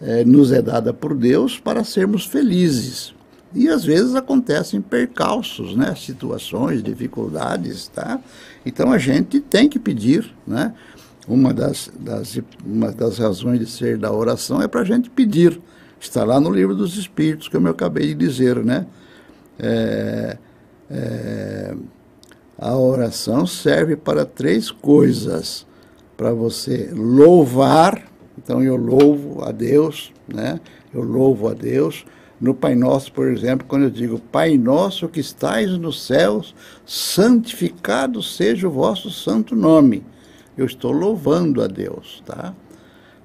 é, 0.00 0.24
nos 0.24 0.52
é 0.52 0.60
dada 0.60 0.92
por 0.92 1.14
Deus 1.14 1.58
para 1.58 1.82
sermos 1.82 2.26
felizes. 2.26 3.14
E 3.54 3.68
às 3.68 3.84
vezes 3.84 4.14
acontecem 4.14 4.82
percalços, 4.82 5.74
né? 5.74 5.94
Situações, 5.96 6.82
dificuldades, 6.82 7.88
tá? 7.88 8.20
Então 8.66 8.92
a 8.92 8.98
gente 8.98 9.40
tem 9.40 9.68
que 9.68 9.78
pedir, 9.78 10.30
né? 10.46 10.74
Uma 11.28 11.52
das, 11.52 11.90
das, 11.98 12.38
uma 12.64 12.92
das 12.92 13.18
razões 13.18 13.58
de 13.58 13.66
ser 13.66 13.98
da 13.98 14.12
oração 14.12 14.62
é 14.62 14.68
para 14.68 14.82
a 14.82 14.84
gente 14.84 15.10
pedir. 15.10 15.60
Está 15.98 16.24
lá 16.24 16.38
no 16.38 16.50
livro 16.50 16.74
dos 16.74 16.96
Espíritos, 16.96 17.48
como 17.48 17.66
eu 17.66 17.72
acabei 17.72 18.08
de 18.08 18.14
dizer, 18.14 18.64
né? 18.64 18.86
É, 19.58 20.36
é, 20.90 21.74
a 22.58 22.76
oração 22.76 23.46
serve 23.46 23.96
para 23.96 24.24
três 24.24 24.70
coisas: 24.70 25.66
para 26.16 26.32
você 26.32 26.90
louvar, 26.92 28.02
então 28.38 28.62
eu 28.62 28.76
louvo 28.76 29.42
a 29.42 29.50
Deus, 29.50 30.12
né? 30.28 30.60
Eu 30.94 31.02
louvo 31.02 31.48
a 31.48 31.54
Deus. 31.54 32.04
No 32.38 32.54
Pai 32.54 32.74
Nosso, 32.74 33.10
por 33.12 33.28
exemplo, 33.28 33.66
quando 33.66 33.84
eu 33.84 33.90
digo 33.90 34.18
Pai 34.18 34.58
Nosso 34.58 35.08
que 35.08 35.20
estais 35.20 35.70
nos 35.78 36.04
céus, 36.04 36.54
santificado 36.84 38.22
seja 38.22 38.68
o 38.68 38.70
vosso 38.70 39.10
santo 39.10 39.56
nome 39.56 40.04
eu 40.56 40.66
estou 40.66 40.92
louvando 40.92 41.62
a 41.62 41.66
Deus, 41.66 42.22
tá? 42.24 42.54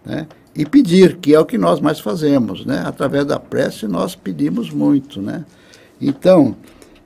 Né? 0.06 0.28
E 0.56 0.66
pedir, 0.66 1.18
que 1.18 1.34
é 1.34 1.40
o 1.40 1.46
que 1.46 1.58
nós 1.58 1.80
mais 1.80 2.00
fazemos, 2.00 2.66
né? 2.66 2.84
Através 2.86 3.26
da 3.26 3.40
prece 3.40 3.88
nós 3.88 4.16
pedimos 4.16 4.70
muito, 4.70 5.22
né? 5.22 5.46
Então, 6.00 6.56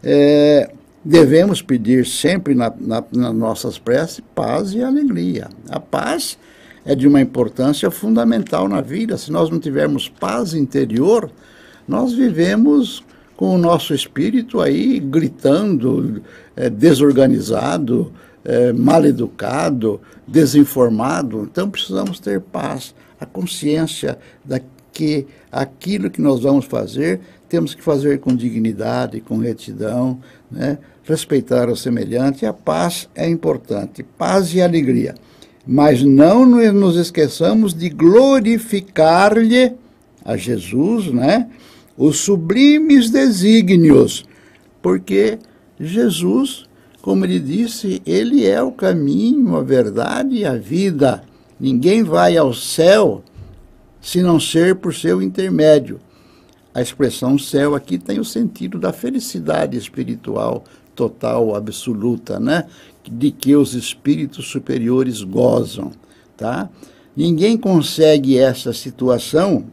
é, 0.01 0.71
devemos 1.03 1.61
pedir 1.61 2.05
sempre 2.05 2.55
na, 2.55 2.73
na, 2.79 3.03
nas 3.11 3.33
nossas 3.33 3.77
preces 3.77 4.21
paz 4.33 4.73
e 4.73 4.81
alegria. 4.81 5.49
A 5.69 5.79
paz 5.79 6.37
é 6.85 6.95
de 6.95 7.07
uma 7.07 7.21
importância 7.21 7.91
fundamental 7.91 8.67
na 8.69 8.81
vida. 8.81 9.17
Se 9.17 9.31
nós 9.31 9.49
não 9.49 9.59
tivermos 9.59 10.07
paz 10.07 10.53
interior, 10.53 11.29
nós 11.87 12.13
vivemos 12.13 13.03
com 13.35 13.53
o 13.53 13.57
nosso 13.57 13.93
espírito 13.93 14.61
aí 14.61 14.99
gritando, 14.99 16.21
é, 16.55 16.69
desorganizado, 16.69 18.13
é, 18.45 18.71
mal 18.71 19.03
educado, 19.05 19.99
desinformado. 20.27 21.47
Então 21.51 21.69
precisamos 21.69 22.19
ter 22.19 22.39
paz, 22.39 22.93
a 23.19 23.25
consciência 23.25 24.17
de 24.43 24.61
que 24.93 25.27
aquilo 25.51 26.09
que 26.09 26.21
nós 26.21 26.41
vamos 26.41 26.65
fazer 26.65 27.19
temos 27.49 27.75
que 27.75 27.83
fazer 27.83 28.19
com 28.19 28.35
dignidade, 28.35 29.19
com 29.19 29.37
retidão, 29.37 30.19
né? 30.49 30.77
respeitar 31.03 31.69
o 31.69 31.75
semelhante. 31.75 32.45
A 32.45 32.53
paz 32.53 33.09
é 33.13 33.27
importante, 33.27 34.03
paz 34.03 34.53
e 34.53 34.61
alegria. 34.61 35.15
Mas 35.67 36.03
não 36.03 36.45
nos 36.45 36.95
esqueçamos 36.95 37.73
de 37.73 37.89
glorificar-lhe 37.89 39.73
a 40.23 40.37
Jesus, 40.37 41.11
né? 41.11 41.49
Os 41.97 42.19
sublimes 42.19 43.09
desígnios, 43.09 44.25
porque 44.81 45.39
Jesus 45.79 46.65
como 47.05 47.23
ele 47.23 47.39
disse, 47.39 48.01
ele 48.03 48.47
é 48.47 48.59
o 48.63 48.71
caminho, 48.71 49.55
a 49.55 49.61
verdade 49.61 50.37
e 50.37 50.43
a 50.43 50.55
vida. 50.55 51.21
Ninguém 51.59 52.01
vai 52.01 52.35
ao 52.35 52.51
céu 52.51 53.23
se 54.01 54.23
não 54.23 54.39
ser 54.39 54.77
por 54.77 54.91
seu 54.91 55.21
intermédio. 55.21 55.99
A 56.73 56.81
expressão 56.81 57.37
céu 57.37 57.75
aqui 57.75 57.99
tem 57.99 58.19
o 58.19 58.25
sentido 58.25 58.79
da 58.79 58.91
felicidade 58.91 59.77
espiritual 59.77 60.63
total, 60.95 61.53
absoluta, 61.53 62.39
né? 62.39 62.65
De 63.03 63.29
que 63.29 63.55
os 63.55 63.75
espíritos 63.75 64.47
superiores 64.47 65.21
gozam, 65.21 65.91
tá? 66.35 66.67
Ninguém 67.15 67.55
consegue 67.55 68.35
essa 68.35 68.73
situação 68.73 69.67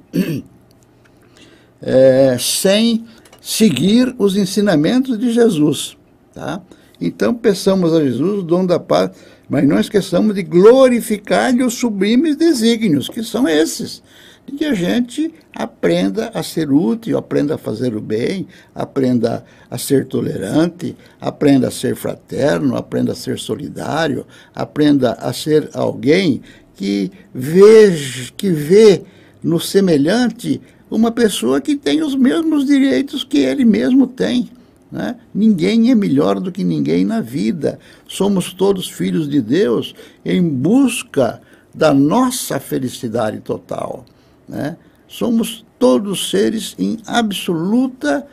é, 1.81 2.37
sem 2.39 3.07
seguir 3.41 4.15
os 4.19 4.37
ensinamentos 4.37 5.19
de 5.19 5.33
Jesus, 5.33 5.97
tá? 6.35 6.61
Então 7.05 7.35
peçamos 7.35 7.93
a 7.93 8.01
Jesus 8.01 8.39
o 8.39 8.43
dom 8.45 8.65
da 8.65 8.79
paz, 8.79 9.11
mas 9.49 9.67
não 9.67 9.81
esqueçamos 9.81 10.37
de 10.37 10.43
glorificar-lhe 10.45 11.65
os 11.65 11.75
sublimes 11.75 12.37
desígnios, 12.37 13.09
que 13.09 13.25
são 13.25 13.49
esses. 13.49 14.01
De 14.47 14.57
que 14.57 14.65
a 14.65 14.73
gente 14.73 15.35
aprenda 15.53 16.31
a 16.33 16.45
ser 16.45 16.71
útil, 16.71 17.19
aprenda 17.19 17.57
a 17.57 17.59
fazer 17.59 17.97
o 17.97 18.01
bem, 18.01 18.47
aprenda 18.73 19.45
a 19.69 19.77
ser 19.77 20.07
tolerante, 20.07 20.97
aprenda 21.21 21.69
a 21.69 21.71
ser 21.73 21.97
fraterno, 21.97 22.77
aprenda 22.77 23.13
a 23.13 23.17
ser 23.17 23.37
solidário, 23.37 24.25
aprenda 24.55 25.15
a 25.15 25.33
ser 25.33 25.71
alguém 25.75 26.41
que 26.77 27.11
veja, 27.35 28.33
que 28.37 28.49
vê 28.49 29.03
no 29.43 29.59
semelhante 29.59 30.61
uma 30.89 31.11
pessoa 31.11 31.61
que 31.61 31.75
tem 31.75 32.01
os 32.01 32.15
mesmos 32.15 32.65
direitos 32.65 33.25
que 33.25 33.39
ele 33.39 33.65
mesmo 33.65 34.07
tem. 34.07 34.51
Né? 34.93 35.17
Ninguém 35.35 35.91
é 35.91 35.95
melhor 35.95 36.39
do 36.39 36.53
que 36.53 36.63
ninguém 36.63 37.03
na 37.03 37.23
vida. 37.23 37.79
Somos 38.07 38.53
todos 38.53 38.87
filhos 38.87 39.27
de 39.27 39.41
Deus 39.41 39.95
em 40.23 40.47
busca 40.47 41.41
da 41.75 41.95
nossa 41.95 42.61
felicidade 42.61 43.41
total. 43.41 44.05
Né? 44.47 44.77
Somos 45.09 45.65
todos 45.79 46.29
seres 46.29 46.77
em 46.79 46.99
absoluta 47.07 48.27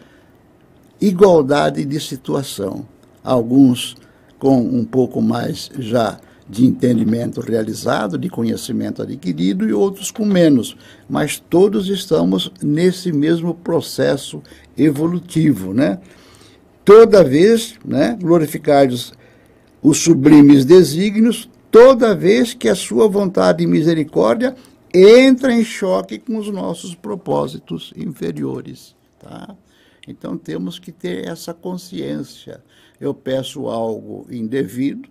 igualdade 0.99 1.85
de 1.85 1.99
situação. 1.99 2.85
Alguns 3.23 3.95
com 4.37 4.59
um 4.59 4.83
pouco 4.83 5.21
mais 5.21 5.69
já 5.79 6.19
de 6.49 6.65
entendimento 6.65 7.41
realizado, 7.41 8.17
de 8.17 8.27
conhecimento 8.27 9.03
adquirido, 9.03 9.69
e 9.69 9.71
outros 9.71 10.09
com 10.09 10.25
menos. 10.25 10.75
Mas 11.07 11.41
todos 11.49 11.87
estamos 11.87 12.51
nesse 12.61 13.11
mesmo 13.11 13.53
processo 13.53 14.41
evolutivo, 14.75 15.73
né? 15.73 15.99
Toda 16.89 17.23
vez, 17.23 17.75
né, 17.85 18.17
glorificados 18.19 19.13
os 19.79 19.99
sublimes 19.99 20.65
desígnios, 20.65 21.47
toda 21.69 22.15
vez 22.15 22.55
que 22.55 22.67
a 22.67 22.73
sua 22.73 23.07
vontade 23.07 23.63
e 23.63 23.67
misericórdia 23.67 24.55
entra 24.91 25.53
em 25.53 25.63
choque 25.63 26.17
com 26.17 26.35
os 26.35 26.49
nossos 26.49 26.95
propósitos 26.95 27.93
inferiores, 27.95 28.95
tá? 29.19 29.55
Então 30.07 30.35
temos 30.35 30.79
que 30.79 30.91
ter 30.91 31.27
essa 31.27 31.53
consciência. 31.53 32.59
Eu 32.99 33.13
peço 33.13 33.67
algo 33.67 34.25
indevido, 34.27 35.07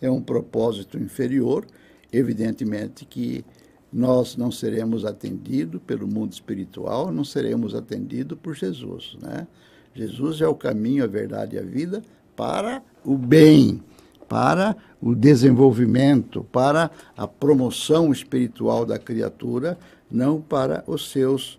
é 0.00 0.10
um 0.10 0.22
propósito 0.22 0.96
inferior, 0.96 1.66
evidentemente 2.10 3.04
que 3.04 3.44
nós 3.92 4.34
não 4.34 4.50
seremos 4.50 5.04
atendidos 5.04 5.78
pelo 5.86 6.08
mundo 6.08 6.32
espiritual, 6.32 7.12
não 7.12 7.22
seremos 7.22 7.74
atendidos 7.74 8.38
por 8.42 8.54
Jesus, 8.54 9.18
né? 9.20 9.46
Jesus 9.94 10.40
é 10.40 10.48
o 10.48 10.54
caminho, 10.54 11.04
a 11.04 11.06
verdade 11.06 11.56
e 11.56 11.58
a 11.58 11.62
vida 11.62 12.02
para 12.36 12.82
o 13.04 13.16
bem, 13.16 13.82
para 14.28 14.76
o 15.00 15.14
desenvolvimento, 15.14 16.44
para 16.44 16.90
a 17.16 17.26
promoção 17.26 18.10
espiritual 18.12 18.86
da 18.86 18.98
criatura, 18.98 19.78
não 20.10 20.40
para 20.40 20.82
os 20.86 21.10
seus 21.10 21.58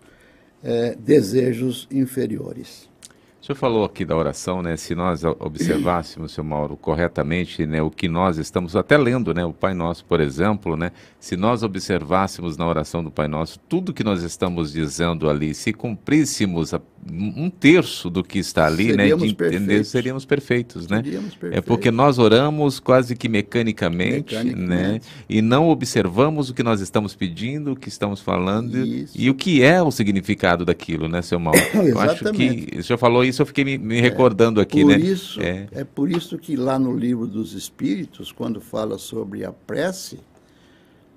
eh, 0.62 0.96
desejos 0.98 1.86
inferiores. 1.90 2.88
O 3.44 3.46
senhor 3.46 3.56
falou 3.56 3.84
aqui 3.84 4.06
da 4.06 4.16
oração, 4.16 4.62
né? 4.62 4.74
Se 4.74 4.94
nós 4.94 5.22
observássemos, 5.22 6.32
seu 6.32 6.42
Mauro, 6.42 6.78
corretamente, 6.78 7.66
né, 7.66 7.82
o 7.82 7.90
que 7.90 8.08
nós 8.08 8.38
estamos 8.38 8.74
até 8.74 8.96
lendo, 8.96 9.34
né, 9.34 9.44
o 9.44 9.52
Pai 9.52 9.74
Nosso, 9.74 10.02
por 10.06 10.18
exemplo, 10.18 10.78
né? 10.78 10.92
Se 11.20 11.36
nós 11.36 11.62
observássemos 11.62 12.56
na 12.56 12.66
oração 12.66 13.04
do 13.04 13.10
Pai 13.10 13.28
Nosso 13.28 13.58
tudo 13.68 13.92
que 13.92 14.02
nós 14.02 14.22
estamos 14.22 14.72
dizendo 14.72 15.28
ali, 15.28 15.54
se 15.54 15.74
cumpríssemos 15.74 16.72
a, 16.72 16.80
um 17.06 17.50
terço 17.50 18.08
do 18.08 18.24
que 18.24 18.38
está 18.38 18.64
ali, 18.64 18.86
seríamos 18.86 19.22
né, 19.24 19.28
de 19.28 19.34
perfeitos. 19.34 19.62
entender, 19.62 19.84
seríamos 19.84 20.24
perfeitos, 20.24 20.88
né? 20.88 21.02
Seríamos 21.04 21.34
É 21.34 21.36
perfeitos. 21.36 21.68
porque 21.68 21.90
nós 21.90 22.18
oramos 22.18 22.80
quase 22.80 23.14
que 23.14 23.28
mecanicamente, 23.28 24.34
né? 24.36 24.42
Mecanicamente. 24.44 25.06
E 25.28 25.42
não 25.42 25.68
observamos 25.68 26.48
o 26.48 26.54
que 26.54 26.62
nós 26.62 26.80
estamos 26.80 27.14
pedindo, 27.14 27.72
o 27.72 27.76
que 27.76 27.90
estamos 27.90 28.22
falando 28.22 28.78
Isso. 28.78 29.12
e 29.14 29.28
o 29.28 29.34
que 29.34 29.62
é 29.62 29.82
o 29.82 29.90
significado 29.90 30.64
daquilo, 30.64 31.08
né, 31.08 31.20
seu 31.20 31.38
Mauro? 31.38 31.60
Eu 31.84 32.00
acho 32.00 32.24
que 32.32 32.78
o 32.78 32.82
senhor 32.82 32.96
falou 32.98 33.22
isso, 33.33 33.33
eu 33.42 33.46
fiquei 33.46 33.64
me, 33.64 33.78
me 33.78 34.00
recordando 34.00 34.60
aqui, 34.60 34.82
por 34.82 34.88
né? 34.88 34.98
Isso, 34.98 35.40
É. 35.40 35.68
é. 35.72 35.84
por 35.84 36.10
isso 36.10 36.38
que 36.38 36.56
lá 36.56 36.78
no 36.78 36.96
livro 36.96 37.26
dos 37.26 37.52
Espíritos, 37.54 38.32
quando 38.32 38.60
fala 38.60 38.98
sobre 38.98 39.44
a 39.44 39.52
prece, 39.52 40.18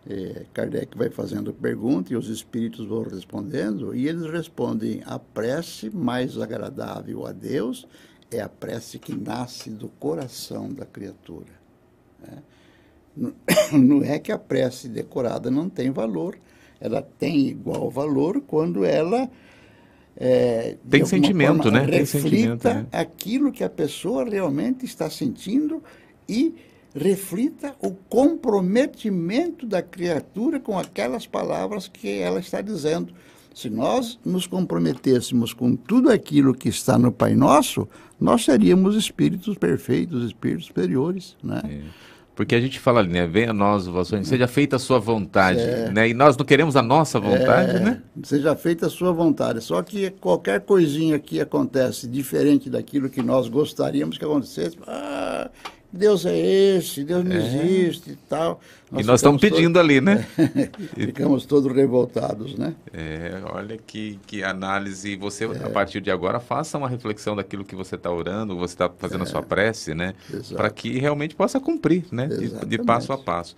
eh, 0.09 0.45
Kardec 0.53 0.97
vai 0.97 1.09
fazendo 1.09 1.53
pergunta 1.53 2.13
e 2.13 2.15
os 2.15 2.29
espíritos 2.29 2.85
vão 2.87 3.03
respondendo, 3.03 3.93
e 3.95 4.07
eles 4.07 4.29
respondem: 4.31 5.01
a 5.05 5.19
prece 5.19 5.89
mais 5.89 6.39
agradável 6.39 7.25
a 7.25 7.31
Deus 7.31 7.87
é 8.31 8.39
a 8.41 8.49
prece 8.49 8.99
que 8.99 9.15
nasce 9.15 9.69
do 9.69 9.89
coração 9.89 10.71
da 10.71 10.85
criatura. 10.85 11.51
né? 12.21 12.43
Não 13.73 14.03
é 14.03 14.19
que 14.19 14.31
a 14.31 14.37
prece 14.37 14.87
decorada 14.87 15.49
não 15.49 15.67
tem 15.69 15.89
valor, 15.89 16.37
ela 16.79 17.01
tem 17.01 17.47
igual 17.47 17.89
valor 17.89 18.41
quando 18.41 18.85
ela 18.85 19.29
é, 20.19 20.77
Tem 20.89 21.05
sentimento, 21.05 21.63
forma, 21.63 21.79
né? 21.79 21.85
Tem 21.85 21.99
Reflita 21.99 22.29
sentimento, 22.29 22.63
né? 22.67 22.85
aquilo 22.91 23.51
que 23.51 23.63
a 23.63 23.69
pessoa 23.69 24.25
realmente 24.25 24.83
está 24.83 25.09
sentindo 25.09 25.83
e 26.27 26.55
reflita 26.95 27.75
o 27.79 27.91
comprometimento 27.91 29.67
da 29.67 29.83
criatura 29.83 30.59
com 30.59 30.79
aquelas 30.79 31.27
palavras 31.27 31.87
que 31.87 32.19
ela 32.19 32.39
está 32.39 32.61
dizendo. 32.61 33.13
Se 33.53 33.69
nós 33.69 34.19
nos 34.25 34.47
comprometêssemos 34.47 35.53
com 35.53 35.75
tudo 35.75 36.11
aquilo 36.11 36.53
que 36.53 36.69
está 36.69 36.97
no 36.97 37.11
Pai 37.11 37.35
Nosso, 37.35 37.87
nós 38.19 38.43
seríamos 38.43 38.95
espíritos 38.95 39.55
perfeitos, 39.57 40.25
espíritos 40.25 40.65
superiores, 40.65 41.35
né? 41.43 41.61
Porque 42.37 42.53
a 42.53 42.61
gente 42.61 42.79
fala 42.79 42.99
ali, 42.99 43.09
né? 43.09 43.25
Venha 43.25 43.49
a 43.49 43.53
nós 43.53 43.87
o 43.87 43.91
vosso 43.91 44.11
reino, 44.11 44.23
seja 44.23 44.47
feita 44.47 44.75
a 44.75 44.79
sua 44.79 44.99
vontade, 44.99 45.59
né? 45.91 46.07
E 46.07 46.13
nós 46.13 46.37
não 46.37 46.45
queremos 46.45 46.75
a 46.75 46.83
nossa 46.83 47.19
vontade, 47.19 47.77
É, 47.77 47.79
né? 47.79 48.01
Seja 48.21 48.55
feita 48.55 48.85
a 48.85 48.89
sua 48.91 49.11
vontade. 49.11 49.59
Só 49.59 49.81
que 49.81 50.11
qualquer 50.11 50.61
coisinha 50.61 51.17
que 51.17 51.41
acontece 51.41 52.07
diferente 52.07 52.69
daquilo 52.69 53.09
que 53.09 53.23
nós 53.23 53.49
gostaríamos 53.49 54.19
que 54.19 54.23
acontecesse, 54.23 54.77
ah, 54.85 55.49
Deus 55.97 56.25
é 56.25 56.37
esse, 56.37 57.03
Deus 57.03 57.25
não 57.25 57.35
existe 57.35 58.11
e 58.11 58.15
tal. 58.29 58.61
É. 58.93 59.01
E 59.01 59.03
nós 59.03 59.19
estamos 59.19 59.41
pedindo 59.41 59.77
ali, 59.79 59.99
né? 59.99 60.25
todos- 60.35 60.89
ficamos 61.05 61.45
todos 61.45 61.75
revoltados, 61.75 62.55
né? 62.55 62.73
É, 62.93 63.41
olha 63.51 63.77
que, 63.77 64.19
que 64.25 64.43
análise. 64.43 65.15
Você, 65.17 65.45
É. 65.45 65.65
a 65.65 65.69
partir 65.69 65.99
de 65.99 66.09
agora, 66.11 66.39
faça 66.39 66.77
uma 66.77 66.87
reflexão 66.87 67.35
daquilo 67.35 67.65
que 67.65 67.75
você 67.75 67.95
está 67.95 68.09
orando, 68.11 68.55
você 68.55 68.75
está 68.75 68.89
fazendo 68.97 69.23
a 69.23 69.25
sua 69.25 69.41
prece, 69.43 69.93
né? 69.93 70.13
É. 70.33 70.55
Para 70.55 70.69
que 70.69 70.97
realmente 70.99 71.35
possa 71.35 71.59
cumprir, 71.59 72.05
né? 72.11 72.27
De, 72.27 72.65
de 72.65 72.77
passo 72.77 73.11
a 73.11 73.17
passo. 73.17 73.55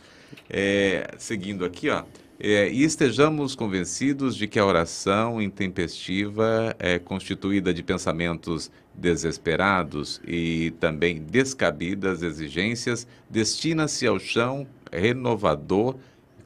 É, 0.49 1.11
seguindo 1.17 1.63
aqui, 1.65 1.89
ó. 1.89 2.03
É, 2.39 2.69
e 2.69 2.83
estejamos 2.83 3.53
convencidos 3.53 4.35
de 4.35 4.47
que 4.47 4.57
a 4.57 4.65
oração 4.65 5.41
intempestiva 5.41 6.73
é 6.79 6.97
constituída 6.97 7.73
de 7.73 7.83
pensamentos 7.83 8.71
desesperados 8.95 10.21
e 10.25 10.71
também 10.79 11.21
descabidas 11.21 12.23
exigências 12.23 13.05
destina-se 13.29 14.07
ao 14.07 14.19
chão 14.19 14.65
renovador 14.91 15.95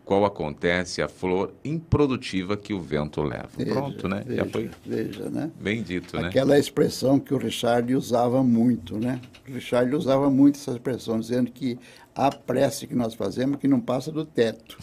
qual 0.03 0.25
acontece 0.25 1.01
a 1.01 1.07
flor 1.07 1.53
improdutiva 1.63 2.57
que 2.57 2.73
o 2.73 2.81
vento 2.81 3.21
leva. 3.21 3.49
Pronto, 3.65 4.07
né? 4.07 4.23
Veja, 4.25 4.43
Já 4.43 4.49
foi 4.49 4.69
Veja, 4.85 5.29
né? 5.29 5.51
bem 5.61 5.81
dito, 5.81 6.19
né? 6.19 6.27
Aquela 6.27 6.59
expressão 6.59 7.19
que 7.19 7.33
o 7.33 7.37
Richard 7.37 7.95
usava 7.95 8.43
muito, 8.43 8.97
né? 8.97 9.21
O 9.47 9.53
Richard 9.53 9.95
usava 9.95 10.29
muito 10.29 10.55
essa 10.59 10.71
expressão, 10.71 11.19
dizendo 11.19 11.51
que 11.51 11.79
a 12.13 12.29
prece 12.29 12.85
que 12.85 12.95
nós 12.95 13.13
fazemos 13.13 13.57
que 13.57 13.67
não 13.67 13.79
passa 13.79 14.11
do 14.11 14.25
teto, 14.25 14.77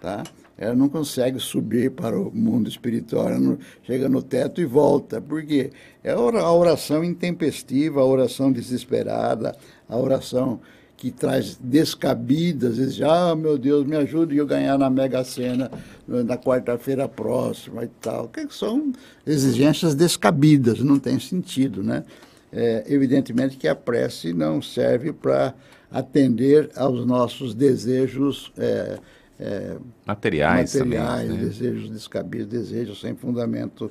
tá? 0.00 0.22
Ela 0.62 0.74
não 0.74 0.88
consegue 0.88 1.38
subir 1.40 1.90
para 1.90 2.18
o 2.18 2.30
mundo 2.32 2.68
espiritual, 2.68 3.28
ela 3.28 3.38
não, 3.40 3.58
chega 3.84 4.08
no 4.08 4.22
teto 4.22 4.60
e 4.60 4.64
volta. 4.64 5.20
Por 5.20 5.44
quê? 5.44 5.70
É 6.04 6.12
a 6.12 6.18
ora- 6.20 6.40
a 6.40 6.52
oração 6.52 7.02
intempestiva, 7.02 8.00
a 8.00 8.04
oração 8.04 8.52
desesperada, 8.52 9.56
a 9.88 9.96
oração 9.96 10.60
que 10.96 11.10
traz 11.10 11.58
descabidas, 11.60 12.76
diz, 12.76 13.02
ah, 13.02 13.34
meu 13.34 13.58
Deus, 13.58 13.84
me 13.84 13.96
ajude 13.96 14.36
eu 14.36 14.46
ganhar 14.46 14.78
na 14.78 14.88
Mega 14.88 15.24
Sena 15.24 15.68
na 16.06 16.38
quarta-feira 16.38 17.08
próxima 17.08 17.82
e 17.82 17.88
tal. 18.00 18.28
Que 18.28 18.46
são 18.54 18.92
exigências 19.26 19.96
descabidas, 19.96 20.78
não 20.78 21.00
tem 21.00 21.18
sentido, 21.18 21.82
né? 21.82 22.04
É, 22.52 22.84
evidentemente 22.86 23.56
que 23.56 23.66
a 23.66 23.74
prece 23.74 24.32
não 24.32 24.62
serve 24.62 25.12
para 25.12 25.54
atender 25.90 26.70
aos 26.76 27.04
nossos 27.04 27.52
desejos 27.52 28.52
é, 28.56 28.98
é, 29.42 29.76
Materiais, 30.06 30.74
materiais, 30.74 31.22
também, 31.28 31.38
né? 31.38 31.44
desejos 31.44 31.90
descabidos, 31.90 32.46
desejos 32.46 33.00
sem 33.00 33.14
fundamento 33.14 33.90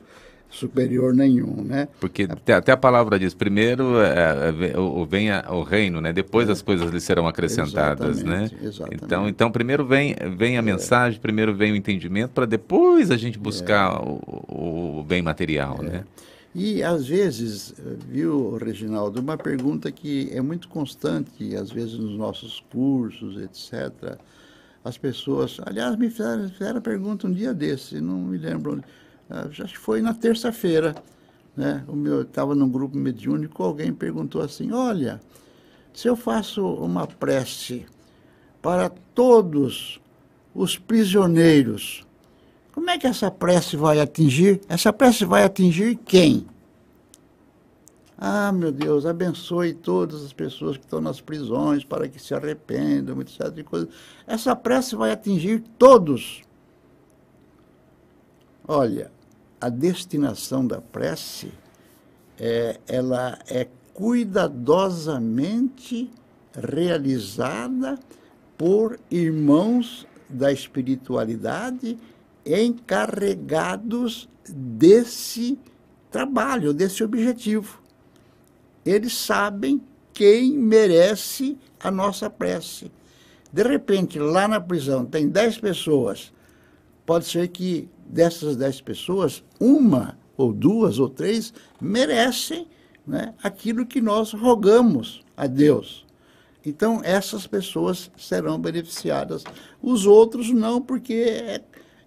superior 0.49 1.13
nenhum, 1.13 1.63
né? 1.63 1.87
Porque 1.99 2.27
até, 2.47 2.73
a 2.73 2.77
palavra 2.77 3.17
diz, 3.17 3.33
primeiro 3.33 4.01
é, 4.01 4.49
é, 4.73 4.77
o, 4.77 5.05
venha 5.05 5.45
o 5.49 5.63
reino, 5.63 6.01
né? 6.01 6.11
Depois 6.11 6.49
as 6.49 6.61
coisas 6.61 6.91
lhe 6.91 6.99
serão 6.99 7.25
acrescentadas, 7.25 8.21
né? 8.21 8.43
Exatamente, 8.43 8.65
exatamente. 8.67 9.03
Então, 9.05 9.27
então 9.29 9.51
primeiro 9.51 9.85
vem, 9.85 10.13
vem 10.35 10.57
a 10.57 10.61
mensagem, 10.61 11.19
primeiro 11.21 11.55
vem 11.55 11.71
o 11.71 11.75
entendimento, 11.75 12.31
para 12.31 12.45
depois 12.45 13.11
a 13.11 13.15
gente 13.17 13.39
buscar 13.39 14.01
o, 14.03 14.19
o- 14.49 14.99
o 14.99 15.03
bem 15.03 15.21
material, 15.21 15.81
né? 15.81 16.03
E, 16.53 16.83
às 16.83 17.07
vezes, 17.07 17.73
viu, 18.09 18.57
Reginaldo, 18.57 19.21
uma 19.21 19.37
pergunta 19.37 19.89
que 19.89 20.29
é 20.33 20.41
muito 20.41 20.67
constante, 20.67 21.55
às 21.55 21.71
vezes, 21.71 21.97
nos 21.97 22.17
nossos 22.17 22.61
cursos, 22.69 23.41
etc. 23.41 24.17
As 24.83 24.97
pessoas, 24.97 25.57
aliás, 25.65 25.95
me 25.95 26.09
fizeram, 26.09 26.49
fizeram 26.49 26.77
a 26.79 26.81
pergunta 26.81 27.27
um 27.27 27.31
dia 27.31 27.53
desse, 27.53 28.01
não 28.01 28.17
me 28.17 28.37
lembro, 28.37 28.73
onde, 28.73 28.83
ah, 29.29 29.47
acho 29.47 29.65
que 29.65 29.77
foi 29.77 30.01
na 30.01 30.13
terça-feira, 30.13 30.95
né? 31.55 31.83
O 31.87 31.95
meu 31.95 32.23
estava 32.23 32.55
num 32.55 32.69
grupo 32.69 32.97
mediúnico, 32.97 33.63
alguém 33.63 33.93
perguntou 33.93 34.41
assim: 34.41 34.71
olha, 34.71 35.21
se 35.93 36.07
eu 36.07 36.15
faço 36.15 36.65
uma 36.65 37.05
prece 37.05 37.85
para 38.61 38.89
todos 38.89 39.99
os 40.53 40.77
prisioneiros, 40.77 42.05
como 42.73 42.89
é 42.89 42.97
que 42.97 43.05
essa 43.05 43.29
prece 43.29 43.75
vai 43.75 43.99
atingir? 43.99 44.61
Essa 44.67 44.91
prece 44.91 45.25
vai 45.25 45.43
atingir 45.43 45.95
quem? 46.05 46.47
Ah, 48.23 48.51
meu 48.51 48.71
Deus, 48.71 49.07
abençoe 49.07 49.73
todas 49.73 50.23
as 50.23 50.31
pessoas 50.31 50.77
que 50.77 50.83
estão 50.83 51.01
nas 51.01 51.19
prisões 51.19 51.83
para 51.83 52.07
que 52.07 52.21
se 52.21 52.35
arrependam, 52.35 53.19
etc. 53.19 53.49
de 53.49 53.63
coisa. 53.63 53.89
Essa 54.27 54.55
prece 54.55 54.95
vai 54.95 55.11
atingir 55.11 55.63
todos. 55.79 56.43
Olha, 58.67 59.11
a 59.59 59.69
destinação 59.69 60.67
da 60.67 60.79
prece 60.79 61.51
é, 62.39 62.79
ela 62.87 63.39
é 63.49 63.67
cuidadosamente 63.91 66.11
realizada 66.53 67.97
por 68.55 68.99
irmãos 69.09 70.05
da 70.29 70.51
espiritualidade 70.51 71.97
encarregados 72.45 74.29
desse 74.47 75.57
trabalho, 76.11 76.71
desse 76.71 77.03
objetivo. 77.03 77.80
Eles 78.85 79.13
sabem 79.13 79.81
quem 80.13 80.57
merece 80.57 81.57
a 81.79 81.89
nossa 81.89 82.29
prece. 82.29 82.91
De 83.51 83.63
repente, 83.63 84.19
lá 84.19 84.47
na 84.47 84.59
prisão 84.59 85.05
tem 85.05 85.27
dez 85.27 85.57
pessoas. 85.57 86.31
Pode 87.05 87.25
ser 87.25 87.47
que 87.49 87.89
dessas 88.05 88.55
dez 88.55 88.79
pessoas, 88.79 89.43
uma 89.59 90.17
ou 90.37 90.53
duas 90.53 90.99
ou 90.99 91.09
três 91.09 91.53
merecem 91.79 92.67
né, 93.05 93.33
aquilo 93.41 93.85
que 93.85 94.01
nós 94.01 94.31
rogamos 94.31 95.21
a 95.35 95.47
Deus. 95.47 96.05
Então, 96.65 97.01
essas 97.03 97.47
pessoas 97.47 98.11
serão 98.15 98.59
beneficiadas. 98.59 99.43
Os 99.81 100.05
outros 100.05 100.51
não, 100.51 100.79
porque 100.79 101.13
é, 101.13 101.61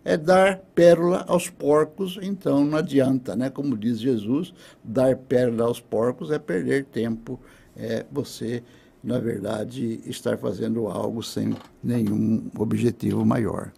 é 0.05 0.17
dar 0.17 0.59
pérola 0.75 1.25
aos 1.27 1.49
porcos, 1.49 2.19
então 2.23 2.65
não 2.65 2.79
adianta, 2.79 3.35
né? 3.35 3.49
Como 3.51 3.77
diz 3.77 3.99
Jesus, 3.99 4.53
dar 4.83 5.17
pérola 5.17 5.65
aos 5.65 5.81
porcos 5.81 6.31
é 6.31 6.39
perder 6.39 6.85
tempo, 6.85 7.41
é 7.77 8.05
você 8.11 8.63
na 9.05 9.19
verdade, 9.19 10.01
estar 10.07 10.39
fazendo 10.39 10.87
algo 10.87 11.23
sem 11.23 11.55
nenhum 11.83 12.51
objetivo 12.57 13.23
maior. 13.25 13.71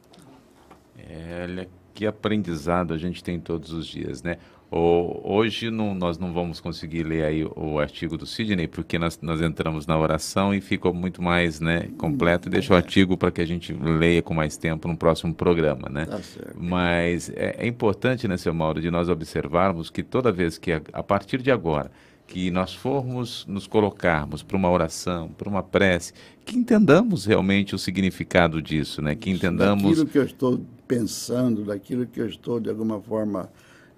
É, 0.97 1.41
olha 1.43 1.69
que 1.93 2.07
aprendizado 2.07 2.95
a 2.95 2.99
gente 2.99 3.25
tem 3.25 3.41
todos 3.41 3.73
os 3.73 3.89
dias, 3.89 4.23
né? 4.23 4.39
Hoje 4.77 5.71
não, 5.71 5.95
nós 5.95 6.19
não 6.19 6.33
vamos 6.33 6.61
conseguir 6.61 7.03
ler 7.03 7.25
aí 7.25 7.45
o 7.45 7.79
artigo 7.79 8.17
do 8.17 8.27
Sidney, 8.27 8.67
porque 8.67 8.99
nós, 8.99 9.19
nós 9.21 9.41
entramos 9.41 9.87
na 9.87 9.99
oração 9.99 10.55
e 10.55 10.61
ficou 10.61 10.93
muito 10.93 11.23
mais 11.23 11.61
né, 11.61 11.89
completo. 11.99 12.49
Deixa 12.49 12.73
o 12.73 12.77
artigo 12.77 13.17
para 13.17 13.31
que 13.31 13.41
a 13.41 13.47
gente 13.47 13.73
leia 13.73 14.23
com 14.23 14.35
mais 14.35 14.57
tempo 14.57 14.89
no 14.89 14.97
próximo 14.97 15.35
programa, 15.35 15.89
né? 15.89 16.07
Tá 16.07 16.21
Mas 16.55 17.31
é, 17.31 17.57
é, 17.59 17.67
importante, 17.67 18.27
né, 18.27 18.37
seu 18.37 18.55
Mauro, 18.55 18.81
de 18.81 18.91
nós 18.91 19.09
observarmos 19.09 19.91
que 19.91 20.03
toda 20.03 20.33
vez 20.33 20.59
que, 20.59 20.73
a, 20.73 20.81
a 20.93 21.03
partir 21.03 21.43
de 21.43 21.51
agora, 21.51 21.91
que 22.27 22.51
nós 22.51 22.75
formos 22.75 23.47
nos 23.47 23.67
colocarmos 23.67 24.43
para 24.43 24.57
uma 24.57 24.71
oração, 24.71 25.29
para 25.29 25.49
uma 25.49 25.63
prece, 25.63 26.13
que 26.45 26.57
entendamos 26.57 27.25
realmente 27.25 27.75
o 27.75 27.79
significado 27.79 28.61
disso, 28.61 29.01
né? 29.01 29.15
Que 29.15 29.31
entendamos... 29.31 29.85
Daquilo 29.85 30.07
que 30.07 30.19
eu 30.19 30.25
estou 30.25 30.61
pensando, 30.89 31.65
daquilo 31.65 32.07
que 32.07 32.21
eu 32.21 32.27
estou, 32.27 32.59
de 32.59 32.69
alguma 32.69 33.01
forma 33.01 33.49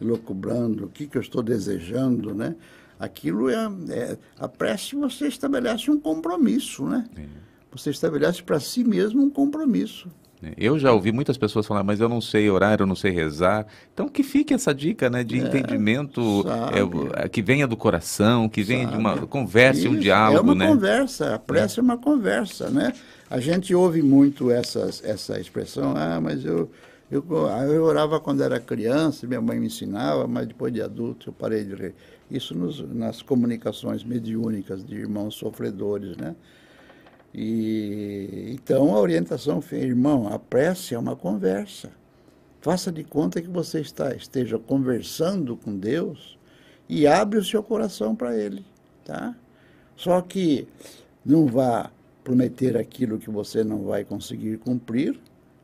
elocubrando, 0.00 0.86
o 0.86 0.88
que, 0.88 1.06
que 1.06 1.16
eu 1.16 1.22
estou 1.22 1.42
desejando, 1.42 2.34
né? 2.34 2.54
Aquilo 2.98 3.48
é, 3.48 3.70
é 3.90 4.18
a 4.38 4.48
prece 4.48 4.96
você 4.96 5.28
estabelece 5.28 5.90
um 5.90 6.00
compromisso, 6.00 6.84
né? 6.84 7.04
É. 7.16 7.22
Você 7.70 7.90
estabelece 7.90 8.42
para 8.42 8.58
si 8.58 8.82
mesmo 8.82 9.22
um 9.22 9.30
compromisso. 9.30 10.08
É, 10.42 10.52
eu 10.56 10.78
já 10.78 10.92
ouvi 10.92 11.12
muitas 11.12 11.36
pessoas 11.36 11.66
falar, 11.66 11.82
mas 11.82 12.00
eu 12.00 12.08
não 12.08 12.20
sei 12.20 12.48
orar, 12.48 12.80
eu 12.80 12.86
não 12.86 12.94
sei 12.94 13.10
rezar. 13.10 13.66
Então 13.92 14.08
que 14.08 14.22
fique 14.22 14.54
essa 14.54 14.74
dica, 14.74 15.10
né, 15.10 15.22
de 15.24 15.38
é, 15.38 15.42
entendimento 15.42 16.44
é, 17.14 17.28
que 17.28 17.42
venha 17.42 17.66
do 17.66 17.76
coração, 17.76 18.48
que 18.48 18.62
venha 18.62 18.84
sabe. 18.84 18.92
de 18.92 18.98
uma 18.98 19.26
conversa, 19.26 19.80
Isso, 19.80 19.90
um 19.90 19.96
diálogo, 19.96 20.38
É 20.38 20.40
uma 20.40 20.54
né? 20.54 20.66
conversa, 20.68 21.34
a 21.34 21.38
prece 21.38 21.78
é. 21.78 21.80
é 21.80 21.82
uma 21.82 21.98
conversa, 21.98 22.70
né? 22.70 22.92
A 23.30 23.40
gente 23.40 23.74
ouve 23.74 24.00
muito 24.00 24.50
essas, 24.50 25.04
essa 25.04 25.38
expressão, 25.38 25.94
ah, 25.96 26.20
mas 26.20 26.44
eu 26.44 26.70
eu, 27.10 27.24
eu 27.70 27.84
orava 27.84 28.20
quando 28.20 28.42
era 28.42 28.60
criança, 28.60 29.26
minha 29.26 29.40
mãe 29.40 29.58
me 29.58 29.66
ensinava, 29.66 30.26
mas 30.26 30.46
depois 30.46 30.72
de 30.72 30.82
adulto 30.82 31.30
eu 31.30 31.32
parei 31.32 31.64
de 31.64 31.74
ler. 31.74 31.94
Isso 32.30 32.54
nos, 32.56 32.80
nas 32.80 33.22
comunicações 33.22 34.04
mediúnicas 34.04 34.84
de 34.84 34.94
irmãos 34.94 35.34
sofredores, 35.34 36.16
né? 36.16 36.36
E, 37.32 38.50
então 38.54 38.94
a 38.94 39.00
orientação 39.00 39.60
foi, 39.60 39.78
irmão, 39.78 40.28
a 40.28 40.38
prece 40.38 40.94
é 40.94 40.98
uma 40.98 41.16
conversa. 41.16 41.90
Faça 42.60 42.90
de 42.90 43.04
conta 43.04 43.40
que 43.40 43.48
você 43.48 43.80
está, 43.80 44.14
esteja 44.14 44.58
conversando 44.58 45.56
com 45.56 45.76
Deus 45.76 46.38
e 46.88 47.06
abre 47.06 47.38
o 47.38 47.44
seu 47.44 47.62
coração 47.62 48.14
para 48.14 48.36
Ele, 48.36 48.64
tá? 49.04 49.34
Só 49.96 50.20
que 50.20 50.66
não 51.24 51.46
vá 51.46 51.90
prometer 52.22 52.76
aquilo 52.76 53.18
que 53.18 53.30
você 53.30 53.64
não 53.64 53.84
vai 53.84 54.04
conseguir 54.04 54.58
cumprir, 54.58 55.18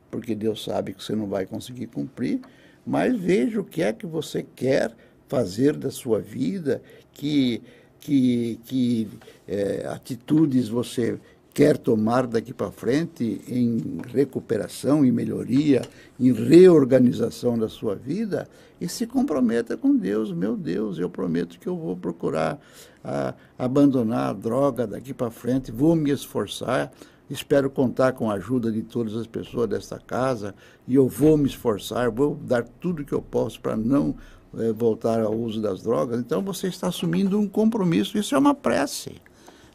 porque 0.09 0.35
Deus 0.35 0.63
sabe 0.63 0.93
que 0.93 1.03
você 1.03 1.15
não 1.15 1.27
vai 1.27 1.45
conseguir 1.45 1.87
cumprir, 1.87 2.41
mas 2.85 3.17
veja 3.17 3.59
o 3.59 3.63
que 3.63 3.81
é 3.81 3.91
que 3.91 4.05
você 4.05 4.45
quer 4.55 4.95
fazer 5.27 5.75
da 5.75 5.89
sua 5.89 6.19
vida, 6.19 6.81
que, 7.11 7.61
que, 7.99 8.59
que 8.65 9.07
é, 9.47 9.87
atitudes 9.87 10.69
você 10.69 11.19
quer 11.55 11.77
tomar 11.77 12.27
daqui 12.27 12.53
para 12.53 12.69
frente 12.69 13.41
em 13.47 14.01
recuperação, 14.13 15.05
em 15.05 15.11
melhoria, 15.11 15.81
em 16.19 16.33
reorganização 16.33 17.57
da 17.57 17.69
sua 17.69 17.95
vida, 17.95 18.47
e 18.79 18.89
se 18.89 19.07
comprometa 19.07 19.77
com 19.77 19.95
Deus. 19.95 20.33
Meu 20.33 20.57
Deus, 20.57 20.99
eu 20.99 21.09
prometo 21.09 21.57
que 21.57 21.67
eu 21.67 21.77
vou 21.77 21.95
procurar 21.95 22.59
a, 23.01 23.33
abandonar 23.57 24.31
a 24.31 24.33
droga 24.33 24.85
daqui 24.85 25.13
para 25.13 25.31
frente, 25.31 25.71
vou 25.71 25.95
me 25.95 26.11
esforçar 26.11 26.91
Espero 27.29 27.69
contar 27.69 28.13
com 28.13 28.29
a 28.29 28.35
ajuda 28.35 28.71
de 28.71 28.83
todas 28.83 29.15
as 29.15 29.25
pessoas 29.25 29.67
desta 29.67 29.99
casa 29.99 30.53
e 30.87 30.95
eu 30.95 31.07
vou 31.07 31.37
me 31.37 31.47
esforçar, 31.47 32.11
vou 32.11 32.35
dar 32.35 32.63
tudo 32.63 33.03
que 33.03 33.13
eu 33.13 33.21
posso 33.21 33.59
para 33.59 33.75
não 33.75 34.15
é, 34.57 34.71
voltar 34.71 35.21
ao 35.21 35.33
uso 35.33 35.61
das 35.61 35.81
drogas. 35.81 36.19
Então 36.19 36.41
você 36.41 36.67
está 36.67 36.87
assumindo 36.87 37.39
um 37.39 37.47
compromisso, 37.47 38.17
isso 38.17 38.35
é 38.35 38.37
uma 38.37 38.53
prece. 38.53 39.15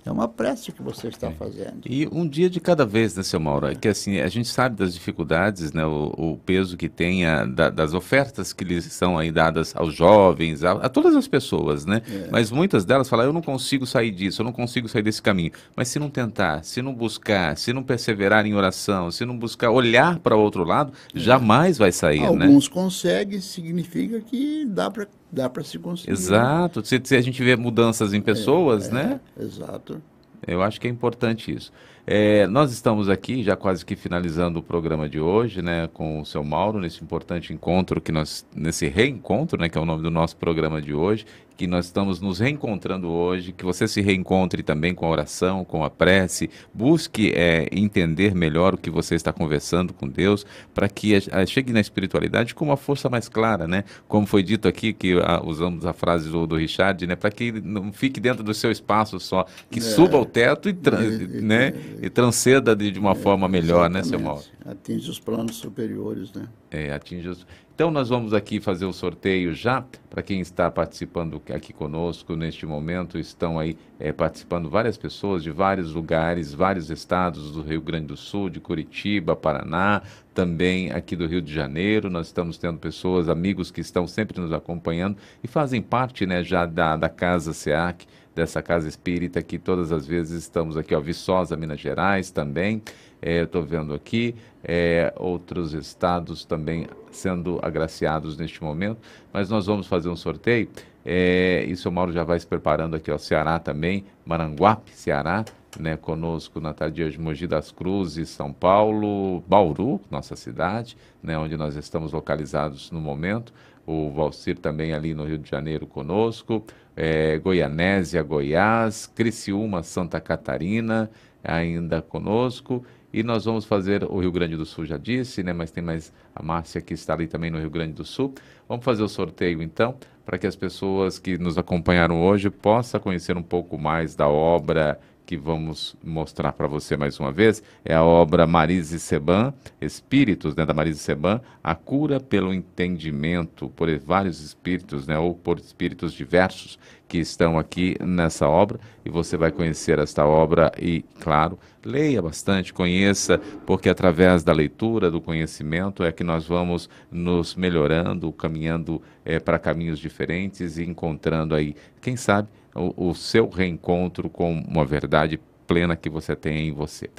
É 0.05 0.11
uma 0.11 0.27
prece 0.27 0.73
que 0.73 0.83
você 0.83 1.09
está 1.09 1.31
fazendo. 1.31 1.81
E 1.85 2.09
um 2.11 2.27
dia 2.27 2.49
de 2.49 2.59
cada 2.59 2.87
vez, 2.87 3.17
né, 3.17 3.23
seu 3.23 3.39
Mauro? 3.39 3.67
É 3.67 3.75
que 3.75 3.89
assim, 3.89 4.19
a 4.19 4.29
gente 4.29 4.49
sabe 4.49 4.77
das 4.77 4.95
dificuldades, 4.95 5.73
né, 5.73 5.85
o, 5.85 6.13
o 6.17 6.37
peso 6.39 6.77
que 6.77 6.89
tem, 6.89 7.27
a, 7.27 7.45
da, 7.45 7.69
das 7.69 7.93
ofertas 7.93 8.53
que 8.53 8.65
lhes 8.65 8.85
são 8.87 9.19
aí 9.19 9.31
dadas 9.31 9.75
aos 9.77 9.95
jovens, 9.95 10.65
a, 10.65 10.73
a 10.73 10.89
todas 10.89 11.15
as 11.15 11.29
pessoas, 11.29 11.85
né? 11.85 12.03
É. 12.11 12.29
Mas 12.31 12.51
muitas 12.51 12.85
delas 12.85 13.09
falam, 13.09 13.27
eu 13.27 13.33
não 13.33 13.43
consigo 13.43 13.87
sair 13.87 14.11
disso, 14.11 14.41
eu 14.41 14.45
não 14.45 14.53
consigo 14.53 14.89
sair 14.89 15.03
desse 15.03 15.21
caminho. 15.21 15.53
Mas 15.77 15.89
se 15.89 15.99
não 15.99 16.09
tentar, 16.09 16.65
se 16.65 16.81
não 16.81 16.95
buscar, 16.95 17.57
se 17.57 17.73
não 17.73 17.83
perseverar 17.83 18.47
em 18.47 18.55
oração, 18.55 19.11
se 19.11 19.25
não 19.25 19.37
buscar 19.37 19.71
olhar 19.71 20.19
para 20.19 20.35
o 20.35 20.41
outro 20.41 20.65
lado, 20.65 20.93
é. 21.15 21.19
jamais 21.19 21.77
vai 21.77 21.93
sair, 21.93 22.25
Alguns 22.25 22.39
né? 22.39 22.47
Alguns 22.47 22.69
conseguem, 22.69 23.41
significa 23.41 24.21
que 24.21 24.65
dá 24.65 24.91
para 24.91 25.07
dá 25.31 25.49
para 25.49 25.63
se 25.63 25.79
conseguir. 25.79 26.13
Exato. 26.13 26.85
Se, 26.85 27.01
se, 27.03 27.17
a 27.17 27.21
gente 27.21 27.43
vê 27.43 27.57
mudanças 27.57 28.13
em 28.13 28.21
pessoas, 28.21 28.89
é, 28.89 28.93
né? 28.93 29.21
É, 29.39 29.43
exato. 29.43 30.03
Eu 30.47 30.63
acho 30.63 30.81
que 30.81 30.87
é 30.87 30.91
importante 30.91 31.55
isso. 31.55 31.73
É, 32.07 32.47
nós 32.47 32.73
estamos 32.73 33.09
aqui 33.09 33.43
já 33.43 33.55
quase 33.55 33.85
que 33.85 33.95
finalizando 33.95 34.59
o 34.59 34.63
programa 34.63 35.09
de 35.09 35.21
hoje, 35.21 35.61
né, 35.63 35.89
com 35.93 36.21
o 36.21 36.25
seu 36.25 36.43
Mauro 36.43 36.81
nesse 36.81 37.05
importante 37.05 37.53
encontro 37.53 38.01
que 38.01 38.11
nós 38.11 38.45
nesse 38.55 38.89
reencontro, 38.89 39.61
né, 39.61 39.69
que 39.69 39.77
é 39.77 39.81
o 39.81 39.85
nome 39.85 40.03
do 40.03 40.11
nosso 40.11 40.37
programa 40.37 40.81
de 40.81 40.95
hoje, 40.95 41.27
que 41.61 41.67
nós 41.67 41.85
estamos 41.85 42.23
nos 42.23 42.39
reencontrando 42.39 43.11
hoje, 43.11 43.53
que 43.53 43.67
você 43.67 43.87
se 43.87 44.01
reencontre 44.01 44.63
também 44.63 44.95
com 44.95 45.05
a 45.05 45.11
oração, 45.11 45.63
com 45.63 45.85
a 45.85 45.91
prece, 45.91 46.49
busque 46.73 47.35
é, 47.35 47.69
entender 47.71 48.35
melhor 48.35 48.73
o 48.73 48.79
que 48.79 48.89
você 48.89 49.15
está 49.15 49.31
conversando 49.31 49.93
com 49.93 50.09
Deus, 50.09 50.47
para 50.73 50.89
que 50.89 51.15
a, 51.15 51.19
a, 51.33 51.45
chegue 51.45 51.71
na 51.71 51.81
espiritualidade 51.81 52.55
com 52.55 52.65
uma 52.65 52.79
força 52.79 53.11
mais 53.11 53.29
clara, 53.29 53.69
né? 53.69 53.85
Como 54.09 54.27
foi 54.27 54.43
dito 54.43 54.67
aqui, 54.67 54.95
que 54.95 55.21
a, 55.21 55.45
usamos 55.45 55.85
a 55.85 55.93
frase 55.93 56.31
do, 56.31 56.47
do 56.47 56.57
Richard, 56.57 57.07
né? 57.07 57.15
Para 57.15 57.31
que 57.31 57.53
não 57.53 57.93
fique 57.93 58.21
dentro 58.21 58.43
do 58.43 58.55
seu 58.55 58.71
espaço 58.71 59.21
só, 59.21 59.45
que 59.71 59.81
é. 59.81 59.83
suba 59.83 60.17
ao 60.17 60.25
teto 60.25 60.67
e, 60.67 60.73
é, 60.73 61.41
né? 61.43 61.75
e 62.01 62.09
transcenda 62.09 62.75
de, 62.75 62.91
de 62.91 62.99
uma 62.99 63.15
forma 63.15 63.47
melhor, 63.47 63.91
né, 63.91 64.03
seu 64.03 64.19
Mauro? 64.19 64.45
Atinge 64.65 65.11
os 65.11 65.21
planos 65.21 65.57
superiores, 65.57 66.33
né? 66.33 66.49
É, 66.71 66.91
atinge 66.91 67.29
os... 67.29 67.47
Então 67.81 67.91
nós 67.91 68.11
vamos 68.11 68.35
aqui 68.35 68.61
fazer 68.61 68.85
o 68.85 68.93
sorteio 68.93 69.55
já, 69.55 69.83
para 70.11 70.23
quem 70.23 70.39
está 70.39 70.71
participando 70.71 71.41
aqui 71.51 71.73
conosco 71.73 72.37
neste 72.37 72.67
momento, 72.67 73.19
estão 73.19 73.59
aí 73.59 73.75
é, 73.99 74.13
participando 74.13 74.69
várias 74.69 74.99
pessoas 74.99 75.43
de 75.43 75.51
vários 75.51 75.95
lugares, 75.95 76.53
vários 76.53 76.91
estados 76.91 77.53
do 77.53 77.63
Rio 77.63 77.81
Grande 77.81 78.09
do 78.09 78.19
Sul, 78.19 78.51
de 78.51 78.61
Curitiba, 78.61 79.35
Paraná, 79.35 80.03
também 80.35 80.93
aqui 80.93 81.17
do 81.17 81.27
Rio 81.27 81.41
de 81.41 81.55
Janeiro, 81.55 82.11
nós 82.11 82.27
estamos 82.27 82.59
tendo 82.59 82.79
pessoas, 82.79 83.31
amigos 83.31 83.71
que 83.71 83.81
estão 83.81 84.07
sempre 84.07 84.39
nos 84.39 84.53
acompanhando 84.53 85.17
e 85.43 85.49
fazem 85.49 85.81
parte 85.81 86.27
né, 86.27 86.45
já 86.45 86.67
da, 86.67 86.99
da 86.99 87.09
Casa 87.09 87.55
SEAC, 87.55 88.07
dessa 88.35 88.61
Casa 88.61 88.89
Espírita, 88.89 89.43
que 89.43 89.59
todas 89.59 89.91
as 89.91 90.07
vezes 90.07 90.43
estamos 90.43 90.77
aqui, 90.77 90.95
ó, 90.95 91.01
Viçosa, 91.01 91.57
Minas 91.57 91.81
Gerais 91.81 92.31
também, 92.31 92.83
é, 93.21 93.43
estou 93.43 93.63
vendo 93.63 93.95
aqui, 93.95 94.35
é, 94.63 95.13
outros 95.17 95.73
estados 95.73 96.45
também 96.45 96.87
sendo 97.11 97.59
agraciados 97.63 98.37
neste 98.37 98.63
momento, 98.63 98.99
mas 99.33 99.51
nós 99.51 99.67
vamos 99.67 99.87
fazer 99.87 100.09
um 100.09 100.17
sorteio. 100.17 100.69
É, 101.05 101.65
e 101.67 101.89
o 101.89 101.93
Mauro 101.93 102.13
já 102.13 102.25
vai 102.25 102.39
se 102.39 102.47
preparando 102.47 102.95
aqui, 102.95 103.11
ó, 103.11 103.19
Ceará 103.19 103.59
também, 103.59 104.05
Maranguape, 104.25 104.93
Ceará, 104.93 105.45
né, 105.79 105.97
conosco 105.97 106.61
na 106.61 106.75
tarde 106.75 107.09
de 107.11 107.21
Mogi 107.21 107.47
das 107.47 107.71
Cruzes, 107.71 108.29
São 108.29 108.53
Paulo, 108.53 109.41
Bauru, 109.47 110.01
nossa 110.11 110.37
cidade, 110.37 110.97
né, 111.23 111.39
onde 111.39 111.57
nós 111.57 111.77
estamos 111.77 112.13
localizados 112.13 112.91
no 112.91 113.01
momento. 113.01 113.53
O 113.87 114.11
Valcir 114.11 114.59
também 114.59 114.93
ali 114.93 115.15
no 115.15 115.25
Rio 115.25 115.39
de 115.39 115.49
Janeiro 115.49 115.87
conosco, 115.87 116.65
é, 116.95 117.39
Goianésia, 117.39 118.23
Goiás, 118.23 119.07
Criciúma, 119.07 119.83
Santa 119.83 120.21
Catarina, 120.21 121.11
ainda 121.43 122.03
conosco. 122.03 122.85
E 123.13 123.23
nós 123.23 123.45
vamos 123.45 123.65
fazer 123.65 124.05
o 124.05 124.21
Rio 124.21 124.31
Grande 124.31 124.57
do 124.57 124.65
Sul, 124.65 124.87
já 124.87 124.97
disse, 124.97 125.43
né? 125.43 125.53
Mas 125.53 125.71
tem 125.71 125.83
mais 125.83 126.13
a 126.35 126.43
Márcia 126.43 126.81
que 126.81 126.95
está 126.95 127.15
ali 127.15 127.27
também 127.27 127.51
no 127.51 127.59
Rio 127.59 127.71
Grande 127.71 127.95
do 127.95 128.05
Sul. 128.05 128.35
Vamos 128.69 128.85
fazer 128.85 129.03
o 129.03 129.09
sorteio 129.09 129.63
então, 129.63 129.97
para 130.25 130.39
que 130.39 130.47
as 130.47 130.55
pessoas 130.55 131.19
que 131.19 131.37
nos 131.37 131.59
acompanharam 131.59 132.23
hoje 132.23 132.51
possam 132.51 133.01
conhecer 133.01 133.37
um 133.37 133.43
pouco 133.43 133.77
mais 133.77 134.15
da 134.15 134.29
obra 134.29 134.99
que 135.31 135.37
vamos 135.37 135.95
mostrar 136.03 136.53
para 136.53 136.67
você 136.67 136.97
mais 136.97 137.21
uma 137.21 137.31
vez 137.31 137.63
é 137.85 137.95
a 137.95 138.03
obra 138.03 138.49
Marise 138.49 138.99
Seban, 138.99 139.55
Espíritos, 139.81 140.57
né, 140.57 140.67
da 140.67 140.75
Marise 140.75 140.99
Seban, 140.99 141.41
a 141.63 141.73
cura 141.73 142.19
pelo 142.19 142.53
entendimento 142.53 143.69
por 143.71 143.89
vários 144.01 144.41
espíritos, 144.41 145.07
né, 145.07 145.17
ou 145.17 145.33
por 145.33 145.61
espíritos 145.61 146.13
diversos 146.13 146.81
que 147.11 147.19
estão 147.19 147.59
aqui 147.59 147.97
nessa 148.01 148.47
obra 148.47 148.79
e 149.05 149.11
você 149.11 149.37
vai 149.37 149.51
conhecer 149.51 149.99
esta 149.99 150.25
obra 150.25 150.71
e, 150.81 151.05
claro, 151.19 151.59
leia 151.85 152.23
bastante, 152.23 152.73
conheça, 152.73 153.39
porque 153.67 153.89
através 153.89 154.45
da 154.45 154.53
leitura, 154.53 155.11
do 155.11 155.21
conhecimento 155.21 156.05
é 156.05 156.13
que 156.13 156.23
nós 156.23 156.47
vamos 156.47 156.89
nos 157.11 157.57
melhorando, 157.57 158.33
caminhando 158.33 159.03
é, 159.25 159.41
para 159.41 159.59
caminhos 159.59 159.99
diferentes 159.99 160.79
e 160.79 160.85
encontrando 160.85 161.57
aí, 161.57 161.75
quem 162.01 162.17
sabe, 162.17 162.49
o, 162.73 163.09
o 163.09 163.13
seu 163.13 163.49
reencontro 163.49 164.31
com 164.31 164.53
uma 164.53 164.85
verdade 164.85 165.41
plena 165.67 165.97
que 165.97 166.09
você 166.09 166.37
tem 166.37 166.69
em 166.69 166.73
você. 166.73 167.11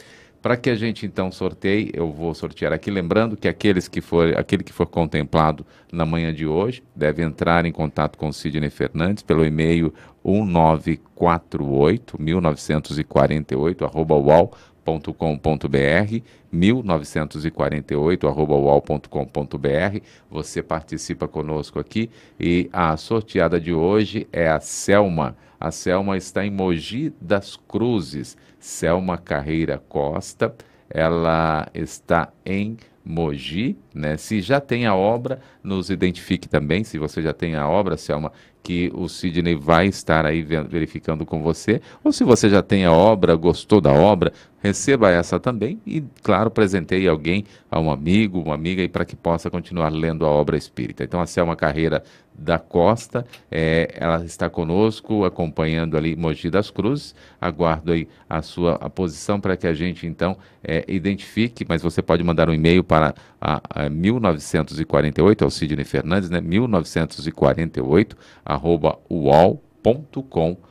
Para 0.42 0.58
que 0.58 0.70
a 0.72 0.76
gente 0.76 1.06
então 1.06 1.32
sorteie, 1.32 1.92
eu 1.94 2.12
vou 2.12 2.34
sortear 2.34 2.74
aqui, 2.74 2.89
lembrando 2.89 3.38
que 3.38 3.48
aqueles 3.48 3.88
que 3.88 4.02
for, 4.02 4.36
aquele 4.36 4.64
que 4.64 4.74
for 4.74 4.88
contemplado 4.88 5.64
na 5.92 6.04
manhã 6.04 6.34
de 6.34 6.48
hoje 6.48 6.82
deve 6.96 7.22
entrar 7.22 7.64
em 7.66 7.72
contato 7.72 8.18
com 8.18 8.30
o 8.30 8.34
Sidney 8.34 8.72
Fernandes 8.72 9.22
pelo 9.22 9.46
e-mail 9.46 9.94
1948 10.26 12.20
1948 12.20 13.86
arroba 13.86 14.16
com.br 15.16 16.22
1948 16.52 18.28
ual.com.br 18.28 20.00
você 20.30 20.64
participa 20.64 21.28
conosco 21.28 21.80
aqui. 21.80 22.10
E 22.39 22.68
a 22.74 22.98
sorteada 22.98 23.60
de 23.60 23.74
hoje 23.74 24.28
é 24.34 24.50
a 24.50 24.60
Selma. 24.60 25.38
A 25.60 25.70
Selma 25.70 26.18
está 26.18 26.44
em 26.44 26.50
Mogi 26.50 27.14
das 27.22 27.56
Cruzes 27.56 28.36
Selma 28.62 29.18
Carreira 29.18 29.78
Costa 29.89 30.55
ela 30.93 31.68
está 31.74 32.32
em 32.45 32.78
Mogi, 33.03 33.78
né? 33.93 34.16
Se 34.18 34.41
já 34.41 34.59
tem 34.59 34.86
a 34.86 34.93
obra, 34.93 35.39
nos 35.64 35.89
identifique 35.89 36.47
também. 36.47 36.84
Se 36.84 36.99
você 36.99 37.22
já 37.22 37.34
tem 37.34 37.55
a 37.55 37.68
obra, 37.68 37.97
Selma, 37.97 38.32
que 38.62 38.91
o 38.93 39.09
Sidney 39.09 39.55
vai 39.55 39.88
estar 39.88 40.26
aí 40.26 40.43
verificando 40.43 41.26
com 41.26 41.41
você. 41.41 41.82
Ou 42.03 42.12
se 42.12 42.24
você 42.24 42.49
já 42.49 42.62
tem 42.62 42.86
a 42.86 42.91
obra, 42.91 43.36
gostou 43.36 43.82
da 43.82 43.91
obra, 43.91 44.32
receba 44.62 45.09
essa 45.09 45.39
também 45.39 45.82
e, 45.86 46.03
claro, 46.22 46.51
presenteie 46.51 47.07
alguém, 47.07 47.45
a 47.70 47.80
um 47.80 47.91
amigo, 47.91 48.39
uma 48.39 48.55
amiga, 48.55 48.88
para 48.89 49.03
que 49.03 49.16
possa 49.16 49.49
continuar 49.49 49.89
lendo 49.89 50.26
a 50.26 50.30
obra 50.30 50.55
espírita. 50.57 51.03
Então, 51.03 51.22
é 51.22 51.43
uma 51.43 51.55
carreira 51.55 52.03
da 52.34 52.57
Costa, 52.57 53.26
é, 53.51 53.93
ela 53.95 54.24
está 54.24 54.49
conosco, 54.49 55.26
acompanhando 55.26 55.97
ali 55.97 56.16
Mogi 56.16 56.49
das 56.49 56.70
Cruzes. 56.72 57.14
Aguardo 57.39 57.91
aí 57.91 58.07
a 58.30 58.41
sua 58.41 58.76
a 58.76 58.89
posição 58.89 59.39
para 59.39 59.55
que 59.57 59.68
a 59.68 59.74
gente, 59.74 60.07
então, 60.07 60.38
é, 60.64 60.84
identifique, 60.88 61.66
mas 61.68 61.82
você 61.82 62.01
pode 62.01 62.24
mandar 62.24 62.49
um 62.49 62.53
e-mail 62.53 62.84
para 62.84 63.14
a, 63.39 63.62
a 63.70 63.89
1948, 63.89 65.43
ao 65.43 65.49
Sidney 65.49 65.86
Fernandes, 65.86 66.30
né? 66.30 66.39
1948, 66.41 68.16
arroba 68.45 68.97
uol.com.br. 69.09 70.70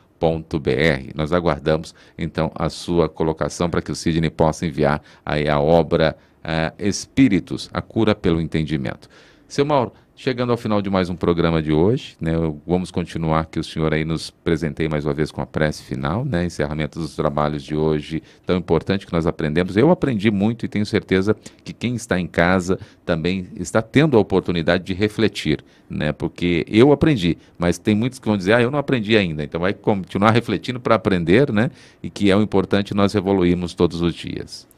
Nós 1.14 1.32
aguardamos 1.32 1.94
então 2.16 2.52
a 2.54 2.68
sua 2.68 3.08
colocação 3.08 3.70
para 3.70 3.80
que 3.80 3.90
o 3.90 3.94
Sidney 3.94 4.30
possa 4.30 4.66
enviar 4.66 5.02
aí 5.24 5.48
a 5.48 5.58
obra 5.58 6.16
uh, 6.44 6.74
Espíritos, 6.78 7.70
a 7.72 7.80
cura 7.80 8.14
pelo 8.14 8.40
entendimento. 8.40 9.08
Seu 9.48 9.64
Mauro, 9.64 9.92
Chegando 10.22 10.52
ao 10.52 10.58
final 10.58 10.82
de 10.82 10.90
mais 10.90 11.08
um 11.08 11.16
programa 11.16 11.62
de 11.62 11.72
hoje, 11.72 12.14
né, 12.20 12.32
vamos 12.66 12.90
continuar 12.90 13.46
que 13.46 13.58
o 13.58 13.64
senhor 13.64 13.94
aí 13.94 14.04
nos 14.04 14.30
presenteie 14.30 14.86
mais 14.86 15.06
uma 15.06 15.14
vez 15.14 15.32
com 15.32 15.40
a 15.40 15.46
prece 15.46 15.82
final, 15.82 16.26
né, 16.26 16.44
encerramento 16.44 16.98
dos 16.98 17.16
trabalhos 17.16 17.62
de 17.62 17.74
hoje, 17.74 18.22
tão 18.44 18.58
importante 18.58 19.06
que 19.06 19.12
nós 19.14 19.26
aprendemos. 19.26 19.78
Eu 19.78 19.90
aprendi 19.90 20.30
muito 20.30 20.66
e 20.66 20.68
tenho 20.68 20.84
certeza 20.84 21.34
que 21.64 21.72
quem 21.72 21.94
está 21.94 22.20
em 22.20 22.26
casa 22.26 22.78
também 23.02 23.48
está 23.56 23.80
tendo 23.80 24.14
a 24.14 24.20
oportunidade 24.20 24.84
de 24.84 24.92
refletir, 24.92 25.64
né, 25.88 26.12
porque 26.12 26.66
eu 26.68 26.92
aprendi, 26.92 27.38
mas 27.58 27.78
tem 27.78 27.94
muitos 27.94 28.18
que 28.18 28.28
vão 28.28 28.36
dizer, 28.36 28.52
ah, 28.52 28.60
eu 28.60 28.70
não 28.70 28.78
aprendi 28.78 29.16
ainda, 29.16 29.42
então 29.42 29.62
vai 29.62 29.72
continuar 29.72 30.32
refletindo 30.32 30.78
para 30.78 30.96
aprender, 30.96 31.50
né, 31.50 31.70
e 32.02 32.10
que 32.10 32.30
é 32.30 32.36
o 32.36 32.42
importante 32.42 32.92
nós 32.92 33.14
evoluirmos 33.14 33.72
todos 33.72 34.02
os 34.02 34.14
dias. 34.14 34.68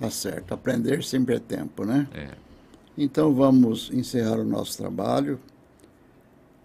Tá 0.00 0.08
certo, 0.08 0.54
aprender 0.54 1.04
sempre 1.04 1.34
é 1.34 1.38
tempo, 1.38 1.84
né? 1.84 2.08
É. 2.14 2.45
Então 2.98 3.34
vamos 3.34 3.90
encerrar 3.92 4.40
o 4.40 4.44
nosso 4.44 4.78
trabalho 4.78 5.38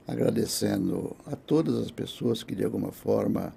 agradecendo 0.08 1.14
a 1.26 1.36
todas 1.36 1.76
as 1.76 1.92
pessoas 1.92 2.42
que 2.42 2.56
de 2.56 2.64
alguma 2.64 2.94
forma 2.94 3.54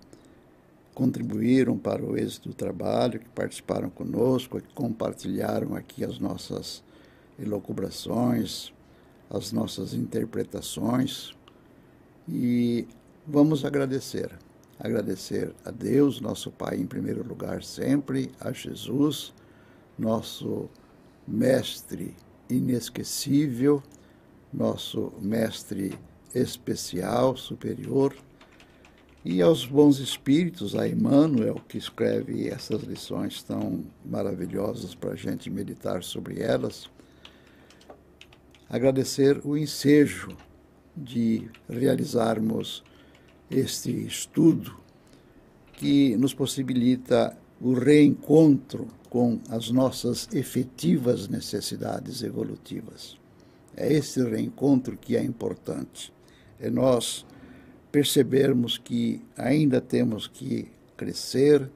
contribuíram 0.92 1.78
para 1.78 2.04
o 2.04 2.16
êxito 2.16 2.48
do 2.48 2.54
trabalho, 2.54 3.20
que 3.20 3.28
participaram 3.28 3.88
conosco, 3.90 4.60
que 4.60 4.74
compartilharam 4.74 5.76
aqui 5.76 6.04
as 6.04 6.18
nossas 6.18 6.82
elocubrações, 7.38 8.72
as 9.30 9.52
nossas 9.52 9.94
interpretações. 9.94 11.32
E 12.28 12.88
vamos 13.24 13.64
agradecer. 13.64 14.32
Agradecer 14.80 15.54
a 15.64 15.70
Deus, 15.70 16.20
nosso 16.20 16.50
Pai, 16.50 16.76
em 16.76 16.86
primeiro 16.86 17.24
lugar, 17.26 17.62
sempre, 17.62 18.32
a 18.40 18.50
Jesus, 18.50 19.32
nosso 19.96 20.68
Mestre 21.26 22.16
inesquecível, 22.49 23.82
nosso 24.53 25.12
mestre 25.20 25.99
especial, 26.34 27.36
superior, 27.36 28.14
e 29.24 29.40
aos 29.40 29.64
bons 29.64 29.99
espíritos, 30.01 30.76
a 30.76 30.86
Emmanuel, 30.86 31.61
que 31.66 31.78
escreve 31.78 32.49
essas 32.49 32.82
lições 32.82 33.42
tão 33.42 33.82
maravilhosas 34.05 34.95
para 34.95 35.12
a 35.12 35.16
gente 35.16 35.49
meditar 35.49 36.03
sobre 36.03 36.42
elas. 36.42 36.90
Agradecer 38.68 39.40
o 39.45 39.57
ensejo 39.57 40.36
de 40.95 41.49
realizarmos 41.68 42.84
este 43.51 43.90
estudo 43.90 44.76
que 45.72 46.16
nos 46.16 46.34
possibilita 46.34 47.36
o 47.64 47.72
reencontro 47.72 48.88
com 49.08 49.40
as 49.48 49.70
nossas 49.70 50.28
efetivas 50.34 51.28
necessidades 51.28 52.22
evolutivas. 52.22 53.16
É 53.74 53.90
esse 53.90 54.22
reencontro 54.22 54.98
que 54.98 55.16
é 55.16 55.24
importante. 55.24 56.12
É 56.60 56.68
nós 56.68 57.24
percebermos 57.90 58.76
que 58.76 59.22
ainda 59.34 59.80
temos 59.80 60.26
que 60.28 60.68
crescer, 60.94 61.70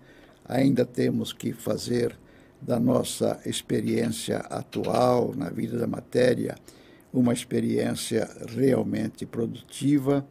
ainda 0.45 0.85
temos 0.85 1.33
que 1.33 1.55
fazer 1.55 2.15
da 2.61 2.79
nossa 2.79 3.41
experiência 3.47 4.41
atual 4.41 5.33
na 5.35 5.49
vida 5.49 5.79
da 5.79 5.87
matéria 5.87 6.55
uma 7.11 7.33
experiência 7.33 8.29
realmente 8.55 9.25
produtiva, 9.25 10.27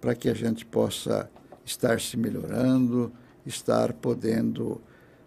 para 0.00 0.14
que 0.14 0.30
a 0.30 0.34
gente 0.34 0.64
possa 0.64 1.28
estar 1.62 2.00
se 2.00 2.16
melhorando, 2.16 3.12
estar 3.48 3.92
podendo 3.94 4.80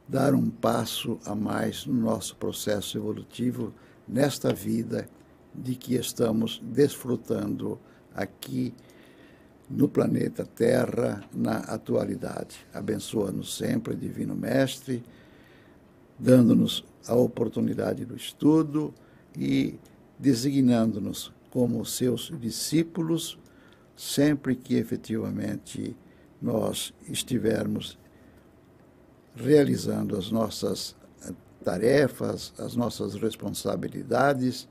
dar 0.08 0.34
um 0.34 0.50
passo 0.50 1.20
a 1.26 1.34
mais 1.34 1.86
no 1.86 1.94
nosso 1.94 2.36
processo 2.36 2.98
evolutivo 2.98 3.74
nesta 4.08 4.54
vida 4.54 5.10
de 5.54 5.76
que 5.76 5.96
estamos 5.96 6.62
desfrutando 6.64 7.80
aqui 8.14 8.74
no 9.70 9.88
planeta 9.88 10.46
Terra 10.46 11.24
na 11.34 11.58
atualidade. 11.60 12.66
Abençoa-nos 12.74 13.58
sempre, 13.58 13.96
Divino 13.96 14.36
Mestre, 14.36 15.04
dando-nos 16.20 16.84
a 17.08 17.16
oportunidade 17.16 18.06
do 18.06 18.16
estudo 18.16 18.94
e 19.36 19.80
designando-nos 20.20 21.34
como 21.50 21.84
seus 21.86 22.32
discípulos 22.40 23.40
sempre 23.96 24.56
que 24.56 24.76
efetivamente 24.76 25.96
nós 26.42 26.94
estivermos 27.08 27.98
realizando 29.36 30.18
as 30.18 30.32
nossas 30.32 30.96
eh, 31.26 31.34
tarefas, 31.64 32.54
as 32.58 32.76
nossas 32.76 33.16
responsabilidades, 33.16 34.68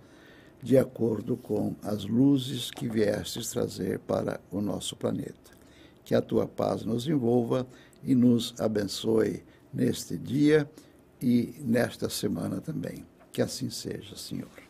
de 0.63 0.77
acordo 0.77 1.37
com 1.37 1.75
as 1.83 2.05
luzes 2.05 2.71
que 2.71 2.89
viestes 2.89 3.51
trazer 3.51 3.99
para 4.01 4.41
o 4.51 4.61
nosso 4.61 4.95
planeta. 4.95 5.51
Que 6.05 6.15
a 6.15 6.21
tua 6.21 6.47
paz 6.47 6.85
nos 6.85 7.07
envolva 7.07 7.67
e 8.03 8.15
nos 8.15 8.55
abençoe 8.59 9.43
neste 9.73 10.19
dia 10.19 10.69
e 11.21 11.55
nesta 11.61 12.09
semana 12.09 12.61
também. 12.61 13.07
Que 13.33 13.41
assim 13.41 13.71
seja, 13.71 14.17
Senhor. 14.17 14.70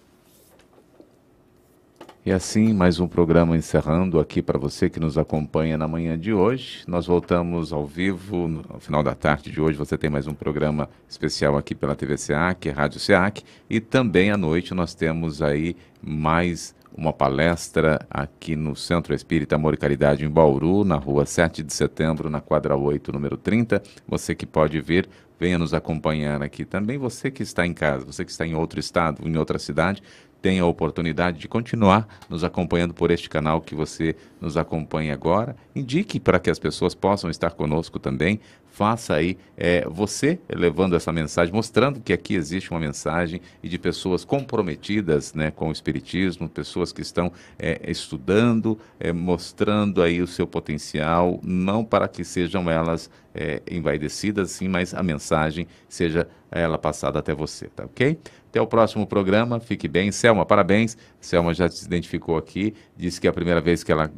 E 2.24 2.30
assim, 2.30 2.74
mais 2.74 3.00
um 3.00 3.08
programa 3.08 3.56
encerrando 3.56 4.20
aqui 4.20 4.42
para 4.42 4.58
você 4.58 4.90
que 4.90 5.00
nos 5.00 5.16
acompanha 5.16 5.78
na 5.78 5.88
manhã 5.88 6.18
de 6.18 6.34
hoje. 6.34 6.84
Nós 6.86 7.06
voltamos 7.06 7.72
ao 7.72 7.86
vivo 7.86 8.46
no 8.46 8.78
final 8.78 9.02
da 9.02 9.14
tarde 9.14 9.50
de 9.50 9.58
hoje. 9.58 9.78
Você 9.78 9.96
tem 9.96 10.10
mais 10.10 10.26
um 10.26 10.34
programa 10.34 10.90
especial 11.08 11.56
aqui 11.56 11.74
pela 11.74 11.96
TV 11.96 12.18
SEAC, 12.18 12.68
Rádio 12.68 13.00
SEAC. 13.00 13.42
E 13.70 13.80
também 13.80 14.30
à 14.30 14.36
noite 14.36 14.74
nós 14.74 14.94
temos 14.94 15.40
aí 15.40 15.74
mais 16.02 16.74
uma 16.94 17.10
palestra 17.10 17.98
aqui 18.10 18.54
no 18.54 18.76
Centro 18.76 19.14
Espírita 19.14 19.54
Amor 19.54 19.72
e 19.72 19.78
Caridade 19.78 20.22
em 20.22 20.28
Bauru, 20.28 20.84
na 20.84 20.96
rua 20.96 21.24
7 21.24 21.62
de 21.62 21.72
setembro, 21.72 22.28
na 22.28 22.42
quadra 22.42 22.76
8, 22.76 23.10
número 23.12 23.38
30. 23.38 23.82
Você 24.06 24.34
que 24.34 24.44
pode 24.44 24.78
vir, 24.82 25.08
venha 25.38 25.58
nos 25.58 25.72
acompanhar 25.72 26.42
aqui 26.42 26.66
também. 26.66 26.98
Você 26.98 27.30
que 27.30 27.42
está 27.42 27.66
em 27.66 27.72
casa, 27.72 28.04
você 28.04 28.26
que 28.26 28.30
está 28.30 28.46
em 28.46 28.54
outro 28.54 28.78
estado, 28.78 29.26
em 29.26 29.38
outra 29.38 29.58
cidade, 29.58 30.02
tenha 30.40 30.62
a 30.62 30.66
oportunidade 30.66 31.38
de 31.38 31.48
continuar 31.48 32.08
nos 32.28 32.44
acompanhando 32.44 32.94
por 32.94 33.10
este 33.10 33.28
canal 33.28 33.60
que 33.60 33.74
você 33.74 34.16
nos 34.40 34.56
acompanha 34.56 35.12
agora. 35.12 35.56
Indique 35.74 36.18
para 36.18 36.38
que 36.38 36.50
as 36.50 36.58
pessoas 36.58 36.94
possam 36.94 37.30
estar 37.30 37.50
conosco 37.50 37.98
também. 37.98 38.40
faça 38.72 39.14
aí 39.14 39.36
é, 39.56 39.84
você 39.86 40.38
levando 40.48 40.96
essa 40.96 41.12
mensagem, 41.12 41.52
mostrando 41.52 42.00
que 42.00 42.12
aqui 42.12 42.34
existe 42.34 42.70
uma 42.70 42.80
mensagem 42.80 43.40
e 43.62 43.68
de 43.68 43.78
pessoas 43.78 44.24
comprometidas 44.24 45.34
né, 45.34 45.50
com 45.50 45.68
o 45.68 45.72
Espiritismo, 45.72 46.48
pessoas 46.48 46.92
que 46.92 47.02
estão 47.02 47.32
é, 47.58 47.80
estudando, 47.90 48.78
é, 48.98 49.12
mostrando 49.12 50.00
aí 50.02 50.22
o 50.22 50.26
seu 50.26 50.46
potencial, 50.46 51.40
não 51.42 51.84
para 51.84 52.08
que 52.08 52.24
sejam 52.24 52.70
elas 52.70 53.10
é, 53.34 53.60
envaidecidas, 53.70 54.52
sim, 54.52 54.68
mas 54.68 54.94
a 54.94 55.02
mensagem 55.02 55.66
seja 55.88 56.26
ela 56.50 56.78
passada 56.78 57.18
até 57.18 57.34
você, 57.34 57.66
tá 57.68 57.84
ok? 57.84 58.18
Até 58.50 58.60
o 58.60 58.66
próximo 58.66 59.06
programa, 59.06 59.60
fique 59.60 59.86
bem. 59.86 60.10
Selma, 60.10 60.44
parabéns. 60.44 60.96
Selma 61.20 61.54
já 61.54 61.68
se 61.68 61.86
identificou 61.86 62.36
aqui, 62.36 62.74
disse 62.96 63.20
que 63.20 63.28
é 63.28 63.30
a 63.30 63.32
primeira 63.32 63.60
vez 63.60 63.84
que 63.84 63.92
ela 63.92 64.10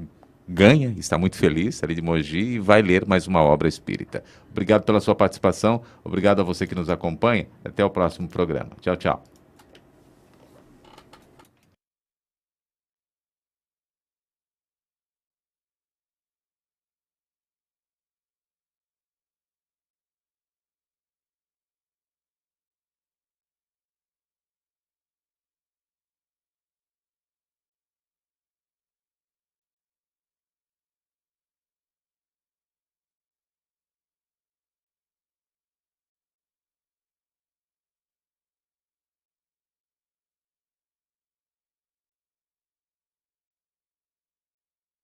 ganha, 0.48 0.94
está 0.98 1.16
muito 1.16 1.36
feliz 1.36 1.84
ali 1.84 1.94
de 1.94 2.02
Mogi 2.02 2.54
e 2.54 2.58
vai 2.58 2.82
ler 2.82 3.06
mais 3.06 3.26
uma 3.26 3.42
obra 3.42 3.68
espírita. 3.68 4.24
Obrigado 4.50 4.84
pela 4.84 5.00
sua 5.00 5.14
participação, 5.14 5.82
obrigado 6.02 6.40
a 6.40 6.44
você 6.44 6.66
que 6.66 6.74
nos 6.74 6.90
acompanha. 6.90 7.46
Até 7.64 7.84
o 7.84 7.90
próximo 7.90 8.26
programa. 8.26 8.70
Tchau, 8.80 8.96
tchau. 8.96 9.41